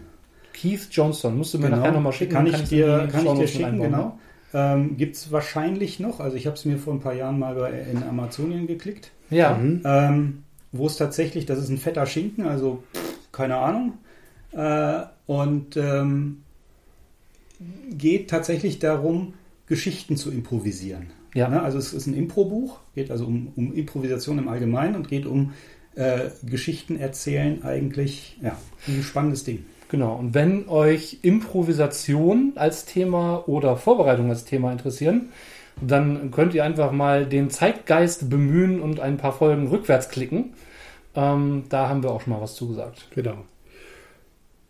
Keith 0.53 0.87
Johnston. 0.91 1.37
Musst 1.37 1.53
du 1.53 1.59
mir 1.59 1.69
nachher 1.69 1.91
nochmal 1.91 2.13
schicken. 2.13 2.33
Kann 2.33 2.45
dann 2.45 2.61
ich 2.61 2.69
dir, 2.69 3.09
kann 3.11 3.25
ich 3.25 3.33
dir 3.33 3.47
schicken, 3.47 3.65
einbauen. 3.65 3.91
genau. 3.91 4.19
Ähm, 4.53 4.95
Gibt 4.97 5.15
es 5.17 5.31
wahrscheinlich 5.31 5.99
noch. 5.99 6.19
Also 6.21 6.37
ich 6.37 6.45
habe 6.47 6.55
es 6.55 6.63
mir 6.65 6.77
vor 6.77 6.93
ein 6.93 7.01
paar 7.01 7.13
Jahren 7.13 7.37
mal 7.39 7.55
bei, 7.55 7.71
in 7.91 8.01
Amazonien 8.03 8.67
geklickt. 8.67 9.11
Ja, 9.29 9.55
Mhm. 9.55 9.81
Ähm, 9.85 10.43
wo 10.71 10.85
es 10.87 10.97
tatsächlich, 10.97 11.45
das 11.45 11.59
ist 11.59 11.69
ein 11.69 11.77
fetter 11.77 12.05
Schinken, 12.05 12.45
also 12.45 12.83
pff, 12.93 13.31
keine 13.31 13.57
Ahnung. 13.57 13.93
Äh, 14.55 15.03
und 15.27 15.75
ähm, 15.75 16.43
geht 17.91 18.29
tatsächlich 18.29 18.79
darum, 18.79 19.33
Geschichten 19.67 20.17
zu 20.17 20.31
improvisieren. 20.31 21.07
Ja. 21.33 21.49
Ne? 21.49 21.61
Also 21.61 21.77
es 21.77 21.93
ist 21.93 22.07
ein 22.07 22.13
Improbuch, 22.13 22.79
geht 22.93 23.11
also 23.11 23.25
um, 23.25 23.51
um 23.55 23.73
Improvisation 23.73 24.37
im 24.37 24.47
Allgemeinen 24.47 24.95
und 24.95 25.09
geht 25.09 25.25
um 25.25 25.53
äh, 25.95 26.29
Geschichten 26.43 26.97
erzählen 26.97 27.63
eigentlich. 27.63 28.37
Ja, 28.41 28.57
ein 28.87 29.03
spannendes 29.03 29.43
Ding. 29.43 29.65
genau. 29.89 30.15
Und 30.15 30.33
wenn 30.33 30.69
euch 30.69 31.19
Improvisation 31.23 32.53
als 32.55 32.85
Thema 32.85 33.47
oder 33.47 33.77
Vorbereitung 33.77 34.29
als 34.29 34.45
Thema 34.45 34.71
interessieren, 34.71 35.29
dann 35.81 36.31
könnt 36.31 36.53
ihr 36.53 36.63
einfach 36.63 36.91
mal 36.91 37.25
den 37.25 37.49
Zeitgeist 37.49 38.29
bemühen 38.29 38.79
und 38.79 39.01
ein 39.01 39.17
paar 39.17 39.33
Folgen 39.33 39.67
rückwärts 39.67 40.09
klicken. 40.09 40.53
Ähm, 41.15 41.63
da 41.69 41.89
haben 41.89 42.03
wir 42.03 42.11
auch 42.11 42.21
schon 42.21 42.33
mal 42.33 42.41
was 42.41 42.55
zugesagt. 42.55 43.07
Genau. 43.13 43.37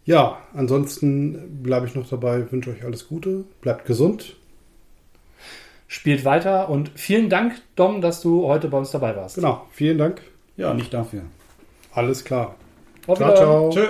Ja, 0.05 0.37
ansonsten 0.53 1.63
bleibe 1.63 1.87
ich 1.87 1.95
noch 1.95 2.07
dabei, 2.07 2.51
wünsche 2.51 2.69
euch 2.69 2.83
alles 2.85 3.07
Gute, 3.07 3.43
bleibt 3.61 3.85
gesund. 3.85 4.35
Spielt 5.87 6.25
weiter 6.25 6.69
und 6.69 6.91
vielen 6.95 7.29
Dank, 7.29 7.61
Dom, 7.75 8.01
dass 8.01 8.21
du 8.21 8.45
heute 8.47 8.67
bei 8.67 8.77
uns 8.77 8.91
dabei 8.91 9.15
warst. 9.15 9.35
Genau, 9.35 9.65
vielen 9.71 9.97
Dank. 9.97 10.21
Ja, 10.57 10.73
nicht 10.73 10.93
dafür. 10.93 11.21
Alles 11.93 12.23
klar. 12.23 12.55
Auf 13.07 13.17
Ciao, 13.17 13.35
ciao. 13.35 13.69
Tschö. 13.69 13.87